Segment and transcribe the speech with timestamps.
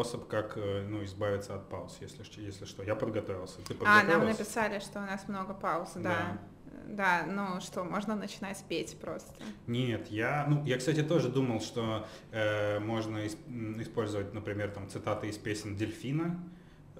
[0.00, 2.82] способ, как э, ну, избавиться от пауз, если, ш- если что.
[2.82, 3.60] Я подготовился.
[3.62, 6.38] Ты А, нам написали, что у нас много пауз, да.
[6.86, 9.32] Да, ну что, можно начинать петь просто.
[9.68, 15.38] Нет, я, ну, я, кстати, тоже думал, что э, можно использовать, например, там цитаты из
[15.38, 16.40] песен Дельфина.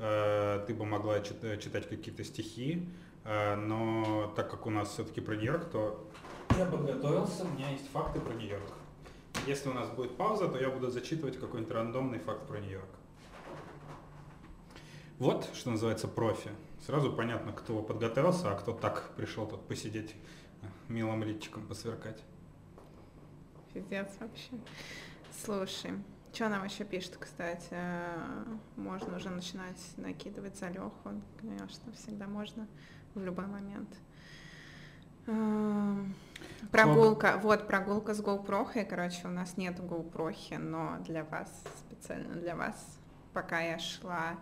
[0.03, 2.89] Э, ты бы могла чит- читать какие-то стихи,
[3.25, 6.09] э, но так как у нас все-таки про Нью-Йорк, то
[6.56, 8.73] я подготовился, у меня есть факты про Нью-Йорк.
[9.47, 12.89] Если у нас будет пауза, то я буду зачитывать какой-нибудь рандомный факт про Нью-Йорк.
[15.19, 16.51] Вот, что называется, профи.
[16.87, 20.14] Сразу понятно, кто подготовился, а кто так пришел тут посидеть,
[20.62, 22.23] э, милым личиком посверкать.
[23.75, 24.53] Пиздец вообще.
[25.45, 25.92] Слушай,
[26.33, 27.77] что нам еще пишет, кстати?
[28.77, 31.20] Можно уже начинать накидывать за Леху.
[31.41, 32.66] Конечно, всегда можно
[33.15, 33.89] в любой момент.
[35.27, 36.14] Эм,
[36.70, 42.55] Прогулка, вот прогулка с GoPro, короче, у нас нет GoPro, но для вас, специально для
[42.55, 42.98] вас,
[43.33, 44.36] пока я шла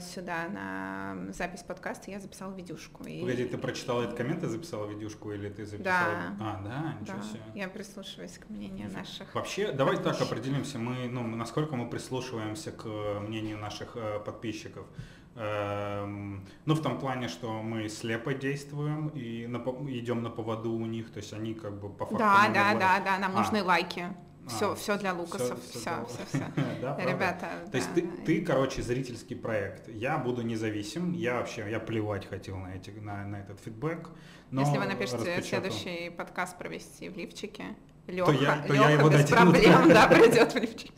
[0.00, 3.04] сюда на запись подкаста, я записала видюшку.
[3.04, 5.82] и- Погоди, ты прочитала этот коммент и записала видюшку, или ты записала?
[5.84, 6.36] Да.
[6.40, 7.42] А, да, ничего Да, себе.
[7.54, 9.34] я прислушиваюсь к мнению наших.
[9.34, 14.86] Вообще, давай так определимся, мы, ну, насколько мы прислушиваемся к э, мнению наших э, подписчиков.
[15.34, 20.86] Эм, ну, в том плане, что мы слепо действуем и на идем на поводу у
[20.86, 22.18] них, то есть они как бы по факту...
[22.18, 22.78] Да, да, говорят.
[22.78, 23.38] да, да, нам А.
[23.40, 24.08] нужны лайки.
[24.48, 26.52] Все, А, все для Лукасов, все, всё все, для- все.
[26.80, 26.96] Да?
[27.04, 28.00] Ребята, То есть да.
[28.00, 29.88] ты, ты, короче, зрительский проект.
[29.88, 31.12] Я буду независим.
[31.12, 34.08] Я вообще, я плевать хотел на, эти, на, на этот фидбэк.
[34.50, 35.70] но Если вы напишите распечатал.
[35.70, 37.76] следующий подкаст провести в лифчике,
[38.06, 40.92] То Леха, я- то я его без дотяну проблем, да, пройдет в лифчике.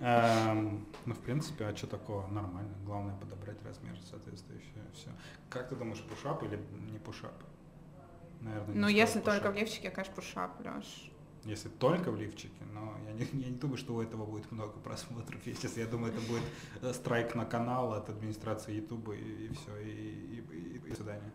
[0.00, 2.26] Эм, ну, в принципе, а что такого?
[2.26, 2.74] Нормально.
[2.84, 4.72] Главное подобрать размер соответствующий.
[4.94, 5.08] Все.
[5.48, 6.58] Как ты думаешь, пушап или
[6.90, 7.32] не пушап?
[8.40, 11.08] Наверное, не Ну, если только в лифчике, конечно, пушап, Леш.
[11.44, 14.78] Если только в лифчике, но я не, я не думаю, что у этого будет много
[14.78, 15.44] просмотров.
[15.44, 16.42] Если я думаю, это будет
[16.82, 21.32] э, страйк на канал от администрации Ютуба и, все, и, и, и- и до свидания.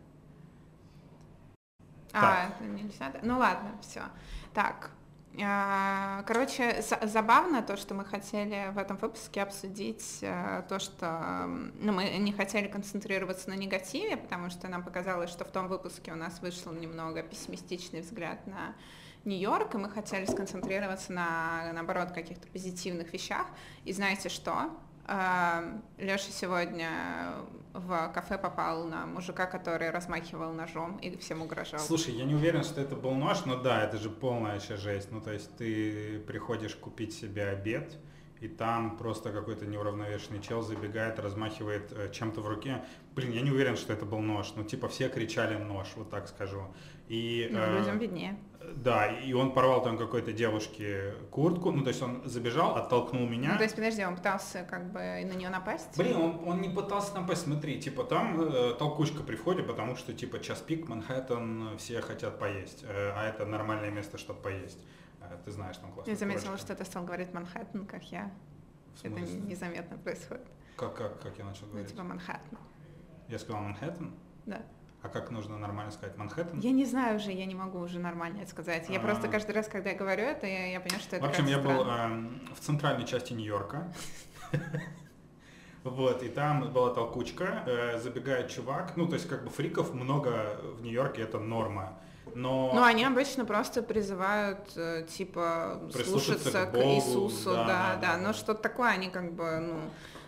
[2.13, 3.19] А, нельзя, да?
[3.21, 4.03] Ну ладно, все.
[4.53, 4.91] Так,
[5.43, 11.45] а, короче, за- забавно то, что мы хотели в этом выпуске обсудить э, то, что
[11.79, 16.13] ну, мы не хотели концентрироваться на негативе, потому что нам показалось, что в том выпуске
[16.13, 18.73] у нас вышел немного пессимистичный взгляд на
[19.27, 23.45] Нью-Йорк, и мы хотели сконцентрироваться на, наоборот, каких-то позитивных вещах.
[23.85, 24.71] И знаете что?
[25.97, 26.89] Леша сегодня
[27.73, 31.79] в кафе попал на мужика, который размахивал ножом и всем угрожал.
[31.79, 35.11] Слушай, я не уверен, что это был нож, но да, это же полная вообще жесть.
[35.11, 37.97] Ну, то есть ты приходишь купить себе обед,
[38.39, 42.83] и там просто какой-то неуравновешенный чел забегает, размахивает э, чем-то в руке.
[43.15, 44.53] Блин, я не уверен, что это был нож.
[44.55, 46.63] Ну, типа, все кричали нож, вот так скажу.
[47.07, 48.37] И, Ну, э, людям виднее.
[48.75, 53.51] Да, и он порвал там какой-то девушке куртку, ну, то есть он забежал, оттолкнул меня.
[53.51, 55.97] Ну, то есть, подожди, он пытался как бы на нее напасть?
[55.97, 60.13] Блин, он, он не пытался там посмотри, типа там э, толкучка при входе, потому что
[60.13, 64.79] типа час пик, Манхэттен, э, все хотят поесть, э, а это нормальное место, чтобы поесть.
[65.29, 66.09] Э, ты знаешь, там классно.
[66.11, 68.31] Я заметила, что ты стал говорить Манхэттен, как я.
[69.03, 70.47] Это незаметно происходит.
[70.75, 71.89] Как, как, как я начал Ну, говорить?
[71.91, 72.57] типа Манхэттен.
[73.27, 74.13] Я сказал Манхэттен?
[74.45, 74.61] Да.
[75.03, 76.17] А как нужно нормально сказать?
[76.17, 76.59] Манхэттен?
[76.59, 78.89] Я не знаю уже, я не могу уже нормально это сказать.
[78.89, 79.01] Я А.
[79.01, 81.59] просто каждый раз, когда я говорю это, я, я понимаю, что это В общем, я
[81.59, 83.91] был эм, в центральной части Нью-Йорка.
[85.83, 90.59] Вот, и там была толкучка, э, забегает чувак, ну, то есть, как бы фриков много
[90.77, 91.97] в Нью-Йорке, это норма.
[92.37, 97.95] Но Ну, они обычно просто призывают, э, типа, слушаться к к, Богу, Иисусу, да, да,
[97.95, 99.79] да, да, но что-то такое, они как бы, ну,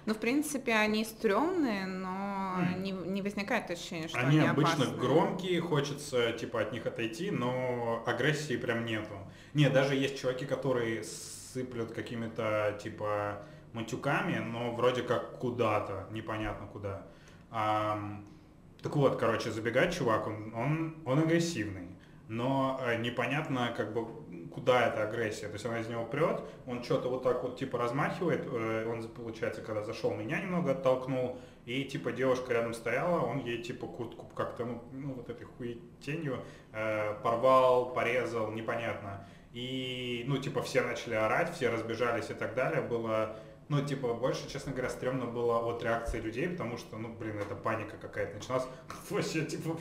[0.08, 2.82] ну, в принципе, они стрёмные, но М.
[2.82, 4.98] не, не возникает ощущения, что Они они, обычно опасные.
[5.00, 9.14] громкие, хочется типа от них отойти, но агрессии прям нету.
[9.54, 13.44] Не, даже есть чуваки, которые сыплют какими-то типа
[13.74, 17.04] матюками, но вроде как куда-то, непонятно куда.
[17.52, 18.26] Ам,
[18.82, 21.89] так вот, короче, забегает чувак, он, он, он агрессивный,
[22.30, 24.08] но э, непонятно как бы
[24.50, 25.48] куда эта агрессия.
[25.48, 29.08] То есть она из него прет, он что-то вот так вот типа размахивает, э, он,
[29.10, 34.28] получается, когда зашел, меня немного оттолкнул, и типа девушка рядом стояла, он ей типа куртку
[34.36, 36.40] как-то, ну, ну вот этой хуетенью
[36.72, 39.26] э, порвал, порезал, непонятно.
[39.52, 42.82] И, ну, типа, все начали орать, все разбежались и так далее.
[42.82, 43.36] Было,
[43.70, 47.56] ну, типа, больше, честно говоря, стрёмно было от реакции людей, потому что, ну, блин, это
[47.56, 48.66] паника какая-то началась.
[49.10, 49.78] Вообще, типа,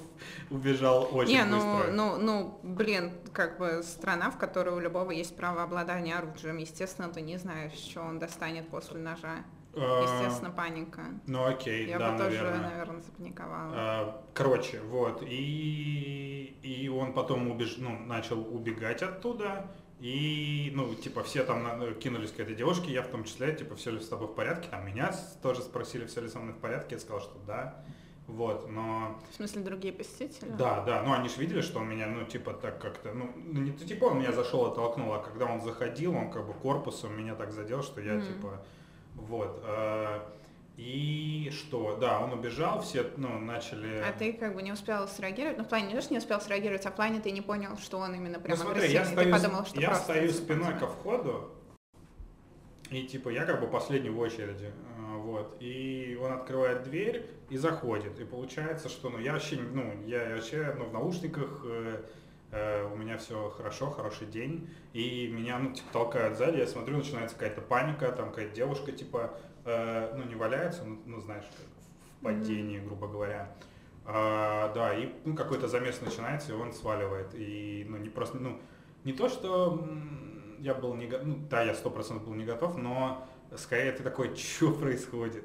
[0.50, 1.93] убежал очень Не, ну, быстро.
[1.93, 6.58] ну, ну, блин, как бы страна, в которой у любого есть право обладания оружием.
[6.58, 9.44] Естественно, ты не знаешь, что он достанет после ножа.
[9.75, 11.02] А, естественно, паника.
[11.26, 12.70] Ну окей, Я да, бы тоже, наверное.
[12.70, 13.73] наверное, запаниковала.
[13.75, 17.76] А, Короче, вот, и, и он потом убеж...
[17.79, 19.70] ну, начал убегать оттуда,
[20.00, 23.91] и, ну, типа, все там кинулись к этой девушке, я в том числе, типа, все
[23.91, 25.12] ли с тобой в порядке, там меня
[25.43, 27.83] тоже спросили, все ли со мной в порядке, я сказал, что да,
[28.29, 30.50] вот, но, В смысле, другие посетители?
[30.50, 33.61] да, да, ну, они же видели, что он меня, ну, типа, так как-то, ну, ну,
[33.61, 37.35] не типа он меня зашел, оттолкнул, а когда он заходил, он как бы корпусом меня
[37.35, 38.27] так задел, что я, Мгм.
[38.27, 38.62] типа,
[39.15, 40.31] вот, а,
[40.79, 43.99] и что, да, он убежал, все, ну, начали...
[43.99, 45.59] А ты как бы не успел среагировать?
[45.59, 47.77] Ну, в плане не то, что не успел среагировать, а в плане ты не понял,
[47.79, 50.79] что он именно прям ну смотри, я стою, ты подумал, что я стою спиной типа,
[50.79, 51.51] ко входу,
[52.91, 57.57] и типа я как бы последний в очереди, а, вот, и он открывает дверь и
[57.57, 62.05] заходит, и получается, что, ну, я вообще, ну, я вообще, ну, в наушниках, э,
[62.53, 66.99] э, у меня все хорошо, хороший день, и меня, ну, типа, толкают сзади, я смотрю,
[66.99, 69.37] начинается какая-то паника, там какая-то девушка, типа,
[69.69, 73.55] э, ну, не валяется, ну, ну, знаешь, в падении, грубо говоря,
[74.05, 77.35] а, да, и ну, какой-то замес начинается, и он сваливает.
[77.35, 78.59] И ну, не просто, ну,
[79.05, 79.87] не то, что
[80.59, 84.03] я был не готов, ну, да, я сто процентов был не готов, но скорее ты
[84.03, 85.44] такой, что происходит?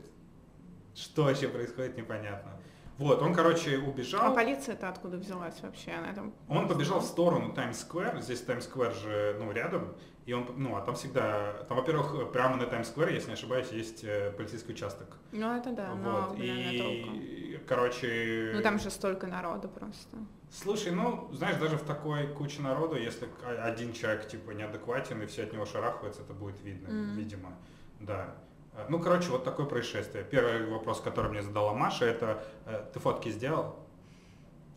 [0.95, 2.59] Что вообще происходит, непонятно.
[2.97, 4.33] Вот, он, короче, А убежал.
[4.35, 5.91] полиция-то откуда взялась вообще?
[5.91, 6.33] Она там...
[6.47, 9.95] Он побежал в сторону Таймс-сквер, здесь Таймс-сквер же, ну, рядом,
[10.25, 14.03] и он, ну, а там всегда, там, во-первых, прямо на Таймс-сквер, если не ошибаюсь, есть
[14.03, 15.07] э, полицейский участок.
[15.31, 17.17] Ну, это да, но, вот, блин, это толку.
[17.19, 18.51] и, короче...
[18.55, 20.17] Ну, там же столько народу просто.
[20.51, 23.27] Слушай, ну, знаешь, даже в такой куче народу, если
[23.59, 27.17] один человек, типа, неадекватен, и все от него шарахаются, это будет видно, Мгм.
[27.17, 27.57] видимо,
[27.99, 28.35] да.
[28.75, 30.23] Э, Ну, короче, вот такое происшествие.
[30.23, 33.75] Первый вопрос, который мне задала Маша, это э, ты фотки сделал?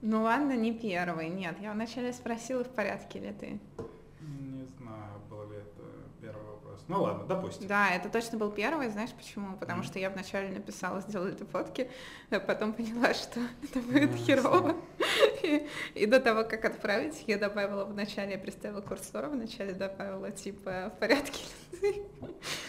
[0.02, 1.56] Ну ладно, не первый, нет.
[1.60, 3.60] Я вначале спросила, в порядке ли ты.
[4.20, 5.82] Не знаю, был ли это
[6.20, 6.75] первый вопрос.
[6.88, 7.66] Ну ладно, допустим.
[7.66, 9.56] Да, это точно был первый, знаешь почему?
[9.56, 9.86] Потому Мгм.
[9.88, 11.90] что я вначале написала, сделали ты фотки,
[12.30, 14.76] а потом поняла, что это будет Ну, херово.
[15.42, 20.92] И, и до того, как отправить, я добавила вначале, я представила курсор, вначале добавила, типа,
[20.94, 21.42] в порядке
[21.82, 22.02] ли.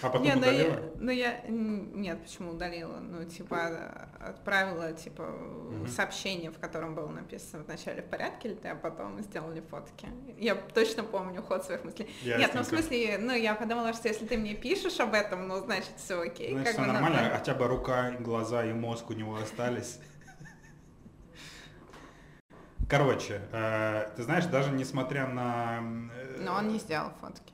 [0.01, 0.91] А потом Не, ну я, удалила?
[0.99, 2.97] ну я, м, нет, почему удалила?
[2.97, 5.87] Ну, типа, а- отправила, типа, Мгм.
[5.87, 10.07] сообщение, в котором было написано вначале в порядке ли ты, а потом сделали фотки.
[10.37, 12.05] Я точно помню ход своих мыслей.
[12.23, 12.69] Нет, ну в Ясненько.
[12.69, 16.51] смысле, ну я подумала, что если ты мне пишешь об этом, ну значит все окей.
[16.53, 17.37] Значит, все ну, нормально, да.
[17.37, 19.99] хотя бы рука, глаза и мозг у него остались.
[22.89, 25.79] Короче, э, ты знаешь, даже несмотря на...
[26.13, 27.53] э, Но он не сделал фотки.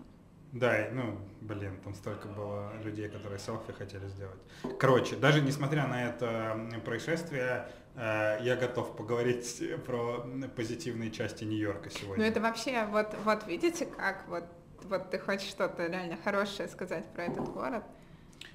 [0.51, 4.39] Да, ну, блин, там столько было людей, которые селфи хотели сделать.
[4.77, 10.23] Короче, даже несмотря на это происшествие, э, я готов поговорить про
[10.55, 12.25] позитивные части Нью-Йорка Ну сегодня.
[12.27, 14.43] это вообще, вот, вот видите, как вот,
[14.85, 17.83] вот ты хочешь что-то реально хорошее сказать про этот город.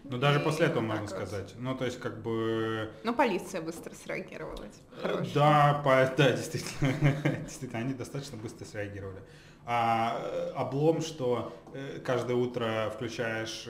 [0.05, 1.11] Ну, даже и после этого можно вот.
[1.11, 1.55] сказать.
[1.59, 2.91] Ну, то есть, как бы...
[3.05, 4.57] Ну полиция быстро среагировала.
[4.69, 5.35] типа, Э, хорошая.
[5.35, 6.93] Да, по- да, действительно,
[7.43, 9.21] действительно, они достаточно быстро среагировали.
[9.67, 13.69] А э, облом, что э, каждое утро включаешь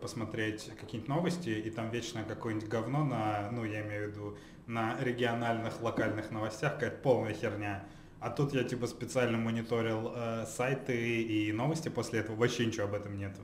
[0.00, 4.96] посмотреть какие-нибудь новости, и там вечно какое-нибудь говно на, ну, я имею в виду, на
[5.00, 7.84] региональных, локальных новостях, какая-то полная херня.
[8.20, 12.94] А тут я типа специально мониторил э, сайты и новости после этого, вообще ничего об
[12.94, 13.40] этом нету.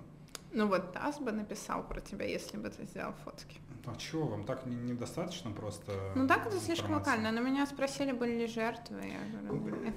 [0.52, 3.58] Ну вот Тасс бы написал про тебя, если бы ты сделал фотки.
[3.86, 7.10] А чего, вам так не- недостаточно просто Ну так это слишком информации?
[7.10, 7.32] локально.
[7.32, 9.02] Но меня спросили, были ли жертвы.
[9.04, 9.94] Я говорю, нет.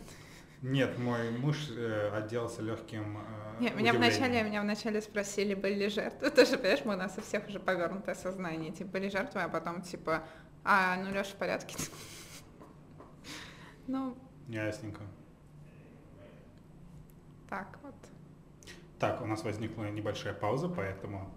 [0.61, 5.89] Нет, мой муж э, отделался легким э, Нет, меня вначале, меня вначале спросили, были ли
[5.89, 6.29] жертвы.
[6.31, 8.71] Тоже, понимаешь, мы у нас у всех уже повернутое сознание.
[8.71, 10.23] Типа, были жертвы, а потом, типа,
[10.65, 11.75] а, ну, Леша в порядке.
[13.87, 14.15] Ну,
[14.49, 15.03] Ясненько.
[17.47, 17.93] так вот.
[18.97, 21.29] Так, у нас возникла небольшая пауза, поэтому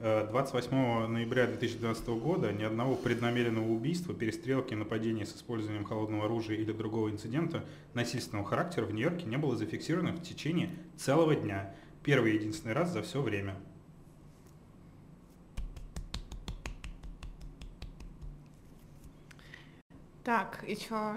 [0.00, 6.56] э, 28 ноября 2012 года ни одного преднамеренного убийства, перестрелки, нападения с использованием холодного оружия
[6.56, 11.74] или другого инцидента насильственного характера в Нью-Йорке не было зафиксировано в течение целого дня.
[12.02, 13.54] Первый и единственный раз за все время.
[20.24, 21.14] Так, и что?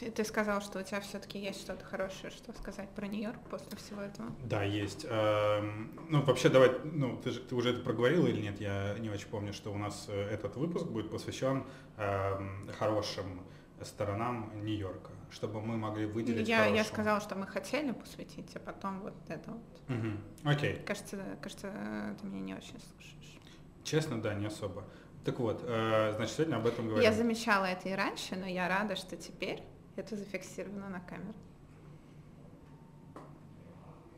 [0.00, 4.02] Ты сказал, что у тебя все-таки есть что-то хорошее, что сказать про Нью-Йорк после всего
[4.02, 4.28] этого?
[4.44, 5.06] Да, есть.
[5.08, 9.10] Эм, Ну, вообще, давай, ну, ты, же, ты уже это проговорила или нет, я не
[9.10, 11.64] очень помню, что у нас э, этот выпуск будет посвящен
[11.96, 13.42] эм, хорошим
[13.82, 19.00] сторонам Нью-Йорка, чтобы мы могли выделить Я, я сказала, что мы хотели посвятить, а потом
[19.00, 19.88] вот это вот.
[19.88, 20.20] Мгм.
[20.44, 20.76] Окей.
[20.86, 21.72] Кажется, кажется,
[22.20, 23.38] ты меня не очень слушаешь.
[23.84, 24.84] Честно, да, не особо.
[25.24, 27.04] Так вот, э, значит, сегодня об этом говорим.
[27.04, 29.62] Я замечала это и раньше, но я рада, что теперь
[29.96, 31.34] это зафиксировано на камеру.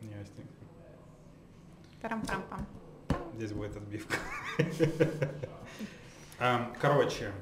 [0.01, 0.53] Ясненько.
[2.01, 2.67] Парам-парам-пам.
[3.35, 4.17] здесь будет отбивка.
[6.81, 7.33] Короче,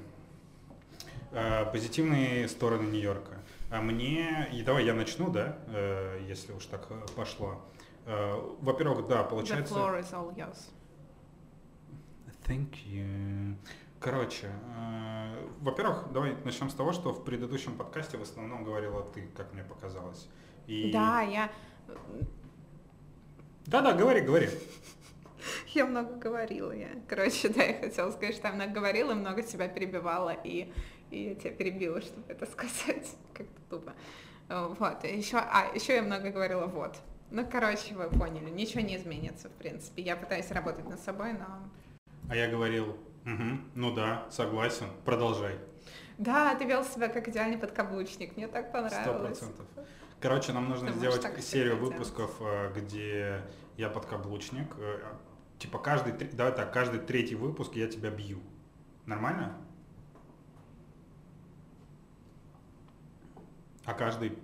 [1.33, 3.43] э, позитивные стороны Нью-Йорка.
[3.71, 7.63] А мне, и давай я начну, да, э, если уж так э, пошло.
[8.07, 9.75] Во-первых, да, получается...
[9.75, 10.71] The floor is all yours.
[12.47, 13.57] Thank you.
[14.01, 14.51] Короче,
[15.61, 19.65] во-первых, давай начнем с того, что в предыдущем подкасте в основном говорила ты, как мне
[19.65, 20.29] показалось.
[20.67, 20.93] И...
[20.93, 21.51] Да, я...
[23.67, 24.49] Да-да, говори, говори.
[25.69, 26.89] Я много говорила, я.
[27.09, 30.73] Короче, да, я хотела сказать, что я много говорила, много тебя перебивала, и,
[31.11, 33.09] и я тебя перебила, чтобы это сказать.
[33.35, 33.93] Как-то тупо.
[34.49, 36.97] Вот, еще, а, еще я много говорила вот.
[37.31, 40.03] Ну, короче, вы поняли, ничего не изменится, в принципе.
[40.03, 41.69] Я пытаюсь работать над собой, но...
[42.29, 45.59] А я говорил, угу, ну да, согласен, продолжай.
[46.19, 49.03] Да, ты вел себя как идеальный подкаблучник, мне так понравилось.
[49.03, 49.67] Сто процентов.
[50.21, 53.43] Короче, нам нужно Потому сделать серию выпусков, э, где
[53.77, 54.75] я подкаблучник.
[54.79, 55.03] Э,
[55.59, 58.41] типа каждый, давай так, каждый третий выпуск я тебя бью.
[59.05, 59.59] Нормально?
[63.85, 64.37] А каждый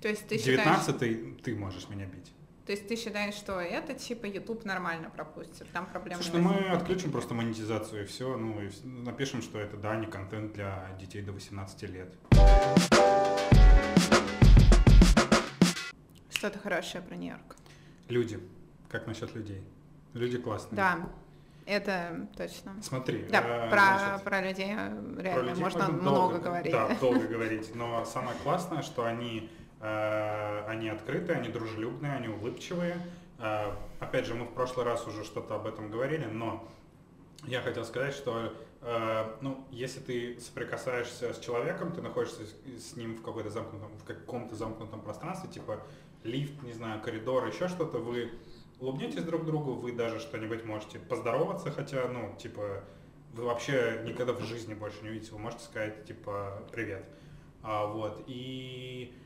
[0.00, 1.42] То есть ты девятнадцатый считаешь...
[1.42, 2.32] ты можешь меня бить.
[2.66, 6.68] То есть ты считаешь, что это типа YouTube нормально пропустит, там проблемы Слушай, ну мы
[6.70, 11.22] отключим просто монетизацию и все, ну и напишем, что это да, не контент для детей
[11.22, 12.12] до 18 лет.
[16.30, 17.56] Что-то хорошее про Нью-Йорк.
[18.08, 18.40] Люди.
[18.88, 19.62] Как насчет людей?
[20.12, 20.76] Люди классные.
[20.76, 21.08] Да,
[21.66, 22.74] это точно.
[22.82, 23.26] Смотри.
[23.30, 26.72] Да, э, про, значит, про людей реально про людей можно много долго, говорить.
[26.72, 27.74] Да, долго говорить.
[27.76, 32.98] Но самое классное, что они, они открытые, они дружелюбные, они улыбчивые.
[33.38, 36.66] Э, опять же, мы в прошлый раз уже что-то об этом говорили, но
[37.44, 42.42] я хотел сказать, что э, ну, если ты соприкасаешься с человеком, ты находишься
[42.78, 45.80] с, ним в какой-то замкнутом, в каком-то замкнутом пространстве, типа
[46.24, 48.32] лифт, не знаю, коридор, еще что-то, вы
[48.80, 52.84] улыбнетесь друг другу, вы даже что-нибудь можете поздороваться, хотя, ну, типа,
[53.32, 57.04] вы вообще никогда в жизни больше не увидите, вы можете сказать, типа, привет.
[57.62, 59.25] А, вот, и, э,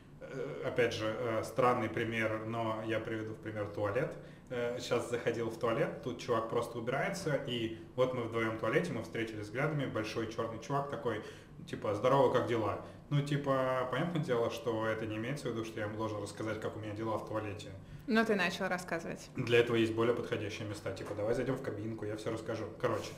[0.65, 4.15] опять же, э, странный пример, но я приведу в пример туалет.
[4.49, 8.91] Э, сейчас заходил в туалет, тут чувак просто убирается, и вот мы вдвоем в туалете,
[8.91, 11.21] мы встретились взглядами, большой черный чувак такой,
[11.67, 12.81] типа, здорово, как дела?
[13.09, 16.61] Ну, типа, понятное дело, что это не имеется в виду, что я ему должен рассказать,
[16.61, 17.69] как у меня дела в туалете.
[18.07, 19.29] Ну, ты начал рассказывать.
[19.35, 20.91] Для этого есть более подходящие места.
[20.91, 22.65] Типа, давай зайдем в кабинку, я все расскажу.
[22.79, 23.11] Короче,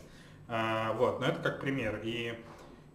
[0.47, 2.01] вот, но это как пример.
[2.03, 2.35] И э,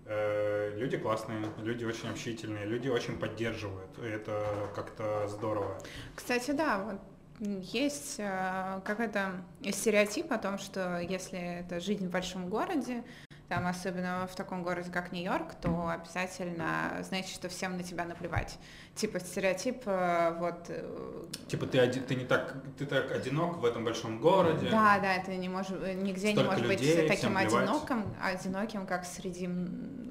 [0.09, 3.99] люди классные, люди очень общительные, люди очень поддерживают.
[3.99, 4.43] Это
[4.75, 5.79] как-то здорово.
[6.15, 7.01] Кстати, да, вот
[7.41, 13.05] есть э, какой-то стереотип о том, что если это жизнь в большом городе,
[13.49, 18.59] там, особенно в таком городе, как Нью-Йорк, то обязательно значит, что всем на тебя наплевать.
[18.95, 20.67] Типа стереотип, э, вот...
[20.69, 24.69] Э, типа ты, один, ты не так, ты так одинок в этом большом городе.
[24.71, 29.07] Да, да, ты не можешь, э, нигде не можешь людей, быть таким одиноким, одиноким, как
[29.07, 29.49] среди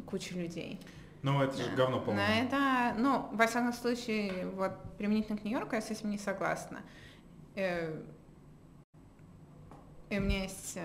[0.08, 0.82] кучи людей.
[1.22, 2.44] Ну, это же говно, по-моему.
[2.44, 6.82] это, ну, во всяком случае, вот применительно к Нью-Йорку я с этим не согласна.
[7.56, 8.02] И
[10.10, 10.80] у меня есть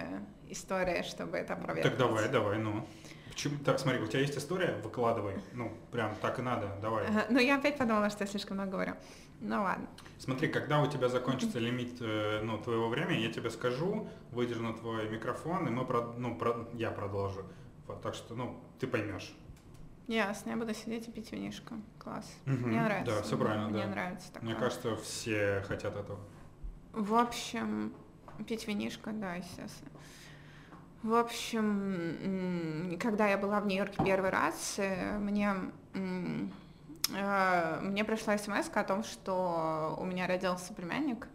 [0.53, 1.89] история, чтобы это проверить.
[1.91, 2.87] Так давай, давай, ну.
[3.29, 3.59] Почему?
[3.65, 5.37] Так, смотри, у тебя есть история, выкладывай.
[5.55, 7.07] Ну, прям так и надо, давай.
[7.07, 8.95] Ага, ну, я опять подумала, что я слишком много говорю.
[9.41, 9.87] Ну ладно.
[10.19, 15.09] Смотри, когда у тебя закончится лимит э, ну, твоего времени, я тебе скажу, выдержу твой
[15.09, 17.45] микрофон, и мы про, ну, про, я продолжу.
[17.87, 19.35] Вот, так что, ну, ты поймешь.
[20.07, 21.75] Ясно, я буду сидеть и пить винишко.
[21.99, 22.31] Класс.
[22.47, 23.17] Угу, Мне нравится.
[23.17, 23.89] Да, все правильно, Мне да.
[23.89, 24.51] нравится такое.
[24.51, 26.21] Мне кажется, все хотят этого.
[26.93, 27.93] В общем,
[28.47, 29.92] пить винишко, да, естественно.
[31.03, 35.53] В общем, когда я была в Нью-Йорке первый раз, э, мне
[35.95, 41.27] э, мне пришла смс о том, что у меня родился племянник.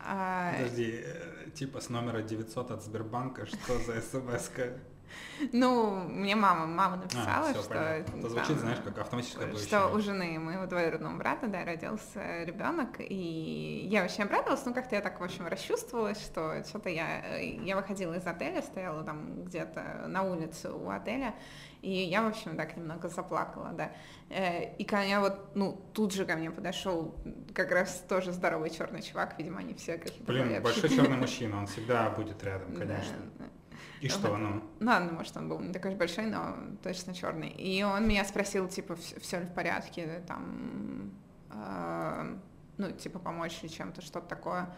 [0.00, 4.78] А, Подожди, э, типа с номера 900 от Сбербанка, что за смс -ка?
[5.52, 7.74] Ну, мне мама, мама написала, а, что...
[7.74, 12.96] Это звучит, там, знаешь, как автоматическое Что у жены моего двоюродного брата, да, родился ребенок,
[12.98, 17.38] и я очень обрадовалась, ну, как-то я так, в общем, расчувствовалась, что что-то я...
[17.38, 21.34] Я выходила из отеля, стояла там где-то на улице у отеля,
[21.82, 23.90] и я, в общем, так немного заплакала, да.
[24.30, 27.14] Э, и ко мне вот, ну, тут же ко мне подошел
[27.54, 30.24] как раз тоже здоровый черный чувак, видимо, они все какие-то...
[30.24, 33.16] Блин, большой черный мужчина, он всегда будет рядом, конечно.
[33.38, 33.46] Да,
[34.02, 34.62] и что, ну?
[34.80, 37.50] Ну, ладно, может, он был не такой большой, но точно черный.
[37.50, 41.12] И он меня спросил, типа, все ли в порядке, там,
[41.50, 42.36] э,
[42.78, 44.74] ну, типа, помочь ли чем-то, что-то такое.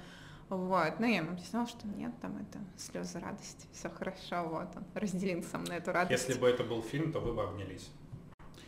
[0.50, 4.84] Вот, ну я ему объясняла, что нет, там это слезы радости, все хорошо, вот он
[4.94, 6.28] разделил со мной эту радость.
[6.28, 7.90] Если бы это был фильм, то вы бы обнялись.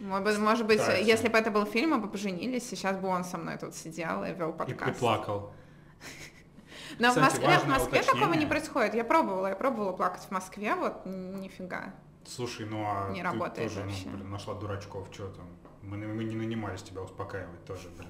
[0.01, 3.25] Может быть, может быть если бы это был фильм, мы бы поженились, сейчас бы он
[3.25, 4.71] со мной тут сидел и вел подкаст.
[4.71, 5.53] И приплакал.
[6.99, 8.49] Но Кстати, в Москве, в Москве такого не уточнение.
[8.49, 8.95] происходит.
[8.95, 11.95] Я пробовала, я пробовала плакать в Москве, вот нифига.
[12.25, 14.09] Слушай, ну а Не ты работает тоже, ну, вообще.
[14.09, 15.47] блин, нашла дурачков, что там?
[15.83, 18.09] Мы, мы не нанимались тебя успокаивать тоже, блин.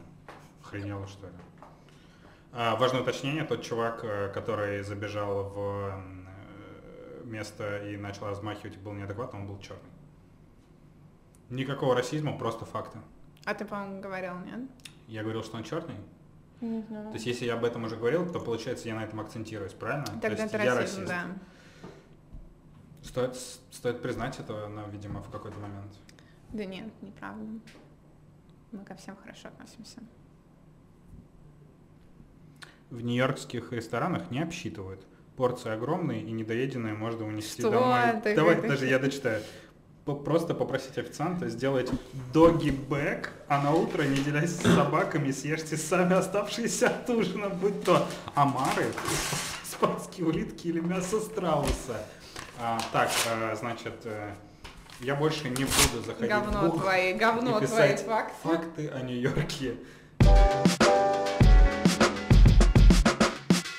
[0.65, 1.33] Охренела, что ли?
[2.53, 6.03] А, важное уточнение, тот чувак, э, который забежал в
[7.25, 9.83] место и начал размахивать, был неадекватным, он был черный.
[11.51, 12.99] Никакого расизма, просто факты.
[13.45, 14.61] А ты, по-моему, говорил, нет?
[15.07, 15.97] Я говорил, что он черный.
[16.61, 17.09] Не знаю.
[17.09, 20.07] То есть, если я об этом уже говорил, то получается, я на этом акцентируюсь, правильно?
[20.07, 21.09] То Тогда есть это я расизм, расист.
[21.09, 21.27] да.
[23.03, 23.37] Стоит,
[23.71, 25.93] стоит признать это, но, видимо, в какой-то момент.
[26.53, 27.45] Да нет, неправда.
[28.73, 30.01] Мы ко всем хорошо относимся.
[32.91, 35.05] В нью-йоркских ресторанах не обсчитывают.
[35.37, 38.21] Порции огромные и недоеденные можно унести Что домой.
[38.23, 39.43] ты Давай, даже я дочитаю.
[40.07, 41.91] Просто попросить официанта сделать
[42.33, 47.83] доги бэк, а на утро, не делясь с собаками, съешьте сами оставшиеся от ужина, будь
[47.83, 48.87] то омары,
[49.65, 52.07] спанские улитки или мясо страуса.
[52.61, 54.33] А, так, а, значит, э,
[55.01, 58.35] я больше не буду заходить в Говно Google твои, говно и твои писать факты.
[58.45, 59.75] факты о Нью-Йорке.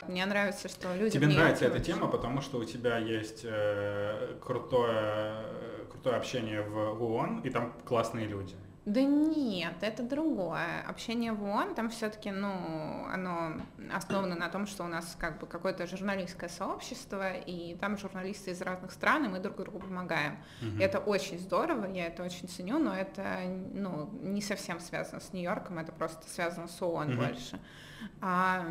[0.10, 4.36] Мне нравится, что люди Тебе в нравится эта тема, потому что у тебя есть э,
[4.42, 5.36] крутое,
[6.08, 8.56] крутое общение в ООН, и там классные люди.
[8.86, 10.82] Да нет, это другое.
[10.88, 13.62] Общение в ООН, там все-таки, ну, оно
[13.94, 18.62] основано на том, что у нас как бы какое-то журналистское сообщество, и там журналисты из
[18.62, 20.38] разных стран, и мы друг другу помогаем.
[20.62, 20.80] Мгм.
[20.80, 23.42] И Это очень здорово, я это очень ценю, но это,
[23.74, 27.18] ну, не совсем связано с Нью-Йорком, это просто связано с ООН Мгм.
[27.18, 27.60] больше.
[28.22, 28.66] А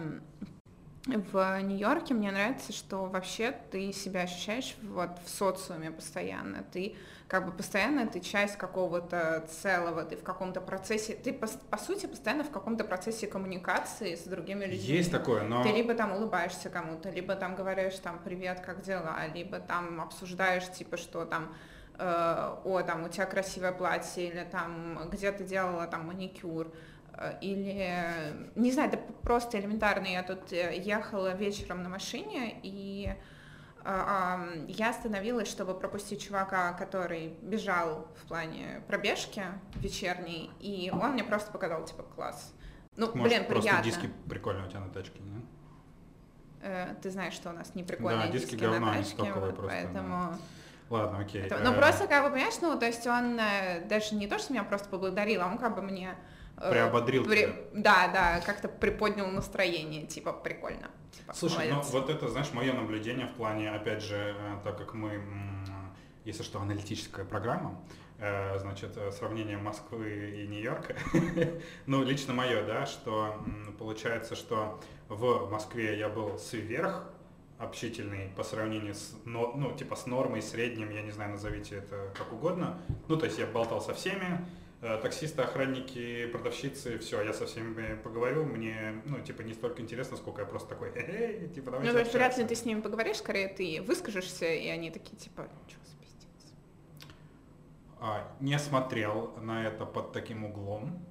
[1.07, 6.65] в Нью-Йорке мне нравится, что вообще ты себя ощущаешь вот в социуме постоянно.
[6.73, 6.97] Ты
[7.29, 12.07] как бы постоянно ты часть какого-то целого, ты в каком-то процессе, ты по, по сути
[12.07, 14.79] постоянно в каком-то процессе коммуникации с другими людьми.
[14.79, 19.17] Есть такое, но Ты либо там улыбаешься кому-то, либо там говоришь там привет, как дела,
[19.33, 21.55] либо там обсуждаешь типа что там
[21.99, 26.73] э, о там у тебя красивое платье или там где ты делала там маникюр
[27.41, 30.07] или не знаю, это просто элементарно.
[30.07, 33.15] Я тут э, ехала вечером на машине и
[33.85, 39.45] ам, я остановилась, чтобы пропустить чувака, который бежал в плане пробежки
[39.77, 42.53] вечерней, и он мне просто показал типа класс.
[42.97, 43.85] Ну, может, блин, просто приятно.
[43.85, 45.47] диски прикольные у тебя на тачке, не?
[46.63, 49.57] Э, Ты знаешь, что у нас не прикольные Да, диски диски говно, на тачке, вот
[49.57, 50.37] просто, поэтому...
[50.89, 51.43] Ладно, окей.
[51.43, 53.37] это- э, Ну просто, как бы, понимаешь, ну, то есть он
[53.89, 56.15] даже не то, что меня просто поблагодарил, а он как бы мне...
[56.57, 57.55] э, Приободрил тебя.
[57.73, 60.91] Да, да, как-то приподнял настроение, типа, прикольно.
[61.13, 61.93] Типа, Слушай, ну молодец.
[61.93, 65.21] вот это, знаешь, мое наблюдение в плане, опять же, э, так как мы,
[66.25, 67.81] если что, аналитическая программа,
[68.19, 70.97] э, значит, сравнение Москвы и Нью-Йорка,
[71.87, 73.37] ну, лично мое, да, что
[73.79, 77.05] получается, что в Москве я был сверх
[77.59, 82.11] общительный по сравнению с, но- ну, типа с нормой, средним, я не знаю, назовите это
[82.15, 82.79] как угодно.
[83.09, 84.47] Ну, то есть я болтал со всеми,
[84.81, 90.43] таксисты, охранники, продавщицы, все, я со всеми поговорю, мне, ну, типа, не столько интересно, сколько
[90.43, 92.43] я просто такой, хе-хе, типа, давайте Ну, то есть вряд общаться».
[92.43, 96.53] ли ты с ними поговоришь, скорее ты выскажешься, и они такие, типа, что за пиздец?
[98.01, 101.07] А, не смотрел на это под таким углом,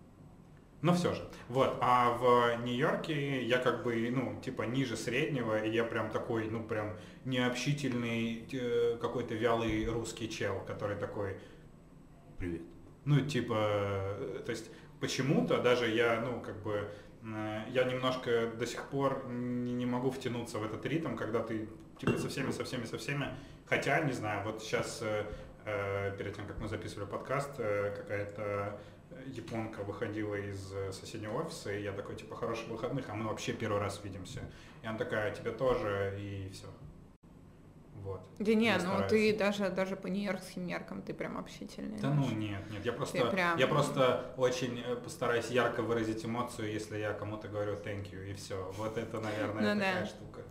[0.82, 1.28] но все же.
[1.49, 6.47] Вот, а в Нью-Йорке я как бы, ну, типа, ниже среднего, и я прям такой,
[6.51, 11.39] ну, прям необщительный, э, какой-то вялый русский чел, который такой,
[12.38, 12.62] привет.
[13.06, 16.89] Ну, типа, э, то есть почему-то даже я, ну, как бы,
[17.24, 22.18] э, я немножко до сих пор не, могу втянуться в этот ритм, когда ты, типа,
[22.18, 23.28] со всеми, со всеми, со всеми,
[23.68, 25.26] хотя, не знаю, вот сейчас, э,
[26.18, 28.80] перед тем, как мы записывали подкаст, какая-то
[29.26, 30.60] японка выходила из
[30.91, 34.41] соседнего офиса, и я такой, типа, хороших выходных, а мы вообще первый раз видимся.
[34.84, 36.68] И она такая, тебе тоже, и все.
[38.06, 38.22] Вот.
[38.38, 39.10] Да не, Я ну стараюсь.
[39.10, 41.98] ты даже, даже по нью-йоркским меркам ты прям общительный.
[42.00, 46.72] Да ну нет, нет, я просто, прям- я просто очень э, постараюсь ярко выразить эмоцию,
[46.72, 48.72] если я кому-то говорю thank you, и все.
[48.78, 50.06] Вот это, наверное, Ну такая да.
[50.06, 50.41] штука.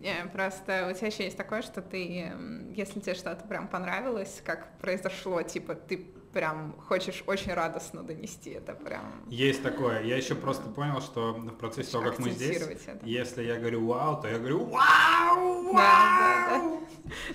[0.00, 2.32] Не, просто у тебя еще есть такое, что ты,
[2.74, 8.74] если тебе что-то прям понравилось, как произошло, типа ты прям хочешь очень радостно донести это
[8.74, 9.24] прям.
[9.28, 10.02] Есть такое.
[10.02, 13.04] Я еще просто понял, что в процессе того, как мы здесь, это.
[13.04, 16.80] если я говорю вау, то я говорю вау, Да, да, вау.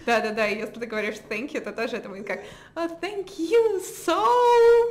[0.06, 2.40] Да, да, да, и если ты говоришь thank you, то тоже это будет как
[2.76, 4.18] «Oh, thank you so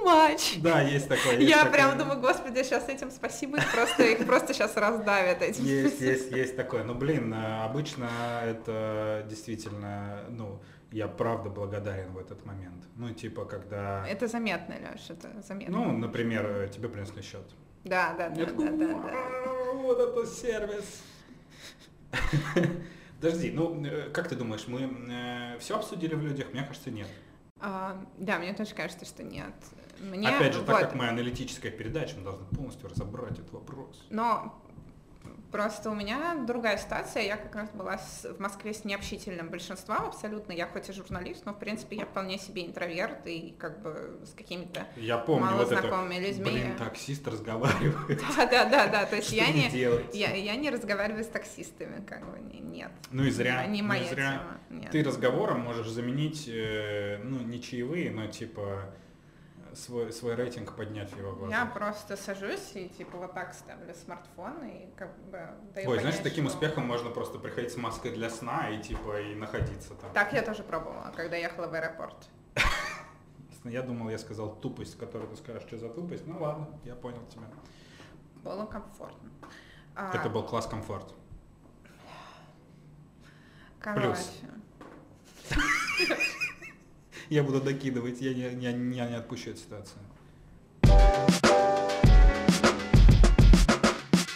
[0.05, 0.61] much.
[0.61, 1.37] Да, есть такое.
[1.38, 1.73] есть Я такое.
[1.73, 5.64] прям думаю, господи, сейчас этим спасибо, их просто, их просто сейчас раздавят этим.
[5.64, 6.85] Есть, есть, есть такое.
[6.85, 8.09] Ну, блин, э, обычно
[8.45, 10.61] это действительно, ну,
[10.92, 12.85] я правда благодарен в этот момент.
[12.96, 14.07] Ну, типа, когда...
[14.09, 15.77] Это заметно, Леш, это заметно.
[15.77, 17.44] Ну, например, тебе принесли счет.
[17.85, 18.94] да, да, да, да, да, да.
[18.96, 21.03] «Вау, вот это сервис.
[23.20, 26.53] Подожди, ну, э, как ты думаешь, мы э, все обсудили в людях?
[26.53, 27.09] Мне кажется, нет.
[27.61, 29.55] А, да, мне тоже кажется, что нет.
[29.99, 34.07] Мне, Опять же, вот, так как мы аналитическая передача, мы должны полностью разобрать этот вопрос.
[34.11, 34.62] Но
[35.57, 37.23] Просто у меня другая ситуация.
[37.23, 40.53] Я как раз была с, в Москве с необщительным большинством абсолютно.
[40.53, 44.35] Я хоть и журналист, но в принципе я вполне себе интроверт и как бы с
[44.35, 46.51] какими-то я помню, малознакомыми вот это, людьми.
[46.51, 48.21] Блин, таксист разговаривает.
[48.37, 49.07] Да, да, да, да.
[49.07, 49.71] То есть я не,
[50.12, 52.90] я, я не разговариваю с таксистами, как бы нет.
[53.11, 53.64] Ну и зря.
[53.64, 54.33] Не ну и моя зря.
[54.33, 54.83] тема.
[54.83, 54.90] Нет.
[54.90, 58.92] Ты разговором можешь заменить, э, ну, не чаевые, но типа
[59.76, 61.58] свой, свой рейтинг поднять его глазах.
[61.58, 66.00] Я просто сажусь и типа вот так ставлю смартфон и как бы даю Ой, понять,
[66.14, 69.94] знаешь, таким что- успехом можно просто приходить с маской для сна и типа и находиться
[69.94, 70.12] там.
[70.12, 72.28] Так я тоже пробовала, когда ехала в аэропорт.
[73.64, 76.26] Я думал, я сказал тупость, которую ты скажешь, что за тупость.
[76.26, 77.46] Ну ладно, я понял тебя.
[78.44, 79.28] Было комфортно.
[79.96, 81.12] А, Это был класс комфорт.
[83.80, 84.06] короче.
[84.06, 84.32] плюс.
[87.28, 88.72] Я буду докидывать, я не, я, я
[89.10, 89.98] не отпущу эту ситуацию.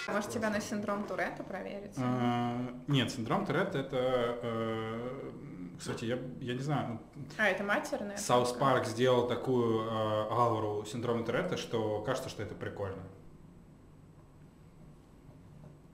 [0.09, 1.93] Может, тебя на синдром Туретта проверить?
[1.97, 5.31] А, Нет, синдром Туретта это, э,
[5.79, 8.17] кстати, я, я не знаю, ну, А, это матерная?
[8.17, 13.03] South Park сделал такую э, ауру синдрома Туретта, что кажется, что это прикольно.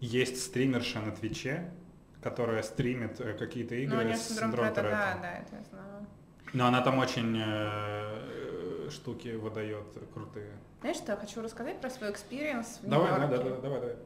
[0.00, 1.70] Есть стримерша на Твиче,
[2.22, 5.62] которая стримит э, какие-то Ну, игры у нее с синдром Туретта, да, да, это я
[5.64, 5.95] знаю.
[6.52, 10.52] Но она там очень э, штуки выдает крутые.
[10.80, 13.44] Знаешь, что я хочу рассказать про свой experience в Давай, да, Нью-Йорке?
[13.44, 13.96] да, да, давай, давай.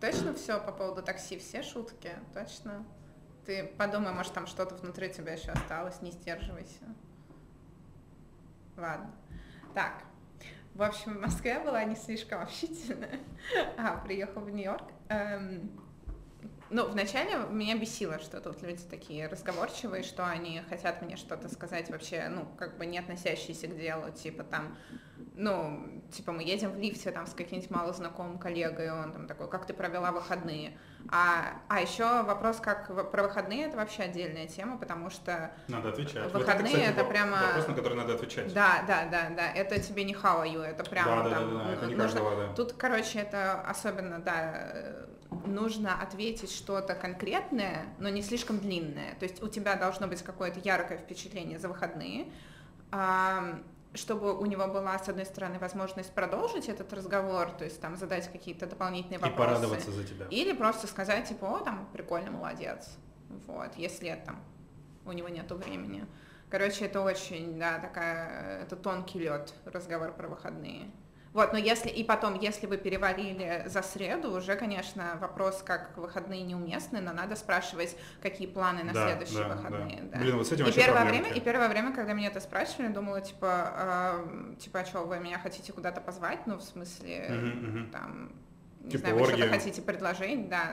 [0.00, 2.10] Точно все по поводу такси, все шутки?
[2.34, 2.84] Точно?
[3.44, 6.84] Ты подумай, может, там что-то внутри тебя еще осталось, не сдерживайся.
[8.76, 9.10] Ладно.
[9.74, 10.04] Так.
[10.74, 13.18] В общем, в Москве была не слишком общительная,
[13.76, 14.84] а приехала в Нью-Йорк.
[15.08, 15.70] Эм,
[16.70, 21.90] ну, вначале меня бесило, что тут люди такие разговорчивые, что они хотят мне что-то сказать
[21.90, 24.76] вообще, ну, как бы не относящиеся к делу, типа там,
[25.34, 29.48] ну, типа мы едем в лифте там с каким-нибудь малознакомым коллегой, и он там такой,
[29.48, 30.78] как ты провела выходные?
[31.10, 36.30] А, а еще вопрос, как про выходные, это вообще отдельная тема, потому что Надо отвечать.
[36.32, 38.52] Выходные кстати, это во- прямо- Вопрос, на который надо отвечать.
[38.52, 41.58] да, да, да, да, это тебе не how are you, это прямо да, да, там
[41.58, 42.52] да, да, это не нужно- каждого, да.
[42.54, 44.72] Тут, короче, это особенно, да,
[45.46, 49.14] нужно ответить что-то конкретное, но не слишком длинное.
[49.18, 52.26] То есть у тебя должно быть какое-то яркое впечатление за выходные,
[53.94, 58.30] чтобы у него была, с одной стороны, возможность продолжить этот разговор, то есть там задать
[58.30, 59.36] какие-то дополнительные И вопросы.
[59.54, 60.26] порадоваться за тебя.
[60.30, 62.96] Или просто сказать, типа, о, там, прикольно, молодец.
[63.46, 64.40] Вот, если там
[65.04, 66.06] у него нету времени.
[66.50, 70.90] Короче, это очень, да, такая, это тонкий лед, разговор про выходные.
[71.34, 76.42] Вот, но если, и потом, если вы перевалили за среду, уже, конечно, вопрос, как выходные
[76.42, 80.02] неуместны, но надо спрашивать, какие планы на Да, следующие да, выходные.
[80.04, 80.16] да.
[80.16, 80.18] да.
[80.20, 81.26] Блин, вот с этим и первое проблемки.
[81.26, 85.18] время, и первое время, когда меня это спрашивали, думала, типа, а, типа, а что, вы
[85.20, 86.46] меня хотите куда-то позвать?
[86.46, 87.90] Ну, в смысле, Мгм, мгм.
[87.90, 88.32] там,
[88.80, 90.72] не Типа знаю, вы что-то хотите предложить, да.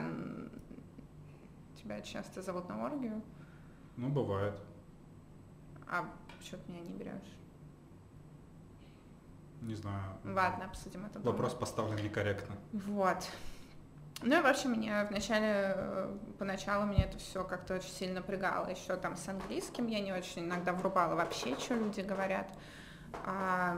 [1.82, 3.22] Тебя часто зовут на оргию,
[3.96, 4.54] Ну, бывает.
[5.88, 6.04] а
[6.42, 7.12] что ты меня не берешь?
[9.62, 10.02] Не знаю.
[10.24, 11.32] Ладно, обсудим это дома.
[11.32, 12.56] Вопрос поставлен некорректно.
[12.72, 13.18] Вот.
[14.22, 18.68] Ну и, в общем, меня вначале, э, поначалу меня это все как-то очень сильно напрягало.
[18.68, 22.48] Еще там с английским я не очень иногда врубала вообще, что люди говорят.
[23.26, 23.76] А,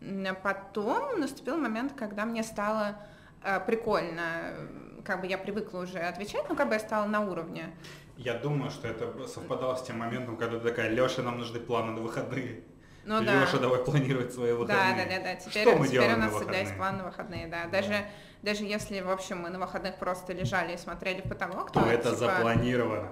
[0.00, 2.96] м, потом наступил момент, когда мне стало
[3.44, 4.68] э, прикольно, э,
[5.04, 7.74] как бы я привыкла уже отвечать, но как бы я стала на уровне.
[8.16, 11.92] Я думаю, что это совпадало с тем моментом, когда ты такая, Леша, нам нужны планы
[11.92, 12.62] на выходные.
[13.04, 13.40] Ну да.
[13.42, 14.94] Леша, давай планировать свои Да, выходные.
[15.06, 15.34] да, да, да.
[15.36, 17.66] Теперь, Что мы теперь делаем у на нас всегда есть план на выходные, да.
[17.66, 18.06] Даже,
[18.42, 21.86] даже если, в общем, мы на выходных просто лежали и смотрели в потолок, то, То
[21.86, 23.10] это типа, запланировано.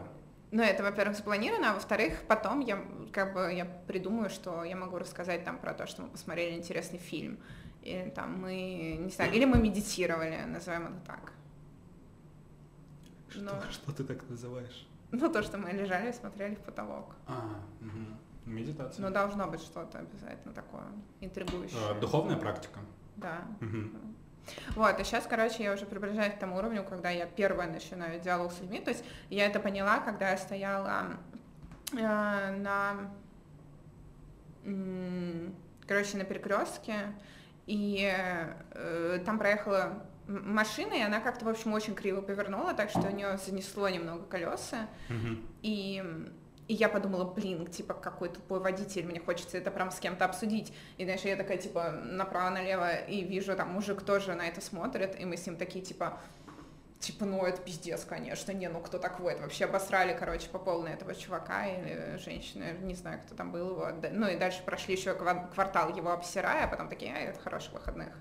[0.53, 4.99] Ну, это, во-первых, запланировано, а во-вторых, потом я как бы я придумаю, что я могу
[4.99, 7.39] рассказать там про то, что мы посмотрели интересный фильм.
[7.83, 11.33] Или там мы, не знаю, или мы медитировали, назовем это так.
[13.31, 14.87] Что, Ну, что ты так называешь?
[15.13, 17.15] ну, то, что мы лежали и смотрели в потолок.
[17.27, 18.17] А, мгм.
[18.45, 19.05] Медитация.
[19.05, 20.85] Ну, должно быть что-то обязательно такое
[21.21, 21.79] интригующее.
[21.91, 22.81] А, духовная практика.
[23.17, 23.43] Да.
[24.75, 28.53] Вот, и сейчас, короче, я уже приближаюсь к тому уровню, когда я первая начинаю диалог
[28.53, 28.81] с людьми.
[28.81, 31.19] То есть я это поняла, когда я стояла
[31.93, 33.11] э, на,
[34.65, 35.55] м,
[35.87, 37.15] короче, на перекрестке,
[37.67, 38.11] и
[38.73, 43.11] э, там проехала машина, и она как-то, в общем, очень криво повернула, так что у
[43.11, 44.89] нее занесло немного колеса.
[45.09, 45.47] Мгм.
[45.63, 46.33] И,
[46.71, 50.73] и я подумала, блин, типа, какой тупой водитель, мне хочется это прям с кем-то обсудить.
[50.99, 55.25] И дальше я такая, типа, направо-налево, и вижу, там, мужик тоже на это смотрит, и
[55.25, 56.21] мы с ним такие, типа,
[57.01, 60.93] типа, ну это пиздец, конечно, не, ну кто так воет, вообще обосрали, короче, по полной
[60.93, 65.15] этого чувака или женщины, не знаю, кто там был его, ну и дальше прошли еще
[65.15, 68.15] квартал его обсирая, а потом такие, а, это хороших выходных.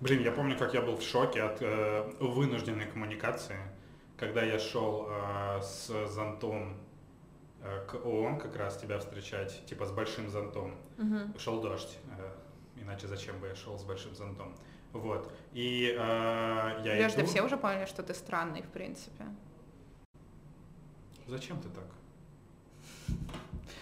[0.00, 3.58] Блин, я помню, как я был в шоке от э, вынужденной коммуникации,
[4.16, 6.76] когда я шел э, с зонтом
[7.60, 10.74] к ООН как раз тебя встречать, типа с большим зонтом.
[10.98, 11.38] Угу.
[11.38, 14.54] Шел дождь, э, иначе зачем бы я шел с большим зонтом.
[14.92, 15.32] Вот.
[15.52, 17.26] И э, я Подожди, иду...
[17.26, 19.24] все уже поняли, что ты странный, в принципе.
[21.26, 21.84] Зачем ты так?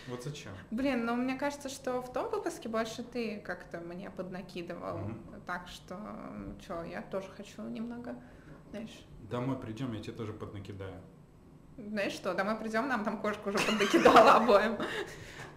[0.08, 0.52] Вот зачем?
[0.70, 4.98] Блин, ну мне кажется, что в том выпуске больше ты как-то мне поднакидывал.
[4.98, 5.42] Mm-hmm.
[5.46, 5.98] Так что,
[6.60, 8.16] что, я тоже хочу немного,
[8.70, 9.06] знаешь.
[9.30, 11.00] Домой придем, я тебе тоже поднакидаю.
[11.78, 14.78] Знаешь что, домой придем, нам там кошка уже поднакидала обоим.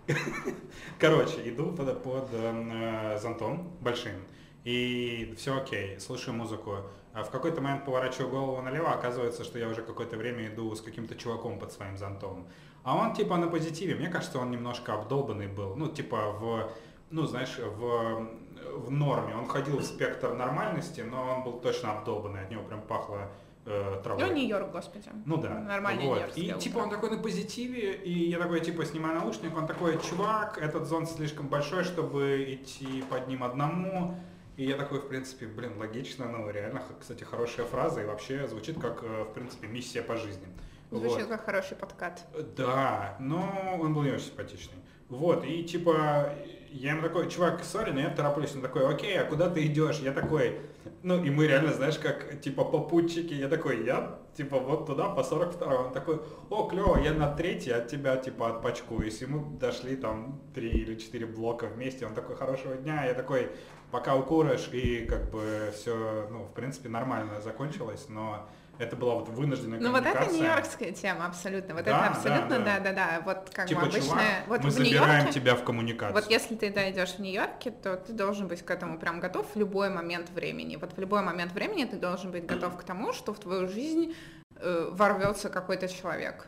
[1.00, 4.26] Короче, иду под, под э, зонтом большим,
[4.66, 6.78] и все окей, слушаю музыку.
[7.14, 10.82] А в какой-то момент поворачиваю голову налево, оказывается, что я уже какое-то время иду с
[10.82, 12.48] каким-то чуваком под своим зонтом.
[12.84, 13.96] А он типа на позитиве.
[13.96, 15.76] Мне кажется, он немножко обдолбанный был.
[15.76, 16.70] Ну, типа в,
[17.12, 18.28] ну, знаешь, в,
[18.76, 19.36] в норме.
[19.36, 22.42] Он входил в спектр нормальности, но он был точно обдолбанный.
[22.44, 23.32] От него прям пахло
[23.70, 24.16] э.
[24.20, 25.10] Ну, Нью-Йорк, господи.
[25.26, 25.60] Ну да.
[25.60, 26.38] Нормальный вот.
[26.38, 30.58] И типа он такой на позитиве, и я такой типа снимаю наушник, он такой, чувак,
[30.58, 34.18] этот зонт слишком большой, чтобы идти под ним одному.
[34.58, 38.78] И я такой, в принципе, блин, логично, ну реально, кстати, хорошая фраза и вообще звучит
[38.78, 40.48] как, э, в принципе, миссия по жизни.
[40.92, 41.30] Звучит вот.
[41.30, 42.28] как хороший подкат.
[42.58, 44.80] Да, но он был не очень симпатичный.
[45.08, 46.34] Вот, и типа,
[46.72, 48.56] я ему такой, чувак, сори, но я тороплюсь.
[48.56, 50.00] Он такой, окей, а куда ты идешь?
[50.00, 50.60] Я такой,
[51.04, 53.34] ну и мы реально, знаешь, как типа попутчики.
[53.34, 57.72] Я такой, я типа вот туда по 42 Он такой, о, клево, я на третий
[57.72, 59.22] от тебя типа отпачкуюсь.
[59.22, 62.06] И мы дошли там три или четыре блока вместе.
[62.06, 63.06] Он такой, хорошего дня.
[63.06, 63.50] Я такой,
[63.92, 68.48] пока укуришь, и как бы все, ну, в принципе, нормально закончилось, но
[68.80, 71.76] это была вот вынужденная Ну вот это нью-йоркская тема, абсолютно.
[71.76, 73.22] Вот да, это абсолютно, да-да-да.
[73.26, 74.44] Вот как типа, бы обычная...
[74.48, 76.13] вот мы в забираем тебя в коммуникацию.
[76.13, 79.58] Вот если ты дойдешь в Нью-Йорке, то ты должен быть к этому прям готов в
[79.58, 80.78] любой момент времени.
[80.78, 84.15] Вот в любой момент времени ты должен быть готов к тому, что в твою жизнь
[84.56, 86.48] э, ворвется какой-то человек.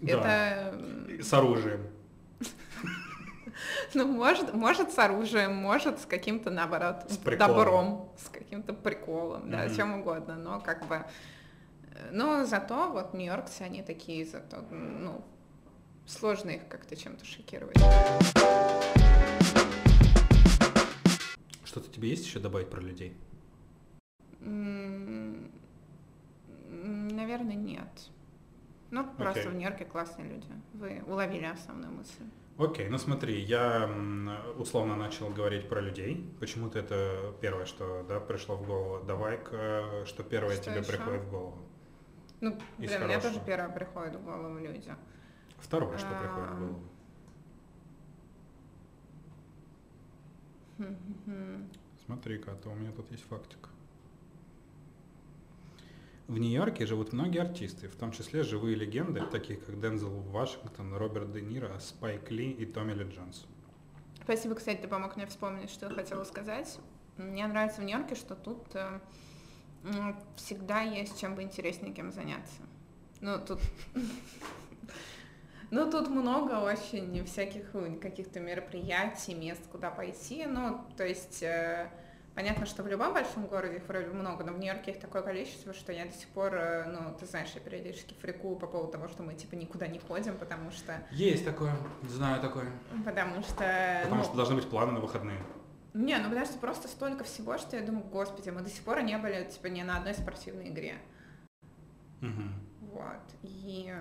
[0.00, 0.12] Да.
[0.12, 1.22] Это...
[1.22, 1.86] С оружием.
[3.94, 9.66] Ну, может, может с оружием, может с каким-то, наоборот, с добром, с каким-то приколом, да,
[9.66, 9.76] mm-hmm.
[9.76, 11.04] чем угодно, но как бы...
[12.10, 15.24] Но зато вот нью-йоркцы, они такие, зато, ну,
[16.06, 17.76] сложно их как-то чем-то шокировать.
[21.64, 23.16] Что-то тебе есть еще добавить про людей?
[27.16, 27.88] Наверное, нет.
[28.90, 29.50] Ну, просто okay.
[29.50, 30.46] в Нью-Йорке классные люди.
[30.74, 32.24] Вы уловили основную мысль.
[32.58, 33.90] Окей, ну смотри, я
[34.56, 36.32] условно начал говорить про людей.
[36.40, 39.04] Почему-то это первое, что да, пришло в голову.
[39.04, 40.92] Давай-ка, что первое что тебе еще?
[40.92, 41.58] приходит в голову.
[42.40, 44.94] Ну, блин, мне тоже первое приходит в голову люди.
[45.58, 46.80] Второе, что приходит в голову.
[52.06, 53.68] Смотри-ка, а то у меня тут есть фактик.
[56.28, 61.30] В Нью-Йорке живут многие артисты, в том числе живые легенды, такие как Дензел Вашингтон, Роберт
[61.30, 63.46] Де Ниро, Спайк Ли и Томми Ли Джонс.
[64.24, 66.78] Спасибо, кстати, ты помог мне вспомнить, что я хотела сказать.
[67.16, 69.00] Мне нравится в Нью-Йорке, что тут э,
[70.34, 72.60] всегда есть чем бы интереснее кем заняться.
[73.20, 73.60] Ну, тут...
[75.72, 80.46] Ну, тут много очень всяких каких-то мероприятий, мест, куда пойти.
[80.46, 81.90] Ну, то есть э,
[82.36, 85.72] Понятно, что в любом большом городе их вроде много, но в Нью-Йорке их такое количество,
[85.72, 89.08] что я до сих пор, э, ну, ты знаешь, я периодически фрикую по поводу того,
[89.08, 91.02] что мы, типа, никуда не ходим, потому что...
[91.12, 91.72] Есть такое,
[92.02, 92.66] знаю такое.
[93.06, 94.00] Потому что...
[94.02, 94.24] Потому ну...
[94.24, 95.38] что должны быть планы на выходные.
[95.94, 99.00] Не, ну потому что просто столько всего, что я думаю, господи, мы до сих пор
[99.00, 100.96] не были, типа, ни на одной спортивной игре.
[102.20, 102.92] Угу.
[102.92, 103.22] Вот.
[103.44, 103.94] И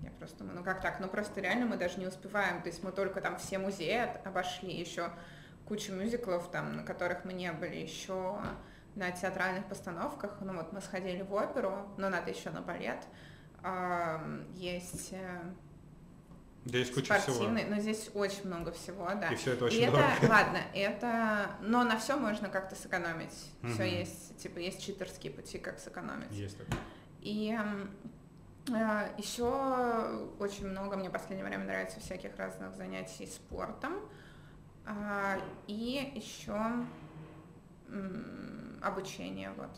[0.00, 1.00] я просто думаю, ну как так?
[1.00, 2.60] Ну просто реально мы даже не успеваем.
[2.60, 5.10] То есть мы только там все музеи обошли, еще
[5.68, 8.38] кучу мюзиклов, там, на которых мы не были еще
[8.94, 10.38] на театральных постановках.
[10.40, 13.04] Ну вот мы сходили в оперу, но надо еще на балет.
[14.54, 15.14] Есть
[16.64, 17.74] Здесь куча спортивный, всего.
[17.74, 19.28] но здесь очень много всего, да.
[19.28, 20.04] И все это очень и дорого.
[20.20, 23.52] Это, ладно, это, но на все можно как-то сэкономить.
[23.62, 23.72] Угу.
[23.72, 26.30] Все есть, типа есть читерские пути, как сэкономить.
[26.30, 26.78] Есть такое.
[27.22, 27.58] И
[28.70, 33.94] э, еще очень много мне в последнее время нравится всяких разных занятий спортом.
[34.88, 36.56] А, и еще
[38.82, 39.70] обучение, вот.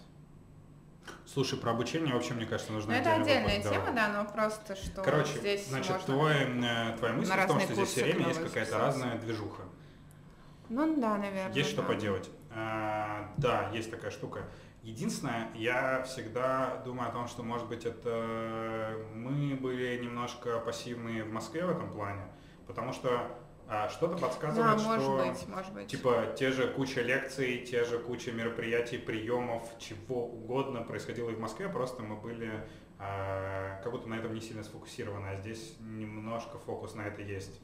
[1.26, 4.76] Слушай, про обучение вообще, мне кажется, нужно ну, это отдельная вопрос, тема, да, но просто
[4.76, 8.28] что Короче, здесь значит, можно твой, э, твоя мысль в том, что здесь все время
[8.28, 9.62] есть какая-то разная движуха.
[10.68, 11.52] Ну да, наверное.
[11.52, 11.82] Есть да.
[11.82, 12.30] что поделать.
[12.54, 14.44] А, да, есть такая штука.
[14.82, 21.32] Единственное, я всегда думаю о том, что, может быть, это мы были немножко пассивные в
[21.32, 22.22] Москве в этом плане,
[22.68, 23.39] потому что
[23.70, 25.86] а, что-то подсказывает, да, может что быть, может быть.
[25.86, 31.38] типа те же куча лекций, те же куча мероприятий, приемов, чего угодно происходило и в
[31.38, 32.50] Москве, просто мы были
[32.98, 37.60] а, как будто на этом не сильно сфокусированы, а здесь немножко фокус на это есть.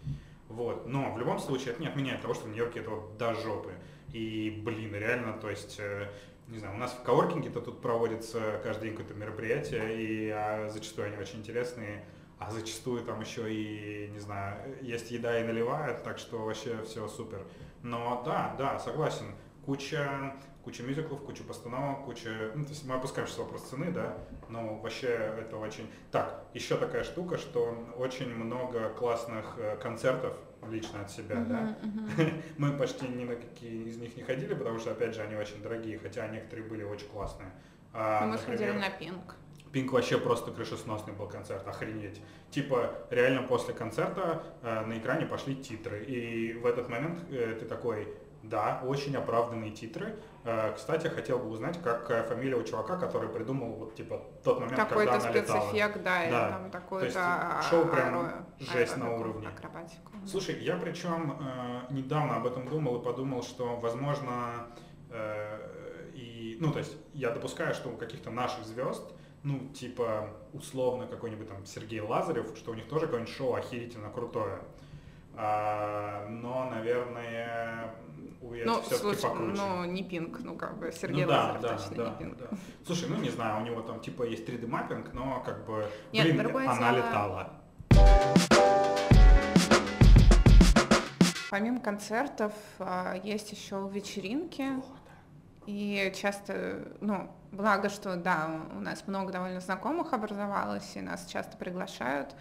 [0.49, 0.87] Вот.
[0.87, 3.75] Но в любом случае это не отменяет того, что в Нью-Йорке этого до жопы.
[4.13, 6.09] И, блин, реально, то есть, э,
[6.47, 11.09] не знаю, у нас в коворкинге-то тут проводится каждый день какое-то мероприятие, и а, зачастую
[11.09, 12.05] они очень интересные,
[12.39, 17.09] а зачастую там еще и, не знаю, есть еда и наливают, так что вообще все
[17.09, 17.47] супер.
[17.83, 19.27] Но да, да, согласен,
[19.65, 22.53] куча, куча мюзиклов, куча постановок, куча...
[22.55, 24.19] Ну, то есть мы опускаем сейчас вопрос цены, да,
[24.49, 25.89] но вообще это очень...
[26.11, 30.37] Так, еще такая штука, что очень много классных э, концертов
[30.69, 31.79] лично от себя, uh-huh, да.
[31.83, 32.43] Uh-huh.
[32.59, 35.63] Мы почти ни на какие из них не ходили, потому что, опять же, они очень
[35.63, 37.51] дорогие, хотя некоторые были очень классные.
[37.93, 39.37] А, Мы например, сходили на Пинк.
[39.77, 42.23] Пинк вообще просто крышесносный был концерт, охренеть.
[42.51, 47.67] Типа, реально после концерта э, на экране пошли титры, и в этот момент э, ты
[47.67, 48.09] такой,
[48.43, 50.17] да, очень оправданные титры.
[50.45, 54.61] Э, кстати, хотел бы узнать, как э, фамилия у чувака, который придумал вот типа тот
[54.61, 55.61] момент, Какой-то когда она летала.
[55.61, 56.49] спецэффект, да, или Да.
[56.49, 59.49] там То такой-то есть а- шоу прям аэро- жесть на аэро- уровне.
[59.49, 60.13] Акробатику.
[60.27, 64.69] Слушай, я причем э, недавно об этом думал и подумал, что, возможно,
[65.11, 69.13] э, и, ну, то есть я допускаю, что у каких-то наших звезд,
[69.47, 74.59] ну, типа, условно, какой-нибудь там Сергей Лазарев, что у них тоже какое-нибудь шоу охерительно крутое.
[75.37, 77.95] А, но, наверное,
[78.41, 79.53] Ну, все-таки слушай, покруче.
[79.63, 82.39] ну, не Пинк, ну, как бы, Сергей ну, да, Лазарев да, точно да, не Пинк.
[82.39, 82.47] да.
[82.85, 86.25] Слушай, ну не знаю, у него там типа есть 3D маппинг, но как бы, Нет,
[86.25, 87.53] блин, она дело- летала.
[91.51, 94.65] Помимо концертов, а, есть еще вечеринки.
[95.67, 101.57] И часто, ну, благо, что, да, у нас много довольно знакомых образовалось, и нас часто
[101.57, 102.35] приглашают.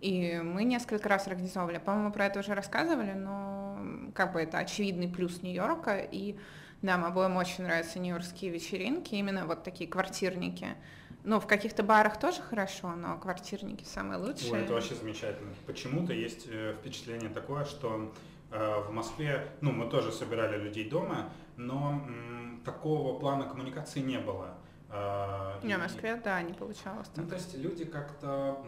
[0.00, 1.78] И мы несколько раз организовывали.
[1.78, 3.78] По-моему, про это уже рассказывали, но
[4.14, 5.98] как бы это очевидный плюс Нью-Йорка.
[5.98, 6.38] И
[6.82, 10.68] нам обоим очень нравятся нью-йоркские вечеринки, именно вот такие квартирники.
[11.24, 14.52] Ну, в каких-то барах тоже хорошо, но квартирники самые лучшие.
[14.52, 15.52] Ой, это вообще замечательно.
[15.66, 18.10] Почему-то есть э, впечатление такое, что
[18.50, 21.28] э, в Москве, ну, мы тоже собирали людей дома,
[21.58, 24.54] но м, такого плана коммуникации не было.
[24.92, 27.08] Э, Не, и- в Москве, да, не получалось.
[27.16, 27.28] Ну, так.
[27.30, 28.58] то есть люди как-то...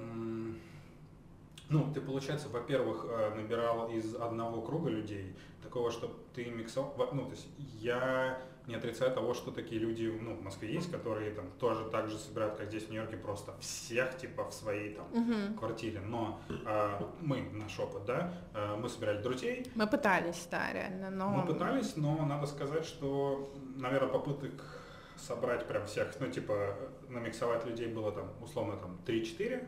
[1.68, 6.94] Ну, ты, получается, во-первых, э, набирал из одного круга людей, такого, что ты миксовал...
[7.12, 7.48] Ну, то есть
[7.80, 12.08] я не отрицаю того, что такие люди, ну, в Москве есть, которые там тоже так
[12.11, 15.54] же собирают, как здесь в Нью-Йорке, просто всех, типа, в своей там Мгм.
[15.58, 16.00] квартире.
[16.00, 21.30] Но э, мы, наш опыт, да, э, мы собирали друзей, Мы пытались, да, реально, но...
[21.30, 24.52] мы пытались, но надо сказать, что, наверное, попыток
[25.22, 26.76] собрать прям всех, ну, типа,
[27.08, 29.66] намиксовать людей было там, условно, там, 3-4,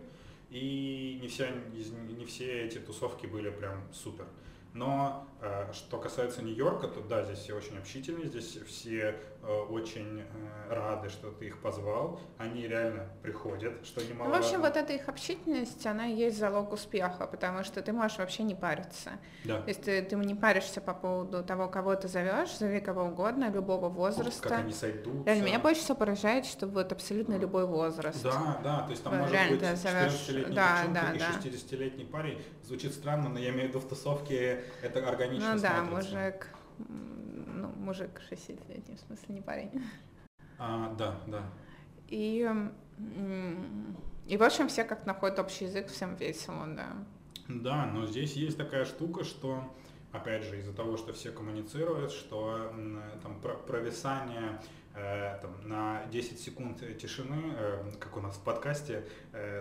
[0.51, 1.49] и не все,
[2.19, 4.27] не все эти тусовки были прям супер.
[4.73, 9.17] Но э, что касается Нью-Йорка, то да, здесь все очень общительные, здесь все
[9.49, 12.21] очень э, рады, что ты их позвал.
[12.39, 16.73] Они реально приходят, что Ну, в общем, вот эта их общительность, она и есть залог
[16.73, 19.11] успеха, потому что ты можешь вообще не париться.
[19.45, 19.61] Да.
[19.61, 23.51] То есть ты, ты не паришься по поводу того, кого ты зовешь, зови кого угодно,
[23.51, 24.49] любого возраста.
[24.49, 25.25] Как они сойдутся.
[25.27, 28.23] Реально, меня больше всего поражает, что вот абсолютно любой возраст.
[28.23, 31.19] Да, да, то есть там Э, может реально быть ты зовёшь- 14-летний да, да, и
[31.19, 31.31] да.
[31.43, 32.43] 60-летний парень.
[32.63, 36.15] Звучит странно, но я имею в виду в тусовке это органично Ну да, смотрится.
[36.17, 36.49] мужик,
[36.89, 37.34] м,
[37.65, 39.83] ну, мужик 60-летний, в смысле, не парень.
[40.59, 41.43] А, да, да.
[42.09, 42.49] И,
[44.27, 46.89] и в общем, все как находят общий язык, всем весело, да.
[47.49, 49.75] Да, но здесь есть такая штука, что,
[50.13, 52.73] опять же, из-за того, что все коммуницируют, что
[53.23, 54.61] там про- провисание
[54.95, 59.05] э, там, на 10 секунд тишины, э, как у нас в подкасте,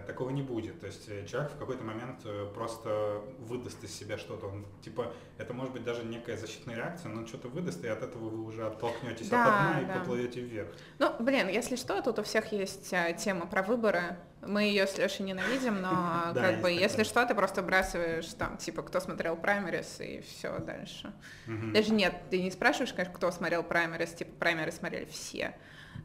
[0.05, 0.79] такого не будет.
[0.79, 4.47] То есть э, человек в какой-то момент э, просто выдаст из себя что-то.
[4.47, 8.03] Он, типа, это может быть даже некая защитная реакция, но он что-то выдаст, и от
[8.03, 9.99] этого вы уже оттолкнетесь Да, от дна и да.
[9.99, 10.69] поплывете вверх.
[10.99, 14.17] Ну, блин, если что, тут у всех есть тема про выборы.
[14.41, 18.83] Мы ее с Лешей ненавидим, но как бы, если что, ты просто бросаешь там, типа,
[18.83, 21.13] кто смотрел праймерис, и все дальше.
[21.47, 25.55] Даже нет, ты не спрашиваешь, конечно, кто смотрел праймерис, типа, праймерис смотрели все.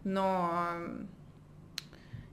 [0.05, 0.77] Но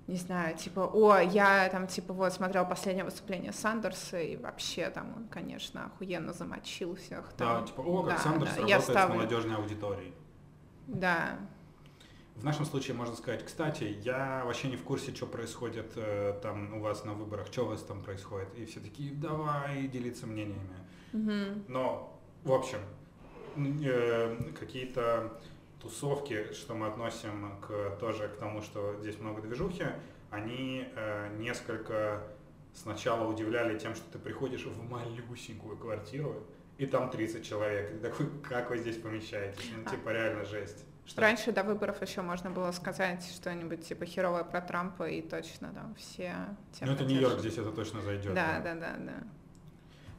[0.07, 5.13] не знаю, типа, о, я там, типа, вот смотрел последнее выступление Сандерса, и вообще там
[5.17, 7.31] он, конечно, охуенно замочил всех.
[7.37, 7.65] Да, Там.
[7.65, 9.15] типа, о, как Да, Сандерс да, работает с ставлю.
[9.15, 10.13] молодежной аудиторией.
[10.87, 11.39] Да,
[12.35, 16.75] В нашем случае можно сказать, кстати, я вообще не в курсе, что происходит э, там
[16.75, 18.49] у вас на выборах, что у вас там происходит.
[18.57, 20.75] И все такие, давай делиться мнениями.
[21.13, 21.63] Мгм.
[21.69, 22.79] Но, в общем,
[23.57, 25.39] э, какие-то
[25.85, 29.85] тусовки, что мы относим к, тоже к тому, что здесь много движухи,
[30.31, 32.23] они э, несколько
[32.73, 36.43] сначала удивляли тем, что ты приходишь в малюсенькую квартиру,
[36.77, 37.93] и там 30 человек.
[37.93, 39.71] И такой, как вы здесь помещаетесь?
[39.75, 39.89] Ну, А.
[39.89, 40.83] типа, реально жесть.
[41.05, 41.21] Что?
[41.21, 45.93] Раньше до выборов еще можно было сказать что-нибудь типа херовое про Трампа, и точно там
[45.95, 46.33] все...
[46.81, 48.33] Ну, это Нью-Йорк, здесь это точно зайдет.
[48.33, 49.13] Да, да, да, да.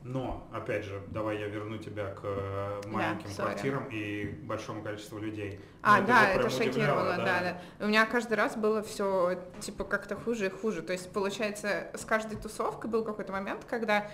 [0.08, 3.42] Но, опять же, давай я верну тебя к э, маленьким sorry.
[3.42, 5.60] квартирам и большому количеству людей.
[5.82, 7.84] А, Ну, да, это прям шокировало, удивляло, да, да.
[7.84, 10.82] У меня каждый раз было все типа как-то хуже и хуже.
[10.82, 14.08] То есть, получается, с каждой тусовкой был какой-то момент, когда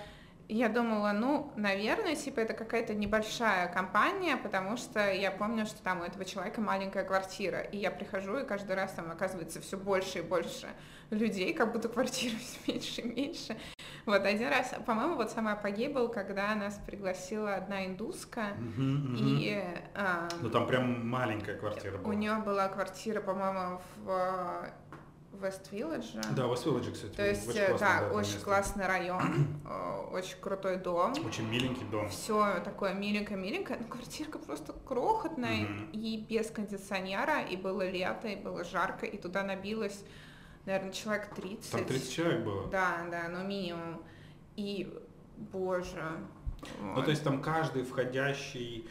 [0.49, 6.01] я думала, ну, наверное, типа это какая-то небольшая компания, потому что я помню, что там
[6.01, 10.19] у этого человека маленькая квартира, и я прихожу, и каждый раз там оказывается все больше
[10.19, 10.69] и больше
[11.11, 13.57] людей, как будто квартира все меньше и меньше.
[14.07, 19.17] Вот один раз, по-моему, вот самый апогей был, когда нас пригласила одна индуска, мгм.
[19.19, 19.63] и...
[19.95, 22.11] а, Ну, там прям маленькая квартира была.
[22.11, 24.69] у нее была квартира, по-моему, в
[25.41, 26.21] Вест-Вилледже.
[26.37, 27.13] Да, в Вилледже, кстати.
[27.15, 28.45] То есть, очень э, классное, да, это очень место.
[28.45, 31.13] классный район, э, очень крутой дом.
[31.27, 32.09] Очень миленький дом.
[32.09, 35.91] Все такое миленькое-миленькое, но квартирка просто крохотная Мгм.
[35.93, 40.05] и без кондиционера, и было лето, и было жарко, и туда набилось,
[40.67, 41.71] наверное, человек 30.
[41.73, 42.69] Там 30 человек было.
[42.71, 44.03] Да, да, ну минимум.
[44.57, 44.93] И,
[45.37, 46.05] боже.
[46.81, 47.05] Ну, вот.
[47.07, 48.89] то есть там каждый входящий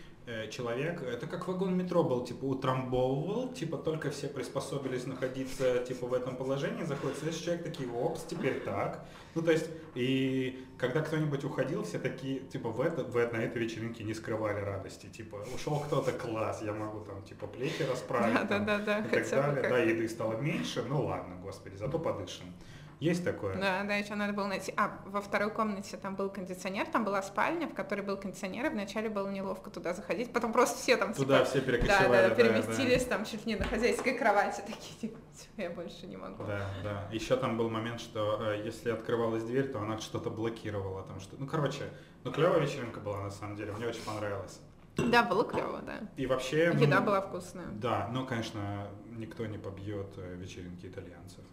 [0.52, 6.14] человек, это как вагон метро был, типа утрамбовывал, типа только все приспособились находиться типа в
[6.14, 9.06] этом положении, заходит следующий человек, такие, опс, теперь так.
[9.34, 13.42] Ну, то есть, и когда кто-нибудь уходил, все такие, типа, в, это, в это, на
[13.42, 18.34] этой вечеринке не скрывали радости, типа, ушел кто-то, класс, я могу там, типа, плечи расправить,
[18.34, 19.70] Да, да, там, да, да, и так далее.
[19.70, 22.54] Да, еды стало меньше, ну ладно, господи, зато подышим.
[23.02, 23.56] Есть такое?
[23.60, 24.72] Да, да, еще надо было найти.
[24.78, 28.70] А, во второй комнате там был кондиционер, там была спальня, в которой был кондиционер, и
[28.70, 32.12] вначале было неловко туда заходить, потом просто все там Туда типа, все да, перекочевали.
[32.12, 36.06] да, да, да, переместились там чуть не на хозяйской кровати, такие, типа, «Всё, я больше
[36.06, 36.44] не могу.
[36.44, 37.08] Да, да.
[37.12, 41.02] Еще там был момент, что э, если открывалась дверь, то она что-то блокировала.
[41.02, 41.90] Там что Ну, короче,
[42.24, 43.72] ну клевая вечеринка была на самом деле.
[43.72, 44.60] Мне очень понравилось.
[44.98, 46.02] Да, было клево, да.
[46.18, 46.72] И вообще...
[46.72, 47.66] ну, Еда была вкусная.
[47.72, 51.44] Да, но, конечно, никто не побьет э, вечеринки итальянцев.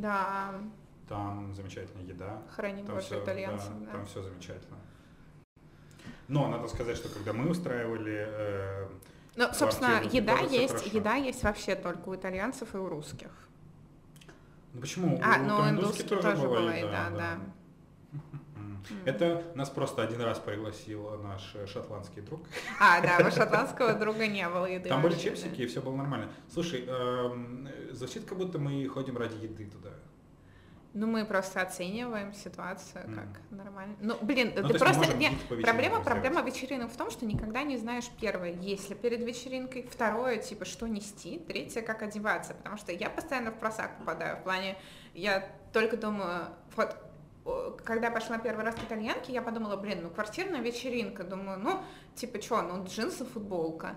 [0.00, 0.52] Да,
[1.08, 2.42] Там замечательная еда.
[2.54, 3.92] храни Там все, итальянцев, да.
[3.92, 4.76] там все замечательно.
[6.28, 8.88] Но надо сказать, что когда мы устраивали э,
[9.36, 10.96] Ну, собственно, еда тоже есть, хорошо.
[10.96, 13.30] еда есть вообще только у итальянцев и у русских.
[14.72, 15.20] Ну почему?
[15.24, 17.38] А, У ну, там индуски тоже была еда, еда, да.
[19.04, 22.40] Это нас просто один раз пригласил наш шотландский друг.
[22.80, 26.28] А, да, у шотландского друга не было еды Там были чипсики, и все было нормально.
[26.52, 29.90] Слушай, эм, звучит, как будто мы ходим ради еды туда.
[30.98, 33.96] Ну, мы просто оцениваем ситуацию как нормально.
[34.00, 35.14] Ну, блин, Ну, ты просто...
[35.14, 35.30] не,
[35.62, 40.38] проблема, проблема вечеринок в том, что никогда не знаешь, первое, есть ли перед вечеринкой, второе,
[40.38, 44.78] типа, что нести, третье, как одеваться, потому что я постоянно в просак попадаю, в плане,
[45.12, 46.96] я только думаю, вот,
[47.84, 51.80] когда я пошла первый раз к итальянке, я подумала, блин, ну квартирная вечеринка, думаю, ну,
[52.14, 53.94] типа, что, ну, джинсы, футболка.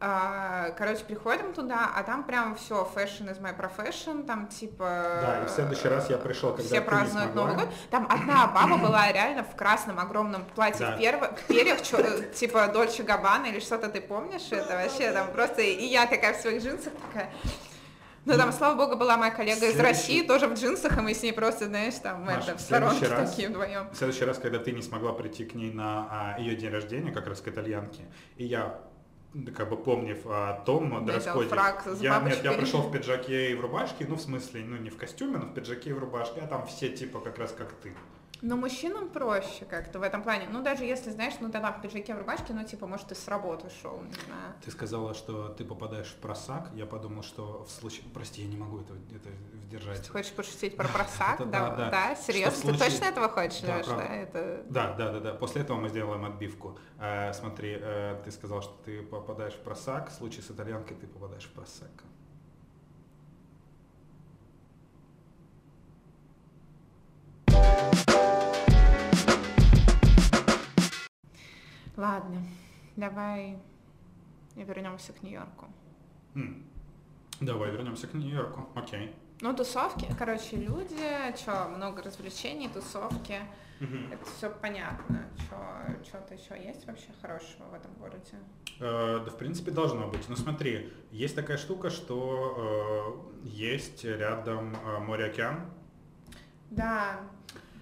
[0.00, 5.18] А, короче, приходим туда, а там прям все, fashion is my profession, там типа...
[5.22, 7.34] Да, и в следующий раз я пришел, когда Все празднуют.
[7.34, 7.68] Новый год.
[7.90, 10.96] Там одна баба была реально в красном огромном платье Да.
[10.96, 15.10] в, перво- в перьях, чё- типа Дольче Габбана или что-то, ты помнишь это вообще?
[15.10, 17.30] Там просто, и я такая в своих джинсах такая...
[18.28, 21.22] Ну, там, слава богу, была моя коллега из России, тоже в джинсах, и мы с
[21.22, 23.88] ней просто, знаешь, там, Маш, это, в сторонке такие вдвоем.
[23.90, 27.10] В следующий раз, когда ты не смогла прийти к ней на а, ее день рождения,
[27.10, 28.02] как раз к итальянке,
[28.36, 28.80] и я,
[29.56, 33.62] как бы помнив о том Надел дресс-коде, я, нет, я пришел в пиджаке и в
[33.62, 36.46] рубашке, ну, в смысле, ну, не в костюме, но в пиджаке и в рубашке, а
[36.46, 37.94] там все типа как раз как ты.
[38.40, 40.46] Но мужчинам проще как-то в этом плане.
[40.50, 43.26] Ну, даже если, знаешь, ну, тогда в пиджаке, в рубашке, ну, типа, может, ты с
[43.28, 44.54] работы шел, не знаю.
[44.64, 48.04] Ты сказала, что ты попадаешь в просак, я подумал, что в случае...
[48.14, 49.30] Прости, я не могу это, это
[49.70, 50.02] держать.
[50.02, 51.38] Ты хочешь пошутить про просак?
[51.50, 52.16] Да, да, да.
[52.16, 52.72] серьезно?
[52.72, 53.60] Ты точно этого хочешь.
[53.60, 55.34] Да, да, да, да.
[55.34, 56.78] После этого мы сделаем отбивку.
[56.98, 60.10] Э, смотри, э, ты сказал, что ты попадаешь в просак.
[60.10, 61.90] В случае с итальянкой ты попадаешь в просак.
[71.98, 72.40] Ладно,
[72.94, 73.58] давай
[74.54, 75.66] вернемся к Нью-Йорку.
[76.36, 76.64] М.
[77.40, 78.68] Давай вернемся к Нью-Йорку.
[78.76, 79.12] Окей.
[79.40, 83.40] Ну, тусовки, короче, люди, что, много развлечений, тусовки,
[83.80, 85.26] это все понятно.
[86.04, 88.36] Что-то еще есть вообще хорошего в этом городе?
[88.78, 90.28] Э, да, в принципе, должно быть.
[90.28, 95.68] Но смотри, есть такая штука, что э, есть рядом э, море-океан.
[96.70, 97.20] Да,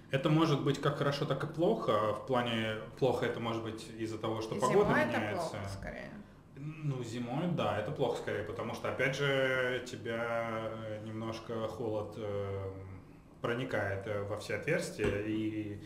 [0.09, 2.13] Это может быть как хорошо, так и плохо.
[2.13, 5.49] В плане плохо это может быть из-за того, что и погода зимой это меняется.
[5.49, 6.09] плохо, скорее.
[6.55, 10.71] Ну, зимой, да, это плохо скорее, потому что, опять же, тебя
[11.05, 12.71] немножко холод э,
[13.41, 15.79] проникает во все отверстия и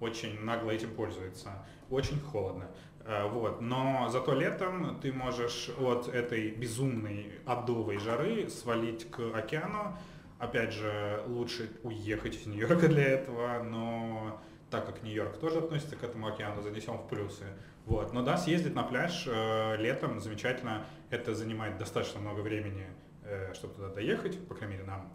[0.00, 1.66] очень нагло этим пользуется.
[1.90, 2.70] Очень холодно.
[3.04, 3.60] Э, вот.
[3.60, 9.96] Но зато летом ты можешь от этой безумной адовой жары свалить к океану.
[10.38, 16.02] Опять же, лучше уехать из Нью-Йорка для этого, но так как Нью-Йорк тоже относится к
[16.02, 17.44] этому океану, занесем в плюсы.
[17.86, 18.12] Вот.
[18.12, 20.86] Но да, съездить на пляж э, летом замечательно.
[21.10, 22.86] Это занимает достаточно много времени,
[23.24, 25.12] э, чтобы туда доехать, по крайней мере, нам.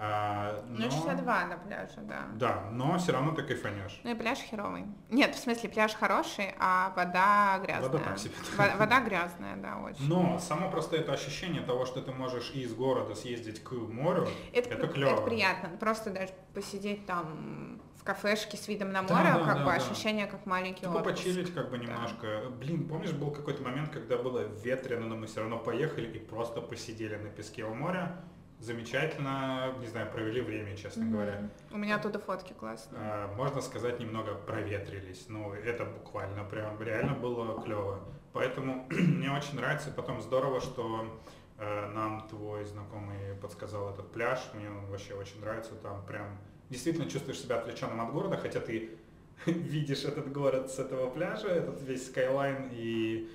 [0.00, 0.84] А, ну, но...
[0.84, 2.26] Ну, 62 на пляже, да.
[2.34, 4.00] Да, но все равно ты кайфанешь.
[4.04, 4.86] Ну и пляж херовый.
[5.10, 7.90] Нет, в смысле, пляж хороший, а вода грязная.
[7.90, 8.34] Вода так себе.
[8.78, 10.08] Вода грязная, да, очень.
[10.08, 14.70] Но само просто это ощущение того, что ты можешь из города съездить к морю, это,
[14.70, 15.14] это клево.
[15.14, 15.70] Это приятно.
[15.80, 19.72] Просто даже посидеть там в кафешке с видом на море, да, как да, бы да.
[19.72, 21.16] ощущение как маленький типа отпуск.
[21.16, 22.42] почилить как бы немножко.
[22.44, 22.50] Да.
[22.50, 26.60] Блин, помнишь, был какой-то момент, когда было ветрено, но мы все равно поехали и просто
[26.60, 28.22] посидели на песке у моря
[28.60, 31.10] замечательно, не знаю, провели время, честно mm-hmm.
[31.10, 31.50] говоря.
[31.70, 33.00] У меня оттуда фотки классные.
[33.00, 35.26] А, можно сказать, немного проветрились.
[35.28, 38.00] Ну, это буквально прям реально было клево.
[38.32, 39.90] Поэтому мне очень нравится.
[39.90, 41.18] Потом здорово, что
[41.58, 44.40] э, нам твой знакомый подсказал этот пляж.
[44.54, 45.74] Мне он вообще очень нравится.
[45.76, 46.38] Там прям
[46.68, 48.98] действительно чувствуешь себя отвлеченным от города, хотя ты
[49.46, 53.30] видишь этот город с этого пляжа, этот весь скайлайн, и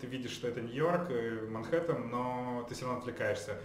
[0.00, 1.10] ты видишь, что это Нью-Йорк,
[1.50, 3.58] Манхэттен, но ты все равно отвлекаешься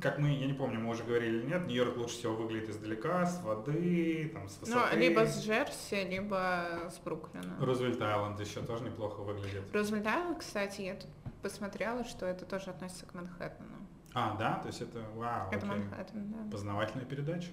[0.00, 3.26] как мы, я не помню, мы уже говорили или нет, Нью-Йорк лучше всего выглядит издалека,
[3.26, 4.88] с воды, там, с ну, высоты.
[4.94, 7.56] Ну, либо с Джерси, либо с Бруклина.
[7.60, 9.62] Рузвельт Айленд еще тоже неплохо выглядит.
[9.72, 11.10] Рузвельт Айленд, кстати, я тут
[11.42, 13.68] посмотрела, что это тоже относится к Манхэттену.
[14.14, 14.54] А, да?
[14.54, 15.78] То есть это, вау, Это окей.
[15.78, 16.50] Манхэттен, да.
[16.50, 17.50] Познавательная передача.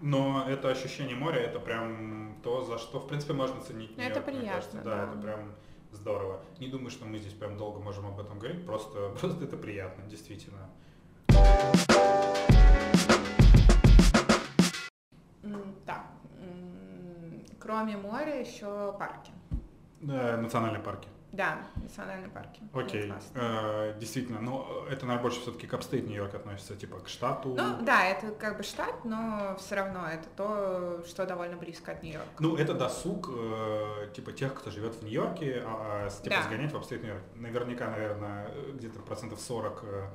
[0.00, 3.96] Но это ощущение моря, это прям то, за что, в принципе, можно ценить.
[3.96, 4.76] Ну, это приятно, кажется.
[4.78, 4.82] да.
[4.82, 5.52] Да, это прям
[5.92, 6.40] здорово.
[6.58, 10.04] Не думаю, что мы здесь прям долго можем об этом говорить, просто, просто это приятно,
[10.04, 10.70] действительно.
[15.86, 16.04] Так,
[17.58, 19.30] кроме моря еще парки.
[20.00, 21.08] Да, национальные парки.
[21.32, 22.60] Да, национальные парки.
[22.74, 27.08] Окей, э, действительно, но это, наверное, больше все-таки к upstate New York относится, типа к
[27.08, 27.54] штату.
[27.56, 32.02] Ну да, это как бы штат, но все равно это то, что довольно близко от
[32.02, 32.30] Нью-Йорка.
[32.40, 36.42] Ну это досуг, э, типа тех, кто живет в Нью-Йорке, а, а типа да.
[36.42, 37.22] сгонять в upstate New York.
[37.36, 40.08] Наверняка, наверное, где-то процентов 40 Э,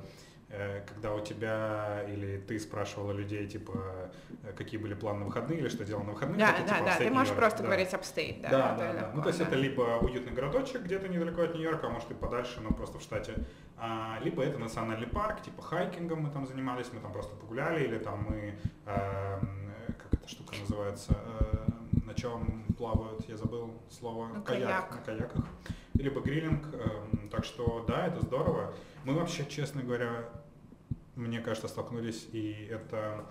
[0.48, 4.10] когда у тебя или ты спрашивала людей, типа,
[4.44, 6.38] э, какие были планы на выходные или что делал на выходные.
[6.38, 7.64] Да, это, да, типа, да, ты можешь просто да.
[7.64, 8.48] говорить upstate, да.
[8.50, 9.12] Да, да, да.
[9.14, 12.60] Ну, то есть это либо уютный городочек где-то недалеко от Нью-Йорка, а может и подальше,
[12.60, 13.34] но просто в штате,
[13.76, 17.98] а, либо это национальный парк, типа хайкингом мы там занимались, мы там просто погуляли, или
[17.98, 19.40] там мы, э,
[19.98, 25.02] как эта штука называется, э, на чем плавают, я забыл слово, ну, каяк, каяк, на
[25.02, 25.44] каяках,
[25.94, 28.72] либо грилинг, э, так что да, это здорово.
[29.06, 30.28] Мы вообще, честно говоря,
[31.14, 33.24] мне кажется, столкнулись, и это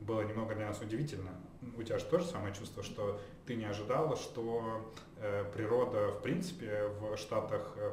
[0.00, 1.32] было немного для нас удивительно.
[1.76, 6.84] У тебя же тоже самое чувство, что ты не ожидала, что э, природа, в принципе,
[6.98, 7.92] в Штатах э,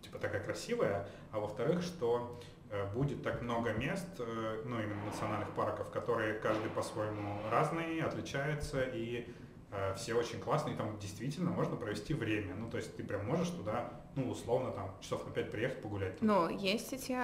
[0.00, 2.40] типа такая красивая, а во-вторых, что
[2.70, 8.80] э, будет так много мест, э, ну именно национальных парков, которые каждый по-своему разный, отличается,
[8.82, 9.28] и
[9.72, 12.54] э, все очень классные, там действительно можно провести время.
[12.54, 16.20] Ну, то есть ты прям можешь туда ну, условно, там, часов на пять приехать погулять.
[16.20, 17.16] Ну, есть эти,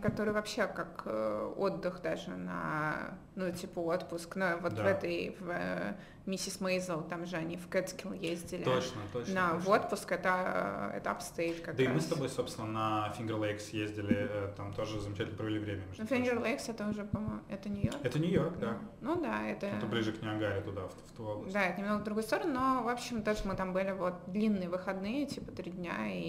[0.00, 4.82] которые вообще как э, отдых даже на, ну, типа отпуск, но вот да.
[4.82, 8.64] в этой, в э, Миссис Мейзел, там же они в Кэтскилл ездили.
[8.64, 9.34] Точно, точно.
[9.34, 9.60] На точно.
[9.60, 11.92] в отпуск, это, это upstate как Да раз.
[11.92, 15.84] и мы с тобой, собственно, на Finger Lakes ездили, э, там тоже замечательно провели время.
[15.96, 17.98] Ну, Finger Lakes это уже, по-моему, это Нью-Йорк?
[18.02, 18.78] Это Нью-Йорк, да.
[19.00, 19.66] Ну, ну да, это...
[19.66, 21.54] Это ближе к Ниагаре туда, в, в ту область.
[21.54, 24.68] Да, это немного в другую сторону, но, в общем, тоже мы там были вот длинные
[24.68, 26.25] выходные, типа три дня, и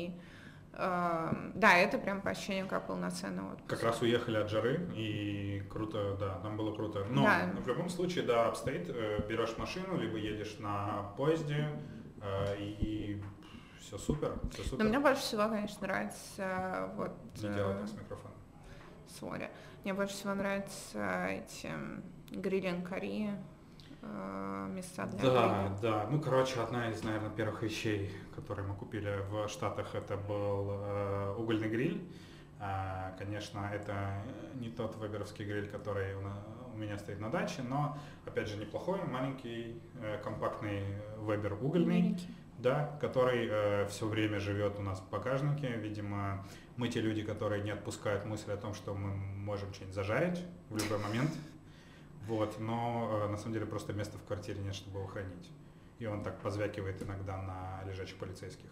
[0.80, 3.68] Эм, да, это прям по ощущениям как полноценный отпуск.
[3.68, 7.04] Как раз уехали от жары, и круто, да, там было круто.
[7.10, 7.50] Но да.
[7.64, 11.68] в любом случае, да, обстоит, э, берешь машину, либо едешь на поезде,
[12.22, 13.24] э, и
[13.80, 14.84] все супер, все супер.
[14.84, 17.12] Но мне больше всего, конечно, нравится вот...
[17.42, 18.38] Не делай так с микрофоном.
[19.20, 19.50] Сори.
[19.84, 21.72] Мне больше всего нравятся эти
[22.30, 23.57] грилинг кори, Э,
[24.02, 25.78] места для Да, гриля.
[25.82, 26.08] да.
[26.10, 31.36] Ну, короче, одна из, наверное, первых вещей, которые мы купили в Штатах, это был э,
[31.38, 32.08] угольный гриль.
[32.60, 34.24] А, конечно, это
[34.56, 39.82] не тот веберовский гриль, который у, меня стоит на даче, но, опять же, неплохой, маленький,
[40.00, 40.84] э, компактный
[41.20, 42.02] вебер угольный.
[42.02, 42.28] Маленький.
[42.60, 45.76] Да, который э, все время живет у нас в багажнике.
[45.76, 46.44] Видимо,
[46.76, 50.78] мы те люди, которые не отпускают мысль о том, что мы можем что-нибудь зажарить в
[50.78, 51.30] любой момент.
[52.28, 55.50] Вот, но э, на самом деле просто места в квартире нет, чтобы его хранить.
[56.00, 58.70] И он так позвякивает иногда на лежачих полицейских.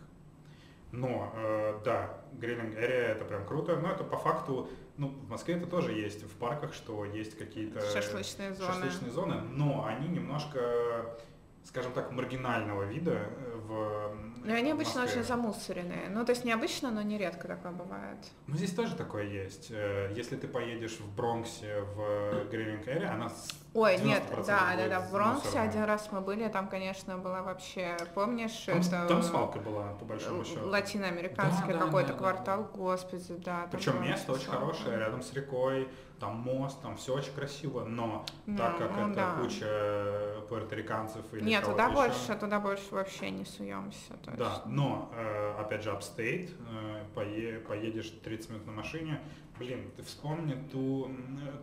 [0.92, 5.56] Но, э, да, грилинг area это прям круто, но это по факту, ну, в Москве
[5.56, 8.74] это тоже есть в парках, что есть какие-то Шашлычные зоны.
[8.74, 11.18] шашлычные зоны, но они немножко,
[11.66, 15.22] скажем так, маргинального вида э, в Ну, они обычно Москве.
[15.22, 16.08] очень замусоренные.
[16.10, 18.18] Ну, то есть необычно, но нередко такое бывает.
[18.48, 19.72] Ну, здесь тоже такое есть.
[19.72, 24.76] Э, Если ты поедешь в Бронксе в грилинг area, она с- Ой, 90% нет, да,
[24.78, 25.70] да, да, в Бронксе мусорная.
[25.70, 30.06] один раз мы были, там, конечно, была вообще, помнишь, Там, это там свалка была, по
[30.06, 30.68] большому счету.
[30.70, 33.68] латиноамериканский Да, да, какой-то да, да, квартал, господи, да.
[33.72, 34.62] Причем место очень свалка.
[34.62, 35.90] хорошее, рядом с рекой,
[36.20, 39.36] там мост, там все очень красиво, но Ну, так как ну это да.
[39.42, 44.14] куча пуэрториканцев или Нет, туда еще, больше, туда больше вообще не суемся.
[44.24, 44.66] То Да, есть.
[44.66, 49.20] но, э, опять же, upstate, э, пое- поедешь 30 минут на машине,
[49.60, 51.10] блин, ты вспомни ту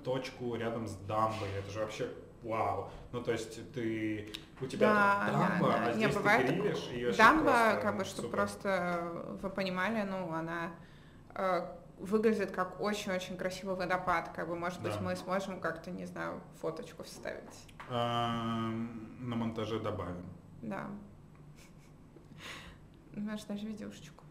[0.05, 2.09] точку рядом с дамбой, это же вообще
[2.43, 2.91] вау.
[3.13, 5.85] Ну, то есть ты, у тебя Да, тут да, дамба, да.
[5.87, 8.37] а Не, здесь бывает ты грилишь, и Дамба, просто как бы, чтобы супер.
[8.37, 9.09] просто
[9.43, 10.71] вы понимали, ну, она
[11.35, 11.67] э,
[12.03, 14.31] выглядит как очень-очень красивый водопад.
[14.35, 15.01] Как бы, может быть, Да.
[15.01, 17.67] мы сможем как-то, не знаю, фоточку вставить.
[17.89, 20.25] На монтаже добавим.
[20.63, 20.87] Да.
[23.15, 24.25] Можешь даже видюшечку.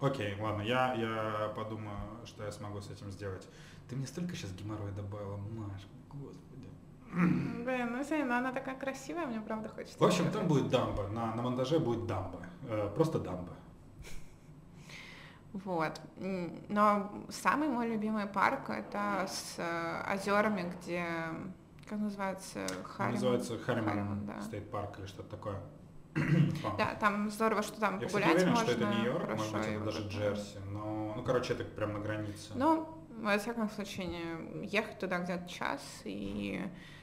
[0.00, 3.48] Окей, ладно, я, я подумаю, что я смогу с этим сделать.
[3.88, 6.68] Ты мне столько сейчас геморроя добавила, Маш, господи.
[7.12, 9.98] Блин, ну извини, но она такая красивая, мне правда хочется.
[9.98, 13.52] В общем, там будет дамба, на, на монтаже будет дамба, Э, просто дамба.
[15.54, 16.00] Вот.
[16.68, 21.06] Но самый мой любимый парк это с э, озерами, где
[21.88, 23.14] как называется Harriman.
[23.14, 24.40] Называется Harriman да.
[24.40, 25.60] State Park или что-то такое.
[26.78, 28.72] Да, там здорово, что там Я, кстати, погулять уверен, можно.
[28.72, 30.08] что это Нью-Йорк, может быть, это даже.
[30.08, 30.58] Джерси.
[30.72, 32.52] Но, ну, короче, это прям на границе.
[32.54, 32.88] Ну,
[33.20, 36.62] во всяком случае, ехать туда где-то час, и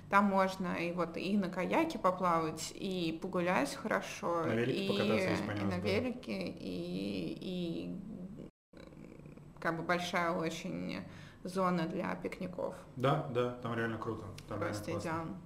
[0.10, 5.54] там можно и вот и на каяке поплавать, и погулять хорошо, На велике и, покататься,
[5.54, 8.11] и на велике, и, и
[9.62, 11.02] как бы большая очень
[11.44, 12.76] зона для пикников.
[12.96, 14.24] Да, да, там реально круто.
[14.48, 15.38] Там Просто идеально.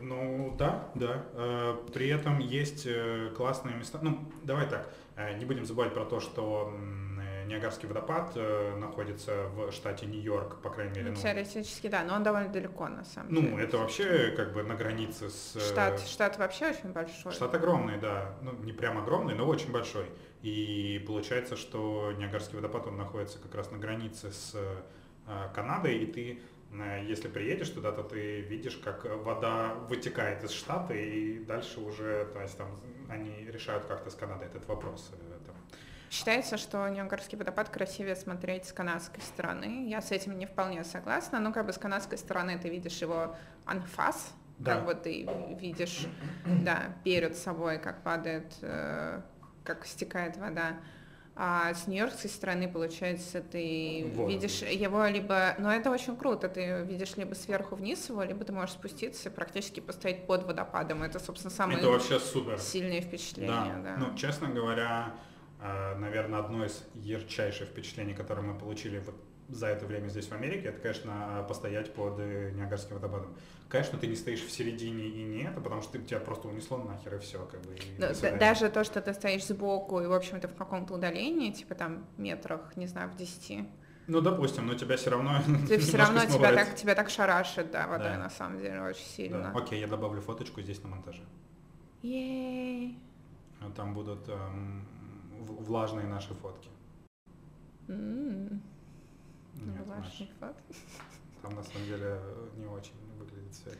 [0.00, 1.24] Ну да, да.
[1.32, 3.98] Э, При этом есть э, классные места.
[4.02, 6.72] Ну, давай так, э, не будем забывать про то, что
[7.46, 8.36] Ниагарский водопад
[8.76, 11.10] находится в штате Нью-Йорк, по крайней мере.
[11.10, 13.64] Ну, ну, теоретически, да, но он довольно далеко, на самом Ну, деле.
[13.64, 15.58] это вообще как бы на границе с...
[15.58, 17.32] Штат, штат вообще очень большой.
[17.32, 18.34] Штат огромный, да.
[18.42, 20.04] Ну, не прям огромный, но очень большой.
[20.42, 26.06] И получается, что Ниагарский водопад, он находится как раз на границе с э, Канадой, и
[26.06, 26.40] ты,
[26.72, 32.26] э, если приедешь туда, то ты видишь, как вода вытекает из штата, и дальше уже,
[32.32, 32.68] то есть там
[33.08, 35.10] они решают как-то с Канадой этот вопрос.
[35.12, 35.38] э.
[36.10, 39.88] Считается, что Ниагарский водопад красивее смотреть с канадской стороны.
[39.90, 43.36] Я с этим не вполне согласна, но как бы с канадской стороны ты видишь его
[43.66, 44.76] анфас, Да.
[44.76, 45.28] как бы ты
[45.60, 46.06] видишь,
[46.46, 49.20] да, перед собой, как падает, э,
[49.68, 50.78] как стекает вода.
[51.40, 55.54] А с нью-йоркской стороны, получается, ты Воду видишь его либо...
[55.58, 59.32] Но это очень круто, ты видишь либо сверху вниз его, либо ты можешь спуститься и
[59.32, 61.04] практически постоять под водопадом.
[61.04, 62.58] Это, собственно, самое Это вообще супер.
[62.58, 63.96] сильные впечатления, да.
[63.98, 65.14] Ну, честно говоря,
[65.60, 69.14] наверное, одно из ярчайших впечатлений, которые мы получили вот
[69.48, 73.34] за это время здесь в Америке, это, конечно, постоять под э, Ниагарским водопадом.
[73.68, 76.78] Конечно, ты не стоишь в середине и не это, потому что ты, тебя просто унесло
[76.78, 77.74] нахер и все, как бы.
[77.74, 78.38] и Да, да, свидания.
[78.38, 82.76] даже то, что ты стоишь сбоку и, в общем-то, в каком-то удалении, типа там метрах,
[82.76, 83.66] не знаю, в 10,
[84.06, 85.38] Ну, допустим, но тебя все равно.
[85.66, 88.18] ты все равно тебя так, тебя так шарашит, да, водой Да.
[88.18, 89.10] на самом деле очень Да.
[89.16, 89.52] сильно.
[89.54, 91.22] Окей, я добавлю фоточку здесь на монтаже.
[92.02, 92.98] Ей.
[93.60, 94.86] А Там будут эм,
[95.40, 96.68] влажные наши фотки.
[97.88, 98.62] М,
[99.66, 100.50] Нет, влажный Маш,
[101.42, 102.18] там на самом деле
[102.56, 103.78] не очень выглядит все это.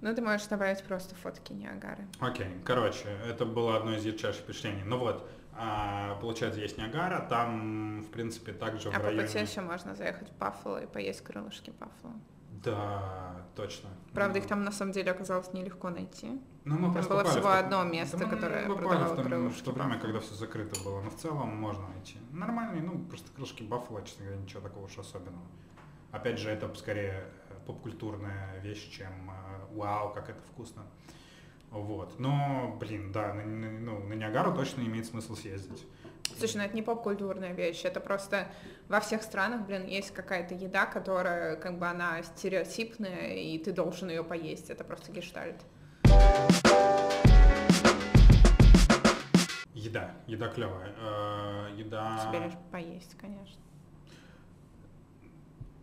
[0.00, 2.06] Ну, ты можешь добавить просто фотки Ниагары.
[2.20, 4.82] Окей, короче, это было одно из ярчайших впечатлений.
[4.82, 9.26] Ну вот, а, получается, есть Ниагара, там, в принципе, также А в по районе...
[9.26, 12.14] пути еще можно заехать в Баффало и поесть крылышки Баффало.
[12.64, 13.90] Да, точно.
[14.14, 16.40] Правда, Ну, их там на самом деле оказалось нелегко найти.
[16.64, 18.78] Ну, мы там просто было попали в всего то- одно место, Да мы которое попали
[18.86, 22.18] продавало в, том- в то время, когда все закрыто было, но в целом можно найти.
[22.32, 25.46] Нормальные, ну, просто крылышки Баффало, честно говоря, ничего такого уж особенного.
[26.12, 30.82] Опять же, это скорее э, попкультурная вещь, чем э, вау, как это вкусно.
[31.70, 32.18] Вот.
[32.18, 35.86] Но, блин, да, на, на- ну, на Ниагару точно имеет смысл съездить.
[36.38, 38.48] Слушай, ну это не поп-культурная вещь, это просто
[38.88, 44.10] во всех странах, блин, есть какая-то еда, которая как бы она стереотипная, и ты должен
[44.10, 44.70] ее поесть.
[44.70, 45.56] Это просто гештальт.
[49.74, 50.94] Еда, еда клевая.
[50.98, 52.28] Э, еда...
[52.28, 53.60] Тебе лишь поесть, конечно.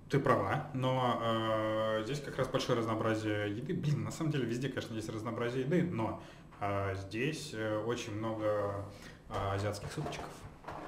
[0.09, 3.73] Ты права, но э, здесь как раз большое разнообразие еды.
[3.73, 6.23] Блин, на самом деле везде, конечно, есть разнообразие еды, но
[6.61, 8.85] э, здесь э, очень много
[9.29, 10.29] а, азиатских супчиков.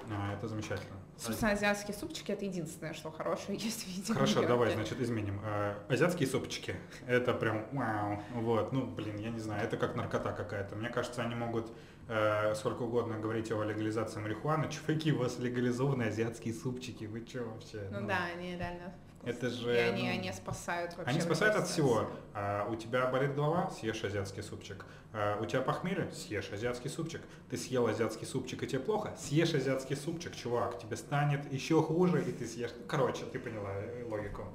[0.09, 0.95] А, это замечательно.
[1.19, 4.13] Собственно, азиатские супчики это единственное, что хорошее есть в виде.
[4.13, 5.41] Хорошо, давай, значит, изменим.
[5.43, 6.75] А, азиатские супчики
[7.07, 8.23] это прям вау.
[8.35, 10.75] Вот, ну, блин, я не знаю, это как наркота какая-то.
[10.75, 11.71] Мне кажется, они могут
[12.07, 14.69] э, сколько угодно говорить о легализации марихуаны.
[14.71, 17.05] Чуваки, у вас легализованы азиатские супчики.
[17.05, 17.87] Вы что вообще?
[17.91, 18.93] Ну, ну да, они реально
[19.23, 19.75] это же...
[19.75, 21.11] И они, ну, они спасают вообще.
[21.11, 22.09] Они спасают от всего.
[22.33, 24.85] А, у тебя болит голова, съешь азиатский супчик.
[25.13, 27.21] А, у тебя похмелье, съешь азиатский супчик.
[27.49, 30.79] Ты съел азиатский супчик и тебе плохо, съешь азиатский супчик, чувак.
[30.79, 32.71] Тебе станет еще хуже, и ты съешь...
[32.87, 34.45] Короче, ты поняла э, логику.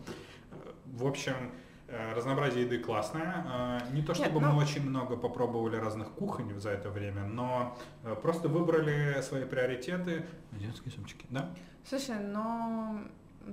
[0.86, 1.52] В общем,
[1.88, 3.44] э, разнообразие еды классное.
[3.46, 4.52] А, не то чтобы Нет, но...
[4.52, 10.24] мы очень много попробовали разных кухонь за это время, но э, просто выбрали свои приоритеты.
[10.56, 11.50] Азиатские супчики, да?
[11.86, 12.98] Слушай, но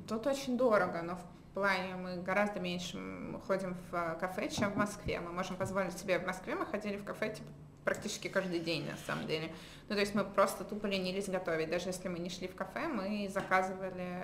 [0.07, 2.97] Тут очень дорого, но в плане мы гораздо меньше
[3.45, 5.19] ходим в э, кафе, чем в Москве.
[5.19, 7.49] Мы можем позволить себе в Москве, мы ходили в кафе типа,
[7.83, 9.51] практически каждый день на самом деле.
[9.89, 11.69] Ну, то есть мы просто тупо ленились готовить.
[11.69, 14.23] Даже если мы не шли в кафе, мы заказывали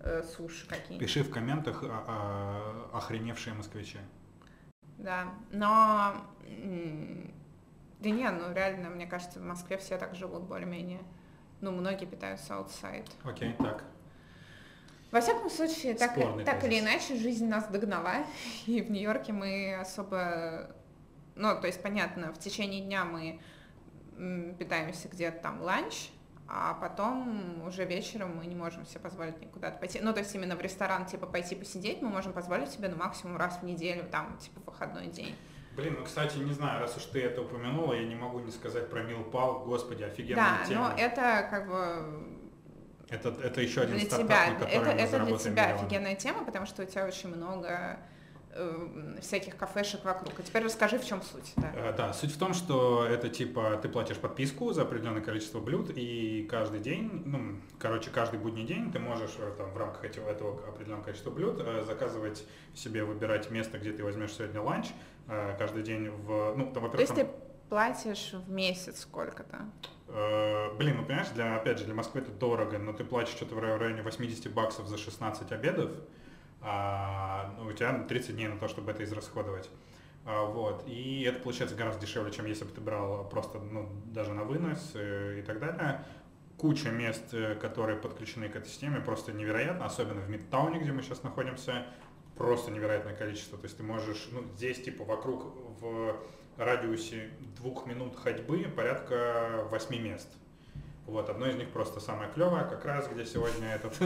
[0.00, 1.00] э, суши какие-нибудь.
[1.00, 3.98] Пиши в комментах а, а, охреневшие москвичи.
[4.98, 6.14] Да, но...
[8.00, 11.00] Да не, ну реально, мне кажется, в Москве все так живут более-менее.
[11.60, 13.10] Ну, многие питаются outside.
[13.24, 13.84] Окей, okay, так.
[15.10, 18.26] Во всяком случае, так, так или иначе, жизнь нас догнала,
[18.66, 20.70] и в Нью-Йорке мы особо,
[21.34, 23.40] ну, то есть, понятно, в течение дня мы
[24.58, 26.10] питаемся где-то там ланч,
[26.46, 30.00] а потом уже вечером мы не можем себе позволить никуда-то пойти.
[30.00, 33.36] Ну, то есть именно в ресторан, типа, пойти посидеть мы можем позволить себе, ну, максимум
[33.36, 35.34] раз в неделю, там, типа, выходной день.
[35.76, 38.90] Блин, ну, кстати, не знаю, раз уж ты это упомянула, я не могу не сказать
[38.90, 40.88] про Милпал, господи, офигенная да, тема.
[40.88, 42.37] Да, но это как бы
[43.10, 45.84] это, это еще один для стартап, тебя, на это, мы это для тебя миллион.
[45.84, 47.98] офигенная тема, потому что у тебя очень много
[48.52, 50.38] э, всяких кафешек вокруг.
[50.38, 51.52] А теперь расскажи, в чем суть.
[51.56, 51.72] Да.
[51.74, 55.90] Э, да, суть в том, что это типа ты платишь подписку за определенное количество блюд,
[55.94, 60.28] и каждый день, ну, короче, каждый будний день ты можешь э, там, в рамках этого,
[60.28, 62.44] этого определенного количества блюд э, заказывать
[62.74, 64.88] себе, выбирать место, где ты возьмешь сегодня ланч,
[65.58, 66.54] каждый день в...
[66.56, 67.26] Ну, там, То есть ты
[67.68, 69.66] платишь в месяц сколько-то?
[70.08, 73.54] Э, блин, ну понимаешь, для, опять же, для Москвы это дорого, но ты платишь что-то
[73.54, 75.90] в районе 80 баксов за 16 обедов,
[76.60, 79.68] а ну, у тебя 30 дней на то, чтобы это израсходовать.
[80.24, 80.84] А, вот.
[80.86, 84.92] И это получается гораздо дешевле, чем если бы ты брал просто, ну, даже на вынос
[84.94, 86.04] и, и так далее.
[86.56, 91.02] Куча мест, э, которые подключены к этой системе, просто невероятно, особенно в Мидтауне, где мы
[91.02, 91.86] сейчас находимся,
[92.36, 93.58] просто невероятное количество.
[93.58, 96.16] То есть ты можешь, ну, здесь типа вокруг в
[96.58, 100.28] радиусе двух минут ходьбы порядка восьми мест.
[101.08, 103.96] Вот, одно из них просто самое клевое, как раз где сегодня этот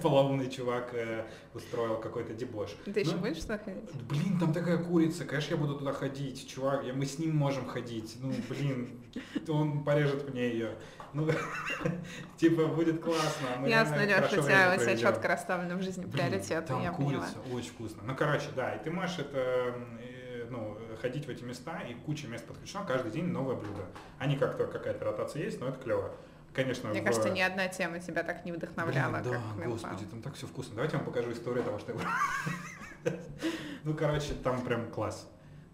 [0.02, 2.70] полоумный чувак э, устроил какой-то дебош.
[2.86, 3.92] Ты еще ну, будешь туда ходить?
[4.08, 7.66] Блин, там такая курица, конечно, я буду туда ходить, чувак, я, мы с ним можем
[7.66, 8.16] ходить.
[8.18, 8.98] Ну, блин,
[9.46, 10.70] он порежет мне ее.
[11.12, 11.28] Ну,
[12.38, 13.48] типа, будет классно.
[13.58, 17.58] Мы Ясно, Леш, у тебя, у тебя четко расставлены в жизни приоритеты, я курица, поняла.
[17.58, 18.02] очень вкусно.
[18.06, 19.74] Ну, короче, да, и ты можешь это
[20.50, 23.84] ну, ходить в эти места, и куча мест подключена, каждый день новое блюдо.
[24.18, 26.12] Они как-то какая-то ротация есть, но это клево.
[26.52, 27.04] Конечно, Мне в...
[27.04, 30.46] кажется, ни одна тема тебя так не вдохновляла, Блин, да, как господи, там так все
[30.46, 30.74] вкусно.
[30.74, 33.12] Давайте я вам покажу историю того, что я
[33.84, 35.28] Ну, короче, там прям класс.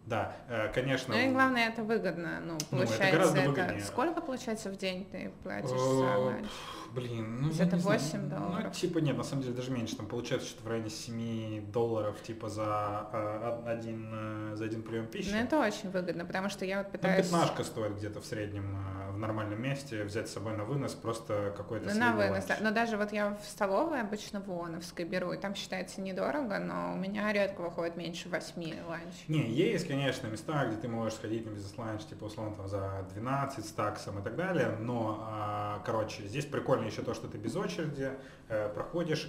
[0.04, 1.14] Да, э, конечно.
[1.14, 2.40] Ну и главное, это выгодно.
[2.40, 3.84] Ну, получается, ну, это, это...
[3.84, 6.46] Сколько, получается, в день ты платишь за ланч?
[6.94, 8.64] Блин, ну Это 8 долларов.
[8.64, 9.96] Ну, типа нет, на самом деле даже меньше.
[9.96, 15.06] Там получается что-то в районе 7 долларов, типа за а, один, э, за один прием
[15.06, 15.30] пищи.
[15.30, 17.30] Ну это очень выгодно, потому что я вот ну, пытаюсь...
[17.30, 20.94] Ну, пятнашка стоит где-то в среднем э, в нормальном месте, взять с собой на вынос
[20.94, 22.56] просто какой-то Ну, на вынос, да.
[22.60, 26.92] Но даже вот я в столовой обычно в ООНовской беру, и там считается недорого, но
[26.92, 29.14] у меня редко выходит меньше 8 ланч.
[29.28, 33.64] Не, есть, конечно, места, где ты можешь сходить на бизнес-ланч, типа, условно, там, за 12
[33.64, 37.56] с таксом и так далее, но, а, короче, здесь прикольно еще то, что ты без
[37.56, 38.10] очереди
[38.48, 39.28] э, проходишь,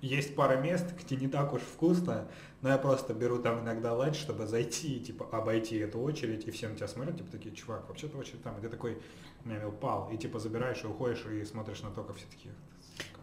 [0.00, 2.28] есть пара мест, где не так уж вкусно,
[2.62, 6.50] но я просто беру там иногда ланч, чтобы зайти и типа обойти эту очередь, и
[6.50, 9.02] все на тебя смотрят, типа такие, чувак, вообще-то очередь там, и ты такой,
[9.44, 12.54] меня пал, и типа забираешь и уходишь, и смотришь на то, как все такие.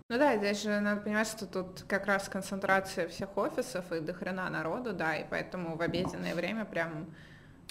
[0.10, 4.50] Ну да, здесь же надо понимать, что тут как раз концентрация всех офисов и дохрена
[4.50, 7.08] народу, да, и поэтому в обеденное время прям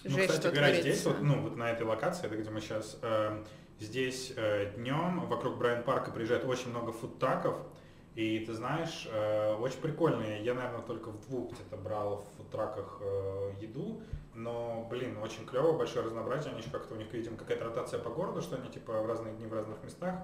[0.04, 2.98] ну, жесть, кстати, что здесь, вот, ну, вот на этой локации, это где мы сейчас,
[3.02, 3.44] э,
[3.82, 7.56] Здесь э, днем вокруг Брайан-парка приезжает очень много фудтаков,
[8.14, 10.44] и ты знаешь, э, очень прикольные.
[10.44, 14.00] Я, наверное, только в двух где-то брал в фудтраках э, еду,
[14.34, 16.52] но, блин, очень клево, большое разнообразие.
[16.52, 19.34] Они еще как-то у них, видимо, какая-то ротация по городу, что они типа в разные
[19.34, 20.14] дни в разных местах.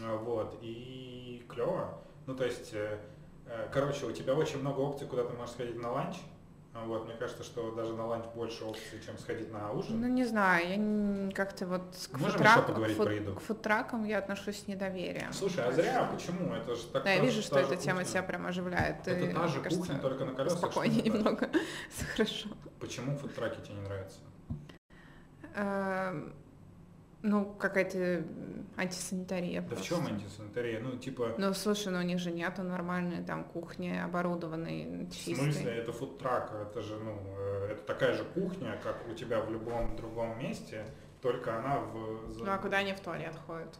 [0.00, 1.96] Э, вот, и клево.
[2.26, 2.98] Ну, то есть, э,
[3.46, 6.16] э, короче, у тебя очень много опций, куда ты можешь сходить на ланч,
[6.72, 10.00] Вот, мне кажется, что даже на ланч больше опций, чем сходить на ужин.
[10.00, 13.34] Ну, не знаю, я как-то вот к, Можем еще поговорить про еду?
[13.34, 15.32] к фудтракам я отношусь с недоверием.
[15.32, 16.54] Слушай, а зря, почему?
[16.54, 19.06] Это же так Да, я вижу, что эта тема тебя прям оживляет.
[19.06, 20.58] Это и, та же кажется, кухня, только на колесах.
[20.58, 21.50] Спокойнее немного.
[22.12, 22.48] Хорошо.
[22.78, 24.20] Почему фудтраки тебе не нравятся?
[27.22, 28.24] Ну, какая-то
[28.76, 29.84] антисанитария Да в просто.
[29.86, 30.80] чем антисанитария?
[30.80, 35.34] Ну, типа, Ну, слушай, ну у них же нету нормальной там кухни, оборудованной, в чистой.
[35.34, 39.50] смысле, это фудтрак, это же, ну, э, это такая же кухня, как у тебя в
[39.50, 40.86] любом другом месте,
[41.20, 42.38] только она в...
[42.38, 43.78] Ну, а куда они в туалет ходят?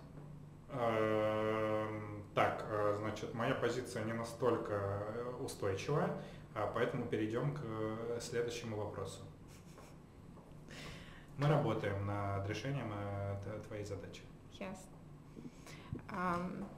[0.73, 6.11] Эм, Так, э, значит, моя позиция не настолько э, устойчивая,
[6.55, 9.21] а поэтому перейдем к следующему вопросу.
[11.41, 14.21] Мы работаем над решением э, твоей задачи.
[14.53, 14.91] Ясно.
[16.11, 16.69] Ам,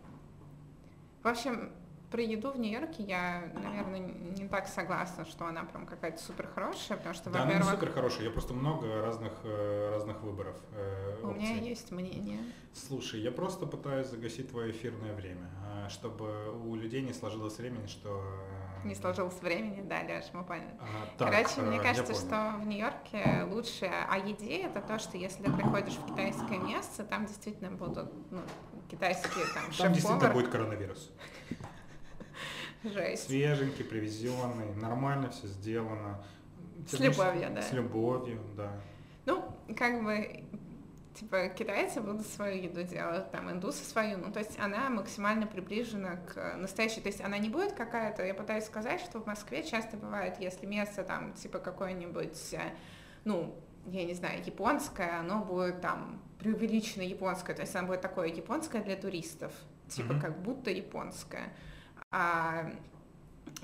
[1.24, 1.72] В общем,
[2.12, 6.98] про еду в Нью-Йорке я, наверное, не так согласна, что она прям какая-то супер хорошая,
[6.98, 10.56] потому что, Да, она не во-первых, супер хорошая, я просто много разных, э, разных выборов.
[10.76, 12.38] э, у меня есть мнение.
[12.74, 17.86] Слушай, я просто пытаюсь загасить твое эфирное время, а, чтобы у людей не сложилось времени,
[17.86, 18.22] что...
[18.84, 20.74] э, Не сложилось времени, да, Леш, мы поняли.
[20.80, 24.98] а, так, Короче, э, мне я кажется, что в Нью-Йорке лучше о еде это то,
[24.98, 28.40] что если ты приходишь в китайское место, там действительно будут ну,
[28.90, 30.32] китайские там Там действительно шеф-повар.
[30.34, 31.10] будет коронавирус.
[32.84, 33.26] Жесть.
[33.26, 36.22] Свеженький, привезенный, нормально все сделано.
[36.86, 37.62] С Ты знаешь, любовью, да.
[37.62, 38.72] С любовью, да.
[39.24, 39.44] Ну,
[39.76, 40.44] как бы,
[41.14, 46.16] типа, китайцы будут свою еду делать, там, индусы свою, ну, то есть она максимально приближена
[46.16, 49.96] к настоящей, то есть она не будет какая-то, я пытаюсь сказать, что в Москве часто
[49.96, 52.56] бывает, если место там, типа, какое-нибудь,
[53.24, 53.54] ну,
[53.86, 58.82] я не знаю, японское, оно будет там преувеличенно японское, то есть оно будет такое японское
[58.82, 59.52] для туристов,
[59.88, 60.20] типа, Мгм.
[60.20, 61.52] как будто японское.
[62.12, 62.70] А,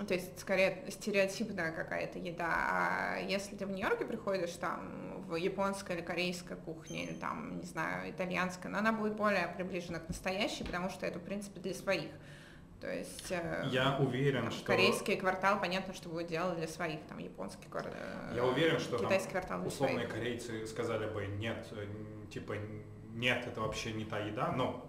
[0.07, 2.49] то есть, скорее, стереотипная какая-то еда.
[2.49, 7.67] А если ты в Нью-Йорке приходишь там в японская или корейская кухня, или там, не
[7.67, 11.75] знаю, итальянская, но она будет более приближена к настоящей, потому что это, в принципе, для
[11.75, 12.11] своих.
[12.81, 14.65] То есть э, Я уверен, там что...
[14.65, 17.93] корейский квартал, понятно, что будет делать для своих, там японский квартал.
[18.35, 20.13] Я уверен, что там китайский квартал для условные своих.
[20.13, 21.87] корейцы сказали бы, нет, э,
[22.31, 22.55] типа,
[23.15, 24.88] нет, это вообще не та еда, но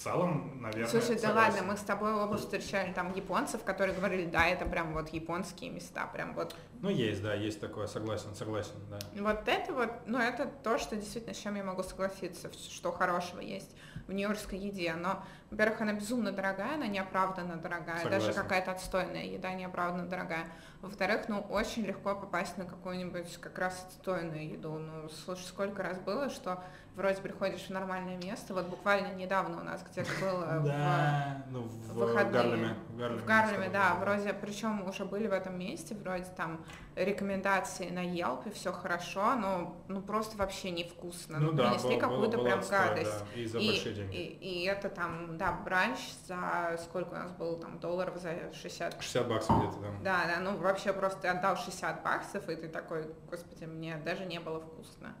[0.00, 1.54] целом, наверное, Слушай, да согласен.
[1.54, 5.70] ладно, мы с тобой оба встречали там японцев, которые говорили, да, это прям вот японские
[5.70, 8.98] места, прям вот Ну, есть, да, есть такое, согласен, согласен, да.
[9.22, 13.40] Вот это вот, ну это то, что действительно, с чем я могу согласиться, что хорошего
[13.40, 13.70] есть
[14.06, 14.94] в нью-йоркской еде.
[14.94, 18.42] Но, во-первых, она безумно дорогая, она неоправданно дорогая, даже Согласен.
[18.42, 20.44] какая-то отстойная еда неоправданно дорогая.
[20.80, 24.78] Во-вторых, ну очень легко попасть на какую-нибудь как раз отстойную еду.
[24.78, 26.62] Ну, слушай, сколько раз было, что
[26.94, 31.94] вроде приходишь в нормальное место, вот буквально недавно у нас где-то было в ну, в
[31.94, 32.32] выходные.
[32.32, 32.74] Гарлеме.
[32.88, 36.64] В Гарлеме, в Гарлеме, да, вроде, причем уже были в этом месте, вроде там
[37.04, 41.38] рекомендации на Yelp, и все хорошо, но ну просто вообще невкусно.
[41.38, 43.24] Ну да, принесли какую-то прям отстой, гадость.
[43.34, 44.16] да, и за И, большие деньги.
[44.16, 49.00] и, и это там, да, бранч за сколько у нас было там долларов за 60
[49.02, 50.02] 60 баксов где-то там.
[50.02, 54.24] да, да, ну вообще просто ты отдал 60 баксов, и ты такой, господи, мне даже
[54.26, 55.14] не было вкусно.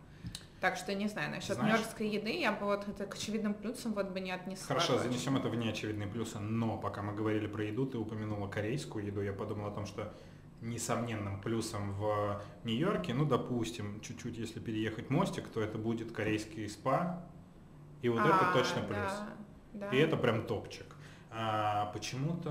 [0.60, 3.94] Так что не знаю, насчет Знаешь- нью-йоркской еды я бы вот это к очевидным плюсам
[3.94, 4.66] вот бы не отнесла.
[4.68, 5.04] Хорошо, точно.
[5.10, 9.22] занесем это в неочевидные плюсы, но пока мы говорили про еду, ты упомянула корейскую еду,
[9.22, 10.12] я подумал о том, что
[10.60, 17.24] несомненным плюсом в Нью-Йорке, ну, допустим, чуть-чуть, если переехать мостик, то это будет корейский спа,
[18.02, 19.12] и вот это А, точно плюс.
[19.72, 19.90] да, да.
[19.90, 20.86] И это прям топчик.
[21.32, 22.50] А почему-то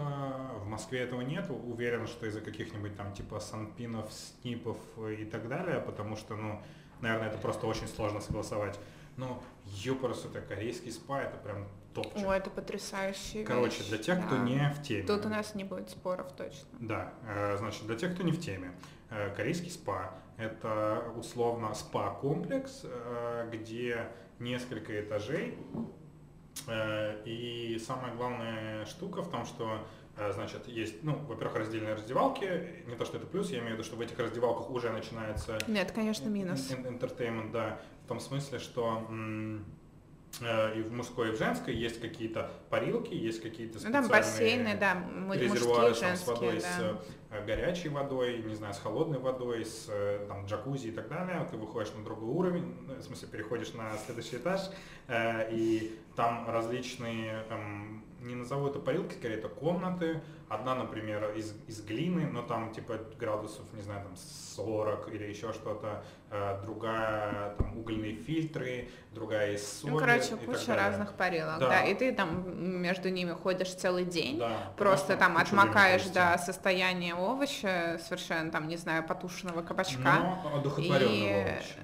[0.60, 1.50] в Москве этого нет.
[1.50, 6.62] Уверен, что из-за каких-нибудь там типа санпинов, снипов и так далее, потому что, ну,
[7.02, 8.80] наверное, это просто очень сложно согласовать.
[9.18, 11.68] Но ёпарас, это корейский спа, это прям
[12.04, 12.28] топчик.
[12.28, 14.44] О, это потрясающая Короче, для тех, кто да.
[14.44, 15.06] не в теме.
[15.08, 16.68] Тут у нас не будет споров точно.
[16.80, 18.72] Да, э, значит, для тех, кто не в теме,
[19.10, 24.08] э, корейский спа– это условно спа-комплекс, э, где
[24.40, 25.58] несколько этажей,
[27.26, 29.86] и самая главная штука в том, что
[30.34, 32.84] Значит, есть, ну, во-первых, раздельные раздевалки.
[32.88, 35.58] Не то, что это плюс, я имею в виду, что в этих раздевалках уже начинается
[35.68, 36.70] Нет, конечно, минус.
[36.72, 39.66] entertainment, да, в том смысле, что м,
[40.42, 44.78] и в мужской, и в женской есть какие-то парилки, есть какие-то Ну специальные там бассейны,
[44.78, 45.04] да,
[45.36, 47.38] резервуары мужские, там, с водой, женские, с да.
[47.38, 51.46] э, горячей водой, не знаю, с холодной водой, с э, там, джакузи и так далее.
[51.50, 54.62] Ты выходишь на другой уровень, ну, в смысле переходишь на следующий этаж,
[55.08, 60.22] э, и там различные, эм, не назову это парилки, скорее это комнаты.
[60.50, 65.54] Одна, например, из, из глины, но там типа градусов, не знаю, там 40 или еще
[65.54, 66.04] что-то.
[66.32, 70.86] Э, другая, там угольные фильтры, другая из соли Ну, короче, и так куча далее.
[70.88, 71.70] разных парилок, Да.
[71.70, 71.84] да.
[71.84, 78.00] И ты там между ними ходишь целый день, Да, просто там отмокаешь до состояния овоща
[78.04, 80.00] совершенно, там, не знаю, потушенного кабачка.
[80.44, 81.80] Но одухотворенного И, овоща.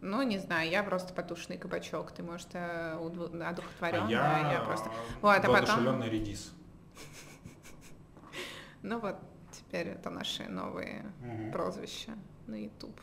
[0.00, 4.60] Ну, не знаю, я просто потушенный кабачок, ты, может, э, удв- А одухотворенная, я, я
[4.60, 4.90] просто...
[5.20, 6.52] Вот, а потом- редис.
[8.82, 9.16] Ну вот,
[9.52, 11.04] теперь это наши новые
[11.52, 12.12] прозвища
[12.46, 12.98] на YouTube.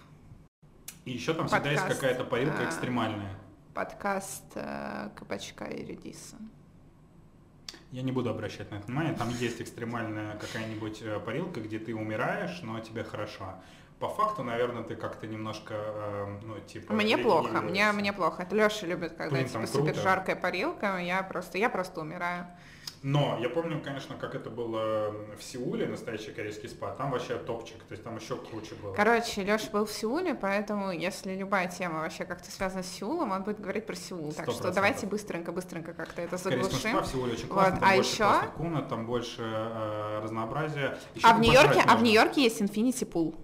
[1.05, 2.65] И еще там всегда есть какая-то парилка А.
[2.65, 3.37] экстремальная.
[3.75, 6.35] Подкаст э, кабачка и редиса.
[7.91, 9.13] Я не буду обращать на это внимание.
[9.13, 13.53] Там есть экстремальная какая-нибудь э, парилка, где ты умираешь, но тебе хорошо.
[13.99, 16.93] По факту, наверное, ты как-то немножко, э, ну, типа...
[16.93, 17.93] Мне плохо, мне, регулируешься.
[17.93, 18.43] мне плохо.
[18.43, 22.45] Это Леша любит, когда Блин, типа супер жаркая парилка, я просто, я просто умираю.
[23.03, 26.91] Но я помню, конечно, как это было в Сеуле, настоящий корейский спа.
[26.91, 28.93] Там вообще топчик, то есть там еще круче было.
[28.93, 33.43] Короче, Леша был в Сеуле, поэтому если любая тема вообще как-то связана с Сеулом, он
[33.43, 34.31] будет говорить про Сеул.
[34.33, 36.91] Так Сто что давайте быстренько-быстренько как-то это В заглушим.
[36.91, 40.19] спа в Сеуле очень Вот, классно, там а больше еще- классных комнат, там больше э,
[40.23, 40.97] разнообразия.
[41.15, 42.03] Еще А в тут Нью-Йорке, а в.
[42.03, 43.35] Нью-Йорке есть Infinity Pool.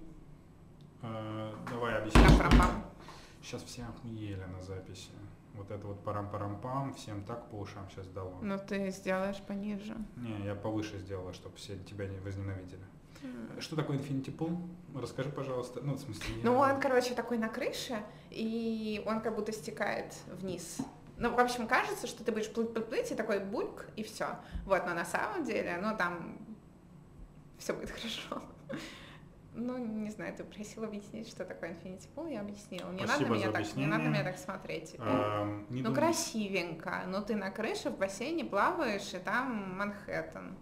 [1.93, 2.21] Давай объясни.
[2.23, 2.83] Пам-пам-пам.
[3.41, 5.11] Сейчас все охуели на записи.
[5.53, 8.39] Вот это вот парам-парам-пам, всем так по ушам сейчас дало.
[8.41, 9.95] Ну ты сделаешь пониже.
[10.15, 12.81] Не, я повыше сделала, чтобы все тебя не возненавидели.
[13.59, 14.57] Что такое Infinity Pool?
[14.99, 15.81] Расскажи, пожалуйста.
[15.81, 20.13] Ну, в смысле, я- Ну, он, короче, такой на крыше, и он как будто стекает
[20.27, 20.79] вниз.
[21.17, 24.39] Ну, в общем, кажется, что ты будешь плыть-плыть, и такой бульк, и все.
[24.65, 26.37] Вот, но на самом деле, ну, там
[27.59, 28.41] все будет хорошо.
[29.55, 32.89] Ну, не знаю, ты просил объяснить, что такое Infinity Pool, я объяснила.
[32.91, 34.93] Не, надо Спасибо меня, за так, не надо меня так смотреть.
[34.97, 35.93] Не ну, думаю.
[35.95, 37.03] красивенько.
[37.07, 40.57] Ну, ты на крыше в бассейне плаваешь, и там Манхэттен.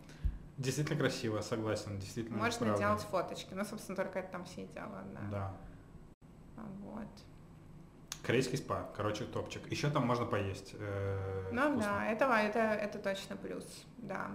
[0.58, 2.38] Действительно красиво, согласен, действительно.
[2.38, 2.84] Можно правда.
[2.84, 3.54] делать фоточки.
[3.54, 5.22] Ну, собственно, только это там все и делают, да.
[5.32, 5.54] Да.
[6.82, 7.08] Вот.
[8.24, 9.72] Корейский спа, короче, топчик.
[9.72, 10.76] Еще там можно поесть.
[10.78, 11.82] э, Ну вкусно.
[11.92, 14.28] да, это, это, это точно плюс, да.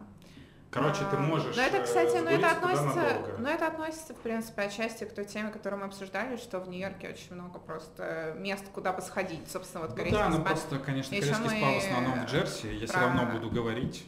[0.77, 1.57] Короче, ты А, можешь.
[1.57, 3.35] Но это, э, кстати, ну это относится, надолго.
[3.39, 7.09] ну это относится, в принципе, отчасти к той теме, которую мы обсуждали, что в Нью-Йорке
[7.09, 10.45] очень много просто мест, куда бы сходить, собственно, вот Ну корейский да, ну спа.
[10.45, 12.67] просто, конечно, Ещё корейский мы, спа в основном в Джерси.
[12.75, 14.07] Я все равно буду говорить.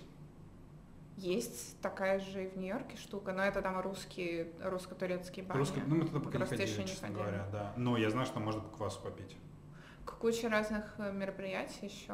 [1.16, 5.59] Есть такая же и в Нью-Йорке штука, но это там русские, русско-турецкие бани.
[5.59, 7.23] Русско- Ну, мы туда пока не Просто ходили, еще не честно ходили.
[7.25, 7.73] говоря, да.
[7.77, 9.37] Но я знаю, что можно по квасу попить.
[10.09, 12.13] К куче разных э, мероприятий, еще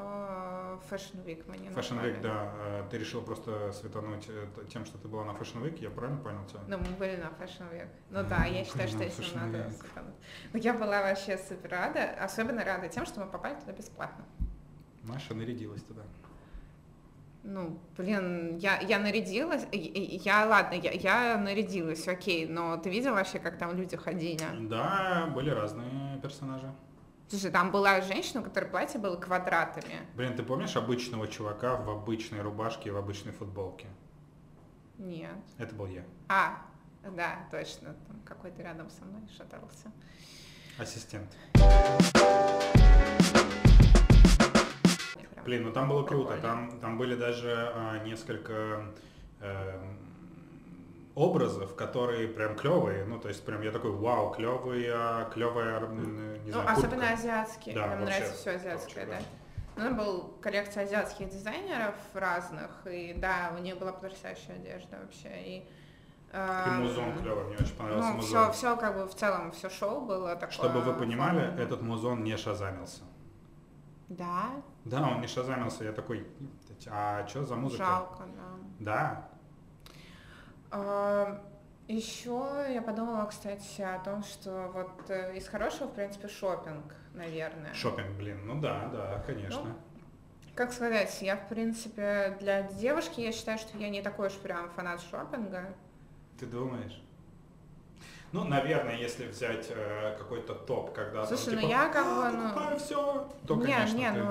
[0.91, 2.03] Fashion Week мы не Fashion.
[2.03, 2.53] Week, да.
[2.57, 6.21] э, Ты решил просто светануть э, тем, что ты была на Fashion Week, я правильно
[6.21, 6.59] понял тебя?
[6.67, 7.89] Ну, мы были на Fashion Week.
[8.11, 10.17] Ну да, я считаю, что этим надо сэкономить.
[10.53, 14.25] Но я была вообще супер рада, особенно рада тем, что мы попали туда бесплатно.
[15.05, 16.03] Маша нарядилась туда.
[17.45, 23.39] Ну, блин, я, я нарядилась, я, ладно, я, я нарядилась, окей, но ты видел вообще,
[23.39, 24.43] как там люди ходили?
[24.69, 26.75] Да, были разные персонажи.
[27.35, 30.07] Слушай, там была женщина, у которой платье было квадратами.
[30.15, 33.89] Блин, ты помнишь обычного чувака в обычной рубашке и в обычной футболке?
[34.99, 35.35] Нет.
[35.59, 36.05] Это был я.
[36.29, 36.65] А,
[37.03, 39.91] да, точно, там какой-то рядом со мной шатался.
[40.79, 41.29] Ассистент.
[45.45, 46.39] Блин, ну там было круто.
[46.41, 48.93] Там, там были даже а, несколько
[49.41, 50.04] эм,
[51.15, 53.05] образов, которые прям клевые.
[53.05, 57.13] Ну, то есть прям я такой, вау, клевые, клевая, не Ну, знаю, особенно куртка.
[57.15, 57.75] азиатские.
[57.75, 59.19] Да, Мне вообще нравится все азиатское, топчик, да.
[59.77, 59.91] да.
[59.91, 65.29] Ну, был коллекция азиатских дизайнеров разных, и да, у нее была потрясающая одежда вообще.
[65.43, 65.67] И, И
[66.33, 68.53] эм, музон клевый, мне очень понравился Ну, музон.
[68.53, 70.51] все, все как бы в целом, все шоу было такое.
[70.51, 71.63] Чтобы вы понимали, оформлено.
[71.63, 73.03] этот музон не шазамился.
[74.09, 74.51] Да,
[74.85, 76.27] Да, он не шазамился, я такой,
[76.91, 77.85] а что за музыка?
[77.85, 78.59] жалко, да.
[78.79, 79.29] Да,
[81.87, 87.75] Еще я подумала, кстати, о том, что вот э, из хорошего, в принципе, шопинг, наверное.
[87.75, 89.65] шопинг, блин, ну да, да, конечно.
[89.65, 89.75] Ну,
[90.55, 94.71] Как сказать, я, в принципе, для девушки, я считаю, что я не такой уж прям
[94.71, 95.75] фанат шопинга.
[96.41, 97.04] Ты думаешь?
[98.35, 102.27] Ну, наверное, если взять э, какой-то топ, когда там, Слушай, ну типа, я как бы,
[102.27, 104.25] «А, ну, покупаю все, то, не, конечно, не, ты-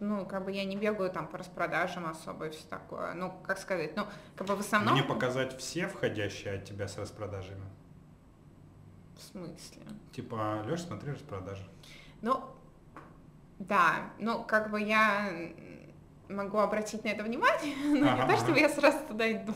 [0.00, 3.14] ну, ну, как бы я не бегаю там по распродажам особо и все такое.
[3.14, 4.94] Ну, как сказать, ну, как бы в основном...
[4.94, 7.62] Мне показать все входящие от тебя с распродажами.
[9.16, 9.82] В смысле?
[10.10, 11.64] Типа, Леш, смотри распродажи.
[12.22, 12.42] Ну,
[13.60, 15.30] да, ну, как бы я
[16.28, 18.36] могу обратить на это внимание, но Ага, не то, ага.
[18.36, 19.54] чтобы я сразу туда иду.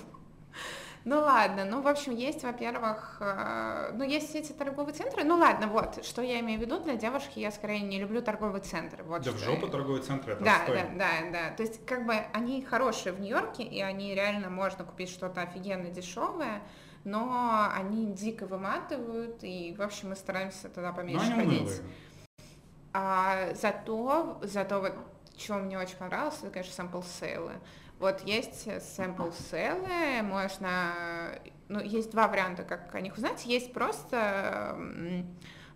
[1.09, 5.67] Ну ладно, ну в общем есть, во-первых, э, ну есть эти торговые центры, ну ладно,
[5.67, 9.23] вот, что я имею в виду для девушки, я скорее не люблю торговые центры, вот
[9.23, 11.57] Да в жопу я- торговый центр, это Да, да, да, да.
[11.57, 15.89] То есть, как бы они хорошие в Нью-Йорке, и они реально можно купить что-то офигенно
[15.89, 16.61] дешевое,
[17.05, 21.81] но они дико выматывают, и, в общем, мы стараемся туда поменьше ходить.
[22.93, 24.93] А зато, зато вот,
[25.39, 27.53] что мне очень понравилось, это, конечно, sample сейлы.
[27.99, 31.39] Вот есть sample sale, можно,
[31.69, 33.45] ну, есть два варианта, как о них узнать.
[33.45, 34.77] Есть просто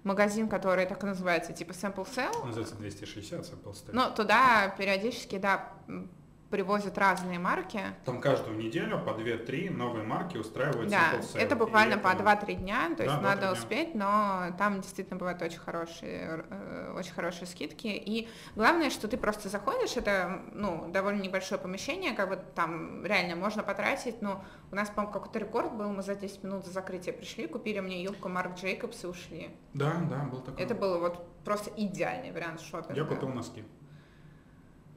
[0.04, 2.46] магазин, который так и называется, типа sample sale.
[2.46, 3.90] Называется 260 sample sale.
[3.92, 5.72] Ну, туда периодически, да,
[6.53, 7.80] привозят разные марки.
[8.05, 12.98] Там каждую неделю по 2-3 новые марки устраивают Да, это буквально по 2-3 дня, то
[12.98, 13.53] Да, есть 2-3 надо дня.
[13.53, 17.86] успеть, но там действительно бывают очень хорошие, э, очень хорошие скидки.
[17.86, 23.34] И главное, что ты просто заходишь, это ну, довольно небольшое помещение, как бы там реально
[23.34, 27.14] можно потратить, ну, у нас, по-моему, какой-то рекорд был, мы за 10 минут за закрытие
[27.14, 29.57] пришли, купили мне юбку Марк Джейкобс и ушли.
[29.72, 30.62] Да, да, был такой.
[30.62, 32.94] Это был вот просто идеальный вариант шопинга.
[32.94, 33.64] Я купил носки.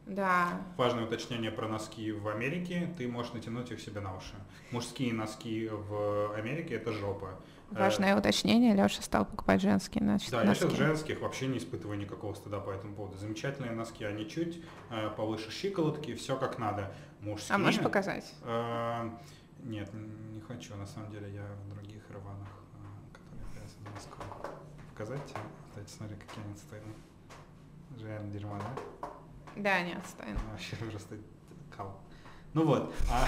[0.06, 0.62] Да.
[0.78, 2.94] Важное уточнение про носки в Америке.
[2.98, 4.36] Ты можешь натянуть их себе на уши.
[4.72, 7.40] Мужские носки в Америке это жопа.
[7.72, 10.66] Э, Важное уточнение, Леша стал покупать женские значит, Да, я носки.
[10.66, 13.18] сейчас женских вообще не испытываю никакого стыда по этому поводу.
[13.18, 16.94] Замечательные носки, они чуть э, повыше щиколотки, все как надо.
[17.22, 17.56] Мужские.
[17.56, 18.32] А можешь показать?
[18.44, 19.10] Э,
[19.64, 20.76] нет, не хочу.
[20.76, 24.18] На самом деле я в других рваных, э, которые привязаны к носку.
[24.92, 25.40] Показать тебе?
[25.70, 26.96] Кстати, смотри, какие они стойные.
[28.00, 29.10] Реально дерьмо, да?
[29.56, 30.28] Да, нет, стой.
[30.34, 31.16] Ну, Вообще просто
[31.76, 32.00] кал.
[32.54, 32.94] Ну вот.
[33.12, 33.28] А,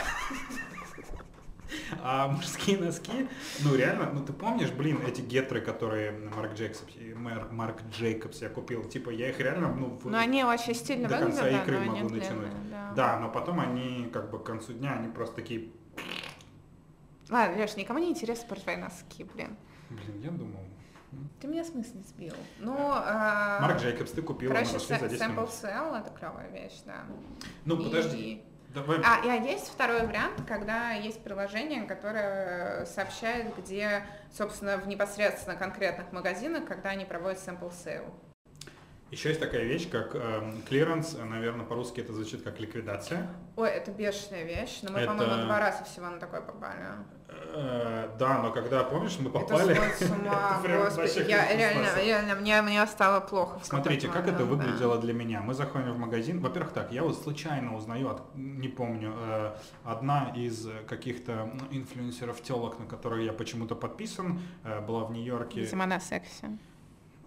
[2.01, 3.27] а мужские носки,
[3.63, 6.81] ну реально, ну ты помнишь, блин, эти гетры, которые Марк Джейкобс,
[7.15, 11.09] Мар- Марк Джейкобс я купил, типа я их реально, ну, в- Ну, они очень стильно
[11.09, 12.49] до конца выглядят, да, икры но они могу натянуть.
[12.51, 12.93] длинные, да.
[12.95, 15.69] Да, но потом они как бы к концу дня, они просто такие,
[17.29, 19.57] Ладно, Леш, никому не интересно про твои носки, блин.
[19.89, 20.61] блин, я думал.
[21.39, 22.33] Ты меня в смысле сбил?
[22.59, 25.47] Ну, а, Марк Джейкобс, ты купил, мы короче, нашли за Sa- 10 Sample.
[25.49, 27.03] Sale это клевая вещь, да.
[27.65, 28.43] Ну И- подожди,
[28.73, 29.01] давай.
[29.03, 35.55] А, и а есть второй вариант, когда есть приложение, которое сообщает, где, собственно, в непосредственно
[35.55, 38.11] конкретных магазинах, когда они проводят sample sale.
[39.09, 43.29] Еще есть такая вещь, как эм, клиренс, наверное, по-русски это звучит как ликвидация.
[43.55, 46.85] Ой, это бешеная вещь, но мы, Это- по-моему, два раза всего на такое попали.
[47.29, 49.75] Э, да, но когда, помнишь, мы попали...
[49.77, 51.29] Это с ума, господи.
[51.29, 53.59] Я реально, реально, мне, мне стало плохо.
[53.63, 55.39] Смотрите, как это выглядело для меня.
[55.41, 56.41] Мы заходим в магазин.
[56.41, 59.55] Во-первых, так, я вот случайно узнаю, от- не помню, э,
[59.85, 65.61] одна из каких-то инфлюенсеров телок, на которые я почему-то подписан, э, была в Нью-Йорке.
[65.61, 66.49] Видимо, на сексе.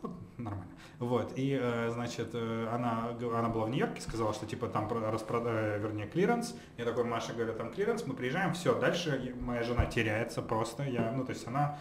[0.02, 0.66] Вот, нормально.
[1.00, 5.10] Вот, и, э, значит, э, она, она была в Нью-Йорке, сказала, что, типа, там про-
[5.10, 6.54] распрода- э, вернее, клиренс.
[6.76, 11.10] Я такой, Маша говорит, там клиренс, мы приезжаем, все, дальше моя жена теряется просто, я,
[11.12, 11.78] ну, то есть она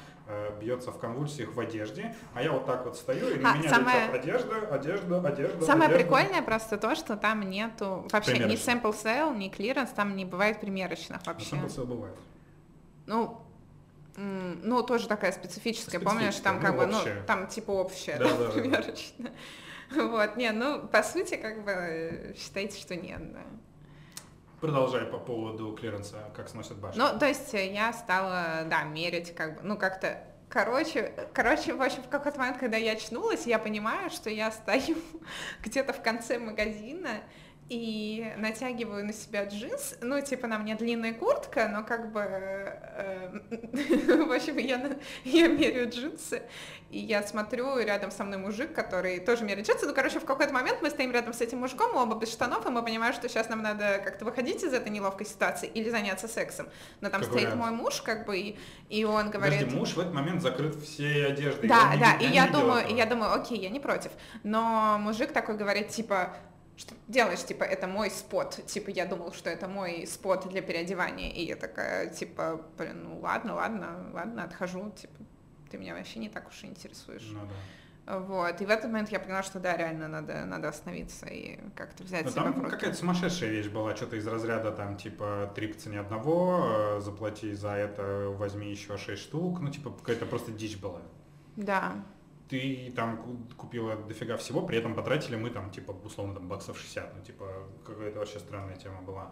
[0.62, 3.68] бьется в конвульсиях в одежде, а я вот так вот стою, и на А, меня
[3.68, 6.04] самое- летят одежда, одежда, одежда, Самое одежда.
[6.06, 10.62] прикольное просто то, что там нету вообще ни sample sale, ни clearance, там не бывает
[10.62, 11.50] примерочных На вообще.
[11.50, 12.16] самом деле бывает.
[13.08, 13.42] Ну,
[14.20, 17.16] ну, тоже такая специфическая, помнишь, там Специфическая, как ну, бы, общая.
[17.16, 19.32] ну, там типа общая, Да, да, да, да, примерочная.
[19.92, 23.42] Вот, не, ну, по сути, как бы, считайте, что нет, да.
[24.62, 27.02] Продолжай по поводу клиренса, как сносят башню.
[27.02, 31.82] Ну, то есть э, я стала, да, мерить, как бы, ну, как-то, короче, короче, в
[31.82, 34.98] общем, в какой-то момент, когда я очнулась, я понимаю, что я стою
[35.64, 37.22] где-то в конце магазина
[37.70, 43.30] и натягиваю на себя джинс, ну, типа, на мне длинная куртка, но как бы, э,
[44.26, 46.42] в общем, я, я меряю джинсы,
[46.90, 50.52] и я смотрю, рядом со мной мужик, который тоже меряет джинсы, ну, короче, в какой-то
[50.52, 53.30] момент мы стоим рядом с этим мужиком, мы оба без штанов, и мы понимаем, что
[53.30, 56.70] сейчас нам надо как-то выходить из этой неловкой ситуации или заняться сексом,
[57.02, 57.62] но там Как стоит вариант.
[57.62, 58.58] мой муж, как бы, и,
[58.90, 59.60] и он говорит...
[59.60, 61.70] Подожди, муж в этот момент закрыт всей одеждой.
[61.70, 64.12] Да, Я не- да, и я думаю, я думаю, окей, я не против.
[64.42, 66.36] Но мужик такой говорит, типа,
[66.80, 68.66] что ты делаешь, типа, это мой спот.
[68.66, 71.30] Типа, я думал, что это мой спот для переодевания.
[71.32, 75.14] И я такая, типа, блин, ну ладно, ладно, ладно, отхожу, типа,
[75.70, 77.28] ты меня вообще не так уж и интересуешь.
[77.32, 77.56] Ну да.
[78.20, 82.04] Вот, и в этот момент я поняла, что да, реально надо, надо остановиться и как-то
[82.04, 82.72] взять Ну, себя там в руки.
[82.72, 87.54] какая-то сумасшедшая вещь была, что-то из разряда там типа три по цене одного, э, заплати
[87.54, 91.02] за это, возьми еще шесть штук, ну типа какая-то просто дичь была.
[91.56, 92.04] Да,
[92.50, 96.80] Ты там ку- купила дофига всего, при этом потратили мы там типа условно там баксов
[96.80, 97.46] 60, ну типа
[97.86, 99.32] какая-то вообще странная тема была.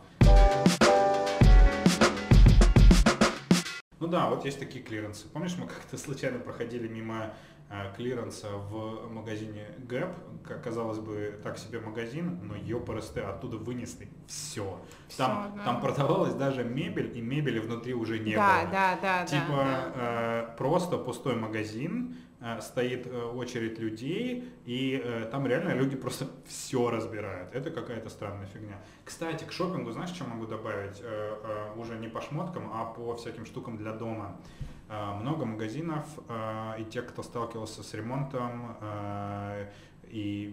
[3.99, 5.27] Ну да, вот есть такие клиренсы.
[5.29, 7.33] Помнишь, мы как-то случайно проходили мимо
[7.71, 10.13] э, клиренса в магазине Gap,
[10.43, 14.79] как казалось бы, так себе магазин, но ёпрст, оттуда вынесли все.
[15.17, 15.63] Там, Всё, да.
[15.65, 18.71] там продавалась даже мебель, и мебели внутри уже не да, было.
[18.71, 20.51] да, да, Типа да, да.
[20.53, 22.15] э, просто пустой магазин,
[22.61, 27.55] стоит э, очередь людей, и э, там реально люди просто все разбирают.
[27.55, 28.79] Это какая-то странная фигня.
[29.03, 31.01] Кстати, к шопингу, знаешь, что могу добавить?
[31.01, 34.39] Э, э, уже не по шмоткам, а по всяким штукам для дома.
[34.87, 39.71] Э, много магазинов, э, и те, кто сталкивался с ремонтом, э,
[40.09, 40.47] и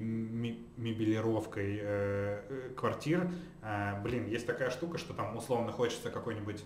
[0.77, 3.31] мебелировкой э, квартир,
[3.62, 6.65] э, блин, есть такая штука, что там условно хочется какой-нибудь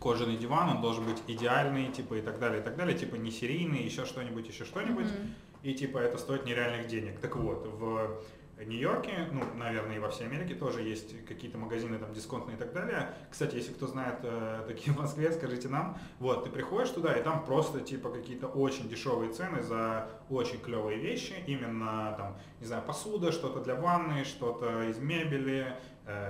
[0.00, 3.30] кожаный диван, он должен быть идеальный, типа, и так далее, и так далее, типа, не
[3.30, 5.30] серийный, еще что-нибудь, еще что-нибудь, mm-hmm.
[5.62, 7.20] и, типа, это стоит нереальных денег.
[7.20, 8.20] Так вот, в
[8.64, 12.72] Нью-Йорке, ну, наверное, и во всей Америке тоже есть какие-то магазины там дисконтные и так
[12.72, 13.14] далее.
[13.30, 15.98] Кстати, если кто знает э, такие в Москве, скажите нам.
[16.18, 20.98] Вот, ты приходишь туда, и там просто типа какие-то очень дешевые цены за очень клевые
[20.98, 21.34] вещи.
[21.46, 25.76] Именно там, не знаю, посуда, что-то для ванны, что-то из мебели,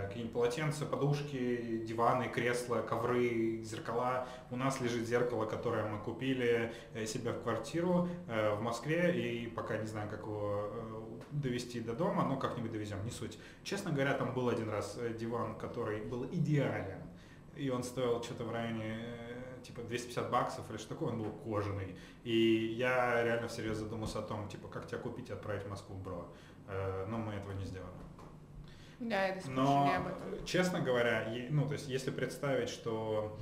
[0.06, 4.28] какие-нибудь полотенца, подушки, диваны, кресла, ковры, зеркала.
[4.50, 9.46] У нас лежит зеркало, которое мы купили э, себе в квартиру э, в Москве, и
[9.46, 10.70] пока не знаю, как его
[11.30, 13.38] довести до дома, но как-нибудь довезем, не суть.
[13.64, 17.02] Честно говоря, там был один раз диван, который был идеален,
[17.56, 18.98] и он стоил что-то в районе
[19.62, 21.96] типа 250 баксов или что такое, он был кожаный.
[22.24, 25.96] И я реально всерьез задумался о том, типа, как тебя купить и отправить в Москву,
[25.96, 26.28] бро.
[27.09, 27.92] Но мы этого не сделали.
[29.03, 30.47] Да, это Но, об этом.
[30.47, 33.37] честно говоря, ну, то есть, если представить, что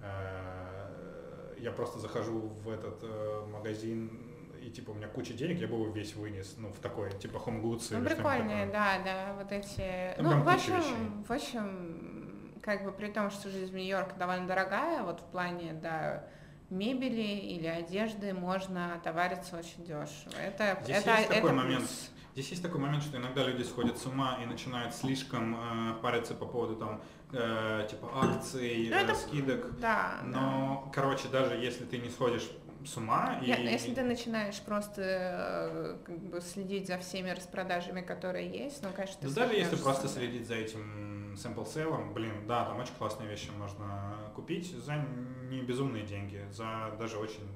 [0.00, 5.66] э, я просто захожу в этот э, магазин и типа у меня куча денег, я
[5.66, 7.86] бы его весь вынес, ну, в такой, типа home goods.
[7.90, 10.14] Ну, прикольные, да, да, вот эти.
[10.16, 14.46] Там ну, в общем, в общем, как бы при том, что жизнь в Нью-Йорке довольно
[14.46, 16.26] дорогая, вот в плане, да,
[16.70, 20.34] мебели или одежды можно товариться очень дешево.
[20.40, 21.80] Это, Здесь это, есть такой это момент.
[21.80, 22.10] Плюс.
[22.32, 26.34] Здесь есть такой момент, что иногда люди сходят с ума и начинают слишком э, париться
[26.34, 27.02] по поводу там
[27.32, 29.14] э, типа акций, ну, это...
[29.16, 29.78] скидок.
[29.80, 30.20] Да.
[30.24, 30.92] Но, да.
[30.92, 32.48] короче, даже если ты не сходишь
[32.86, 33.40] с ума.
[33.42, 33.50] И...
[33.50, 39.16] Если ты начинаешь просто э, как бы следить за всеми распродажами, которые есть, ну, конечно,
[39.20, 43.28] ты да Даже если просто следить за этим sample sale, блин, да, там очень классные
[43.28, 44.96] вещи можно купить за
[45.48, 47.46] не безумные деньги, за даже очень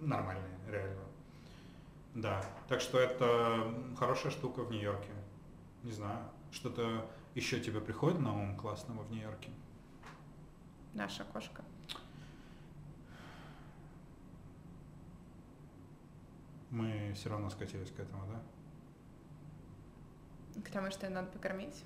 [0.00, 1.02] нормальные, реально.
[2.14, 5.10] Да, так что это хорошая штука в Нью-Йорке.
[5.82, 6.18] Не знаю,
[6.50, 9.50] что-то еще тебе приходит на ум классного в Нью-Йорке?
[10.94, 11.62] Наша кошка.
[16.70, 18.42] Мы все равно скатились к этому, да?
[20.62, 21.84] К тому, что ее надо покормить.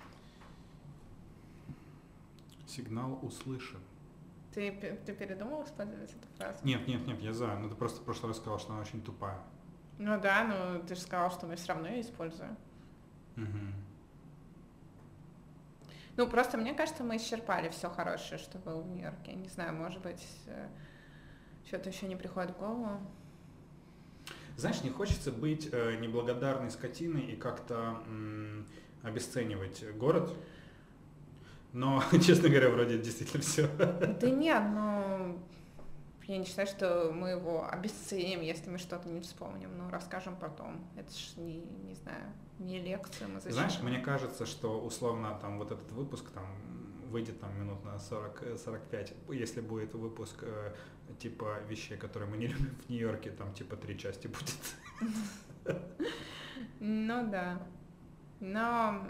[2.72, 3.80] Сигнал услышан.
[4.54, 4.72] Ты,
[5.04, 6.58] ты передумал использовать эту фразу?
[6.64, 7.54] Нет, нет, нет, я за.
[7.58, 9.42] Ну ты просто в прошлый раз сказал, что она очень тупая.
[9.98, 12.56] Ну да, но ты же сказал, что мы все равно ее используем.
[13.36, 13.58] Угу.
[16.16, 19.34] Ну, просто мне кажется, мы исчерпали все хорошее, что было в Нью-Йорке.
[19.34, 20.68] Не знаю, может быть, э,
[21.66, 23.00] что-то еще не приходит в голову.
[24.56, 28.02] Знаешь, не хочется быть э, неблагодарной скотиной и как-то
[29.02, 30.30] обесценивать город.
[31.72, 33.68] Но, честно говоря, вроде действительно все.
[34.20, 35.36] Да нет, но
[36.26, 39.70] я не считаю, что мы его обесценим, если мы что-то не вспомним.
[39.76, 40.84] Ну, расскажем потом.
[40.96, 42.24] Это ж не, не знаю,
[42.58, 43.28] не лекция.
[43.28, 43.52] Мы зачем?
[43.52, 46.46] Знаешь, мне кажется, что условно там вот этот выпуск там
[47.10, 50.72] выйдет там минут на 40-45, если будет выпуск э,
[51.18, 55.76] типа вещей, которые мы не любим в Нью-Йорке, там типа три части будет.
[56.80, 57.62] Ну да.
[58.40, 59.06] Но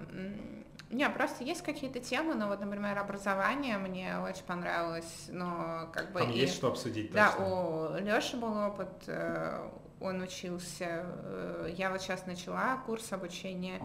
[0.92, 6.20] не, просто есть какие-то темы, ну вот, например, образование мне очень понравилось, но как бы...
[6.20, 7.10] Там и, есть что обсудить.
[7.12, 7.46] Да, точно.
[7.46, 9.70] у Лёши был опыт, э,
[10.00, 13.80] он учился, э, я вот сейчас начала курс обучения,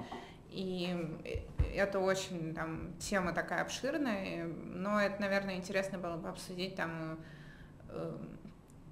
[0.49, 1.07] и
[1.73, 7.19] это очень там тема такая обширная, но это, наверное, интересно было бы обсудить там
[7.87, 8.17] э,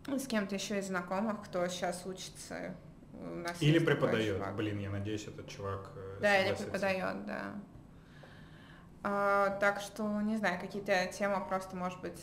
[0.07, 2.75] с кем-то еще из знакомых, кто сейчас учится.
[3.11, 4.41] У нас или преподает.
[4.55, 5.91] Блин, я надеюсь, этот чувак.
[6.21, 7.53] Да, или преподает, да.
[9.07, 12.19] А, так что, не знаю, какие-то темы просто, может быть,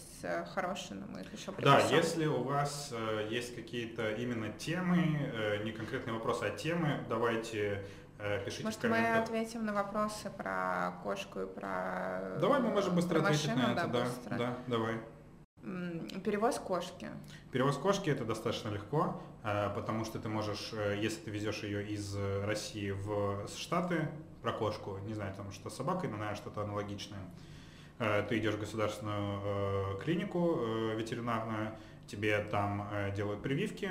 [0.53, 5.63] хорошие, но мы их еще Да, если у вас э, есть какие-то именно темы, э,
[5.63, 7.85] не конкретные вопросы, а темы, давайте
[8.19, 9.17] э, пишите Может, в комментариях.
[9.17, 13.73] мы ответим на вопросы про кошку и про Давай, мы можем быстро ответить машину, на
[13.75, 15.01] это, да, да, да, давай.
[16.25, 17.11] Перевоз кошки.
[17.53, 22.91] Перевоз кошки это достаточно легко, потому что ты можешь, если ты везешь ее из России
[22.91, 24.09] в Штаты,
[24.43, 27.21] про кошку, не знаю, там что с собакой, но, наверное, что-то аналогичное.
[27.99, 31.73] Э, ты идешь в государственную э, клинику э, ветеринарную,
[32.07, 33.91] тебе там делают прививки.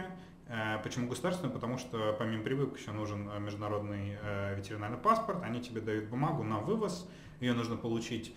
[0.83, 1.53] Почему государственную?
[1.53, 4.17] Потому что помимо прививок еще нужен международный
[4.53, 7.09] ветеринарный паспорт, они тебе дают бумагу на вывоз,
[7.39, 8.35] ее нужно получить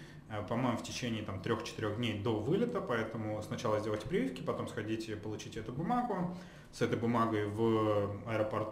[0.49, 5.61] по-моему, в течение там, 3-4 дней до вылета, поэтому сначала сделайте прививки, потом сходите, получите
[5.61, 6.39] эту бумагу.
[6.73, 8.69] С этой бумагой в аэропорт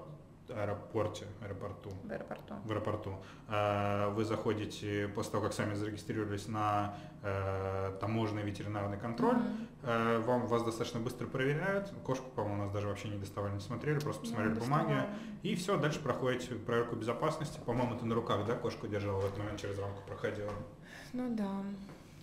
[0.51, 1.91] аэропорте, аэропорту.
[2.05, 2.55] В аэропорту.
[2.65, 3.17] В аэропорту.
[3.49, 9.37] Э, вы заходите после того, как сами зарегистрировались на э, таможенный ветеринарный контроль.
[9.37, 10.25] Mm-hmm.
[10.25, 11.93] Вам вас достаточно быстро проверяют.
[12.05, 14.97] Кошку, по-моему, у нас даже вообще не доставали, не смотрели, просто посмотрели бумаги.
[15.43, 17.61] И все, дальше проходите проверку безопасности.
[17.67, 20.53] По-моему, ты на руках, да, кошку держала в этот момент через рамку проходила?
[21.13, 21.63] Ну да.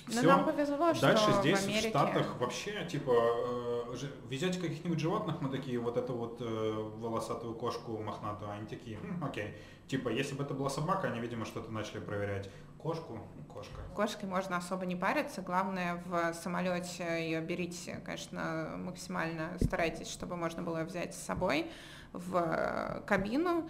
[0.09, 0.21] Все.
[0.21, 1.87] Но нам повезло, что Дальше здесь, в, Америке...
[1.87, 3.95] в Штатах, вообще, типа, э,
[4.29, 9.23] везете каких-нибудь животных, мы такие, вот эту вот э, волосатую кошку мохнатую, они такие, хм,
[9.23, 9.55] окей.
[9.87, 12.49] Типа, если бы это была собака, они, видимо, что-то начали проверять.
[12.77, 13.19] Кошку,
[13.53, 13.81] кошка.
[13.93, 20.63] Кошкой можно особо не париться, главное в самолете ее берите, конечно, максимально старайтесь, чтобы можно
[20.63, 21.69] было взять с собой
[22.13, 23.69] в кабину,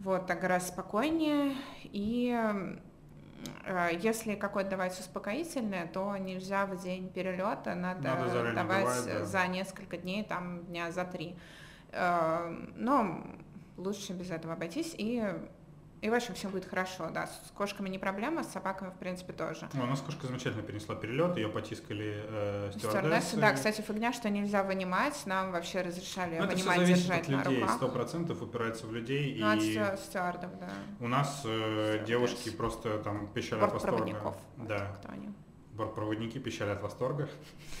[0.00, 1.54] вот, так гораздо спокойнее,
[1.84, 2.76] и Э,
[4.00, 9.24] если какое-то давать успокоительное, то нельзя в день перелета, надо, надо давать бывает, да.
[9.24, 11.36] за несколько дней, там дня за три.
[11.92, 13.24] Э, но
[13.76, 15.24] лучше без этого обойтись и
[16.02, 17.28] и в общем все будет хорошо, да.
[17.28, 19.68] С кошками не проблема, с собаками, в принципе, тоже.
[19.72, 22.98] Ну, у нас кошка замечательно перенесла перелет, ее потискали э, стюардессы.
[22.98, 23.36] стюардессы.
[23.36, 27.28] Да, кстати, фигня, что нельзя вынимать, нам вообще разрешали Но ну, вынимать, это все держать
[27.28, 29.38] от людей, сто процентов упирается в людей.
[29.40, 30.72] Ну, и от стюардов, да.
[30.98, 34.34] У нас э, девушки просто там пищали от восторга.
[34.56, 34.96] Да.
[35.00, 35.32] Кто они?
[35.74, 37.28] бортпроводники пищали от восторга,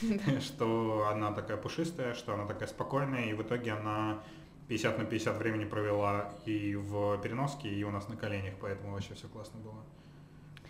[0.40, 4.22] что она такая пушистая, что она такая спокойная, и в итоге она
[4.72, 9.12] 50 на 50 времени провела и в переноске, и у нас на коленях, поэтому вообще
[9.14, 9.84] все классно было.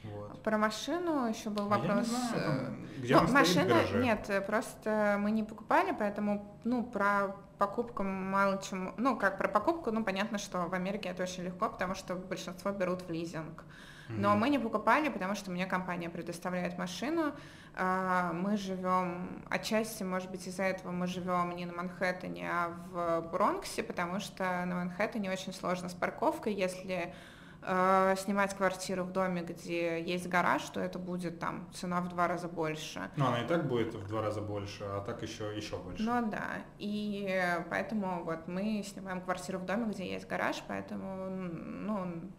[0.02, 0.42] Вот.
[0.42, 1.90] Про машину еще был вопрос.
[1.90, 6.58] А я не знаю, там, где ну, она машина, нет, просто мы не покупали, поэтому,
[6.64, 11.22] ну, про покупку мало чем, ну, как про покупку, ну, понятно, что в Америке это
[11.22, 13.64] очень легко, потому что большинство берут в лизинг.
[14.08, 17.32] Но мы не покупали, потому что мне компания предоставляет машину,
[17.74, 23.30] а, мы живем, отчасти, может быть, из-за этого мы живем не на Манхэттене, а в
[23.32, 27.14] Бронксе, потому что на Манхэттене очень сложно с парковкой, если
[27.62, 32.28] э, снимать квартиру в доме, где есть гараж, то это будет там цена в два
[32.28, 33.10] раза больше.
[33.16, 36.02] Ну, она и так будет в два раза больше, а так еще, еще больше.
[36.02, 42.30] Ну да, и поэтому вот мы снимаем квартиру в доме, где есть гараж, поэтому, ну,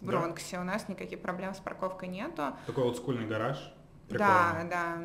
[0.00, 0.62] в Бронксе да.
[0.62, 2.56] у нас никаких проблем с парковкой нету.
[2.66, 3.72] Такой вот скульный гараж?
[4.08, 4.28] Прикольно.
[4.28, 4.98] Да, да.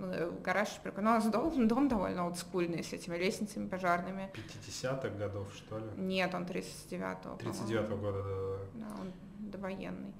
[0.00, 1.10] Э, гараж прикольно.
[1.10, 4.30] Ну, у нас дом, дом довольно олдскульный, с этими лестницами пожарными.
[4.34, 5.86] 50-х годов, что ли?
[5.96, 7.36] Нет, он 39-го.
[7.36, 8.86] 39-го года, да, да.
[8.86, 10.14] Да, он довоенный.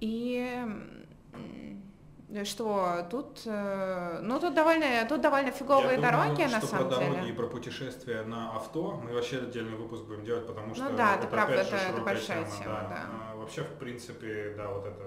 [0.00, 0.64] И
[2.44, 6.88] что тут, э, ну тут довольно, тут довольно фиговые Я дороги думаю, на что самом
[6.88, 7.10] про деле.
[7.10, 10.84] дороги и про путешествия на авто мы вообще отдельный выпуск будем делать, потому ну что
[10.88, 12.56] ну, да, это, это правда, опять же это, это большая тема.
[12.56, 12.88] тема да.
[12.88, 13.06] Да.
[13.32, 15.04] А, вообще, в принципе, да, вот это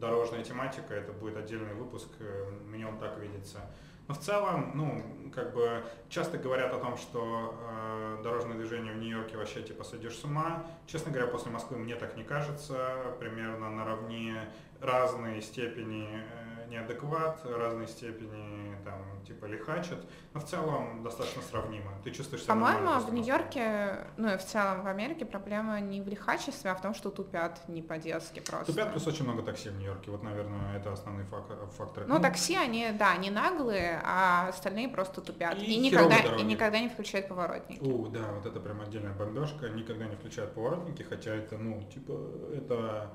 [0.00, 3.60] дорожная тематика, это будет отдельный выпуск, э, мне он так видится.
[4.08, 8.98] Но в целом, ну, как бы часто говорят о том, что э, дорожное движение в
[8.98, 10.64] Нью-Йорке вообще типа сойдешь с ума.
[10.86, 12.96] Честно говоря, после Москвы мне так не кажется.
[13.18, 14.48] Примерно наравне
[14.80, 19.98] разные степени э, неадекват, разной степени там типа лихачат,
[20.34, 21.90] но в целом достаточно сравнимо.
[22.04, 26.08] Ты чувствуешь себя По-моему, в Нью-Йорке, ну и в целом в Америке проблема не в
[26.08, 28.66] лихачестве, а в том, что тупят не по-детски просто.
[28.66, 30.10] Тупят плюс очень много такси в Нью-Йорке.
[30.10, 32.06] Вот, наверное, это основные факторы.
[32.06, 35.58] Ну, такси, они, да, не наглые, а остальные просто тупят.
[35.58, 37.82] И, и никогда, и никогда не включают поворотники.
[37.82, 39.68] У, да, вот это прям отдельная бомбежка.
[39.68, 42.12] Никогда не включают поворотники, хотя это, ну, типа,
[42.54, 43.12] это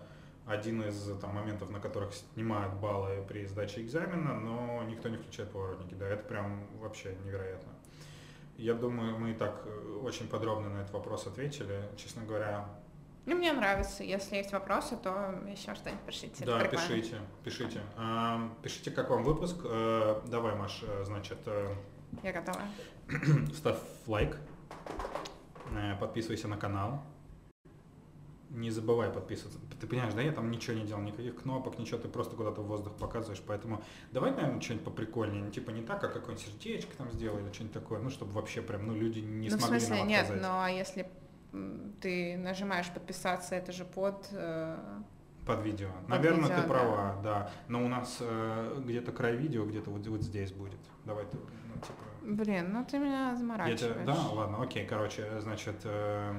[0.51, 5.51] один из там, моментов, на которых снимают баллы при сдаче экзамена, но никто не включает
[5.51, 5.93] поворотники.
[5.93, 7.71] Да, это прям вообще невероятно.
[8.57, 11.81] Я думаю, мы и так э, очень подробно на этот вопрос ответили.
[11.97, 12.67] Честно говоря,
[13.25, 14.03] ну, мне нравится.
[14.03, 16.43] Если есть вопросы, то еще что-нибудь пишите.
[16.43, 17.81] Да, пишите, пишите.
[17.95, 19.57] А, пишите, как вам выпуск.
[19.63, 21.37] А, давай, Маш, значит...
[22.23, 22.61] Я готова.
[23.53, 24.37] Ставь лайк,
[25.99, 27.03] подписывайся на канал,
[28.51, 29.59] не забывай подписываться.
[29.79, 32.67] Ты понимаешь, да, я там ничего не делал, никаких кнопок, ничего, ты просто куда-то в
[32.67, 37.11] воздух показываешь, поэтому давай, наверное, что-нибудь поприкольнее, ну, типа не так, а какое-нибудь сердечко там
[37.11, 39.99] сделай или что-нибудь такое, ну, чтобы вообще прям, ну, люди не ну, смогли в смысле,
[39.99, 41.09] нам нет, ну, а если
[42.01, 44.27] ты нажимаешь подписаться, это же под...
[44.31, 44.77] Э...
[45.45, 45.89] Под видео.
[46.01, 47.39] Под Наверное, видео, ты права, да.
[47.39, 47.51] да.
[47.67, 50.79] Но у нас э, где-то край видео, где-то вот, вот здесь будет.
[51.03, 52.10] Давай ты, ну, типа...
[52.21, 53.95] Блин, ну ты меня заморачиваешь.
[53.97, 56.33] Я, да, ладно, окей, короче, значит, э,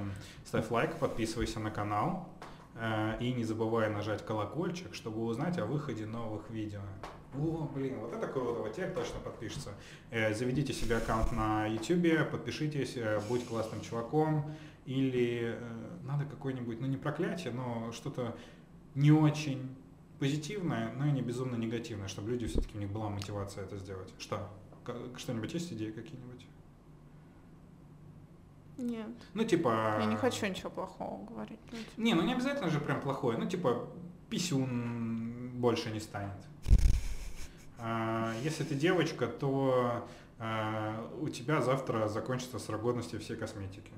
[0.44, 2.28] ставь лайк, подписывайся на канал
[2.76, 6.82] э, и не забывай нажать колокольчик, чтобы узнать о выходе новых видео.
[7.34, 9.70] О, блин, вот это круто, вот теперь точно подпишется.
[10.10, 14.54] Э, заведите себе аккаунт на YouTube, подпишитесь, э, будь классным чуваком,
[14.84, 18.36] или э, надо какое-нибудь, ну не проклятие, но что-то
[18.94, 19.74] не очень
[20.18, 24.12] позитивное, но и не безумно негативное, чтобы люди все-таки у них была мотивация это сделать.
[24.18, 24.48] Что?
[25.16, 26.46] Что-нибудь есть идеи какие-нибудь?
[28.78, 29.10] Нет.
[29.34, 29.98] Ну, типа...
[30.00, 31.60] Я не хочу ничего плохого говорить.
[31.70, 31.86] людям.
[31.96, 33.38] Не, ну не обязательно же прям плохое.
[33.38, 33.88] Ну, типа,
[34.30, 36.36] писюн больше не станет.
[37.78, 43.92] А, Если ты девочка, то а, у тебя завтра закончится срок годности всей косметики.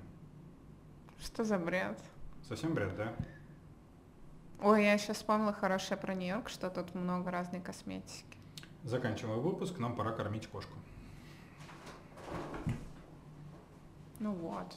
[1.21, 1.99] Что за бред?
[2.49, 3.15] Совсем бред, да?
[4.61, 8.34] Ой, я сейчас вспомнила хорошее про Нью-Йорк, что тут много разной косметики.
[8.85, 10.75] Заканчиваем выпуск, нам пора кормить кошку.
[14.21, 14.77] Ну вот.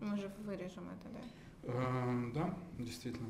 [0.00, 1.72] Мы же вырежем это, да?
[1.72, 3.28] Эм, Да, действительно.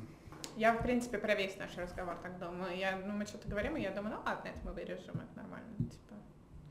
[0.55, 2.77] Я, в принципе, про весь наш разговор так думаю.
[2.77, 5.75] Я, ну, мы что-то говорим, и я думаю, ну ладно, это мы вырежем, это нормально.
[5.77, 6.15] Типа.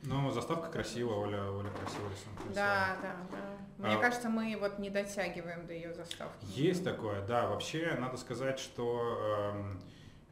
[0.02, 2.54] Ну, заставка красивая, Оля, Оля красиво рисует.
[2.54, 3.86] Да, да, да.
[3.86, 6.44] Мне А- кажется, мы вот не дотягиваем до ее заставки.
[6.48, 7.46] Есть такое, да.
[7.46, 9.80] Вообще, надо сказать, что, эм,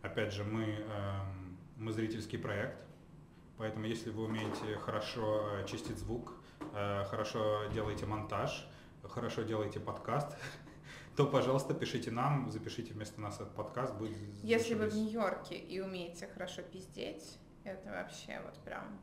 [0.03, 2.79] опять же, мы, эм, мы зрительский проект,
[3.59, 6.35] поэтому если вы умеете хорошо э, чистить звук,
[6.75, 8.69] э, хорошо делаете монтаж,
[9.05, 10.37] хорошо делаете подкаст,
[11.17, 13.95] то, пожалуйста, пишите нам, запишите вместо нас этот подкаст.
[13.95, 14.95] Будет Если вы в.
[14.97, 18.99] Нью-Йорке и умеете хорошо пиздеть, это вообще вот прям...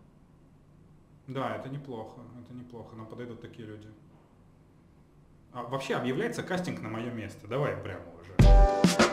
[1.28, 3.88] Да, это неплохо, это неплохо, нам подойдут такие люди.
[5.52, 9.07] А, вообще объявляется кастинг на мое место, давай прямо уже.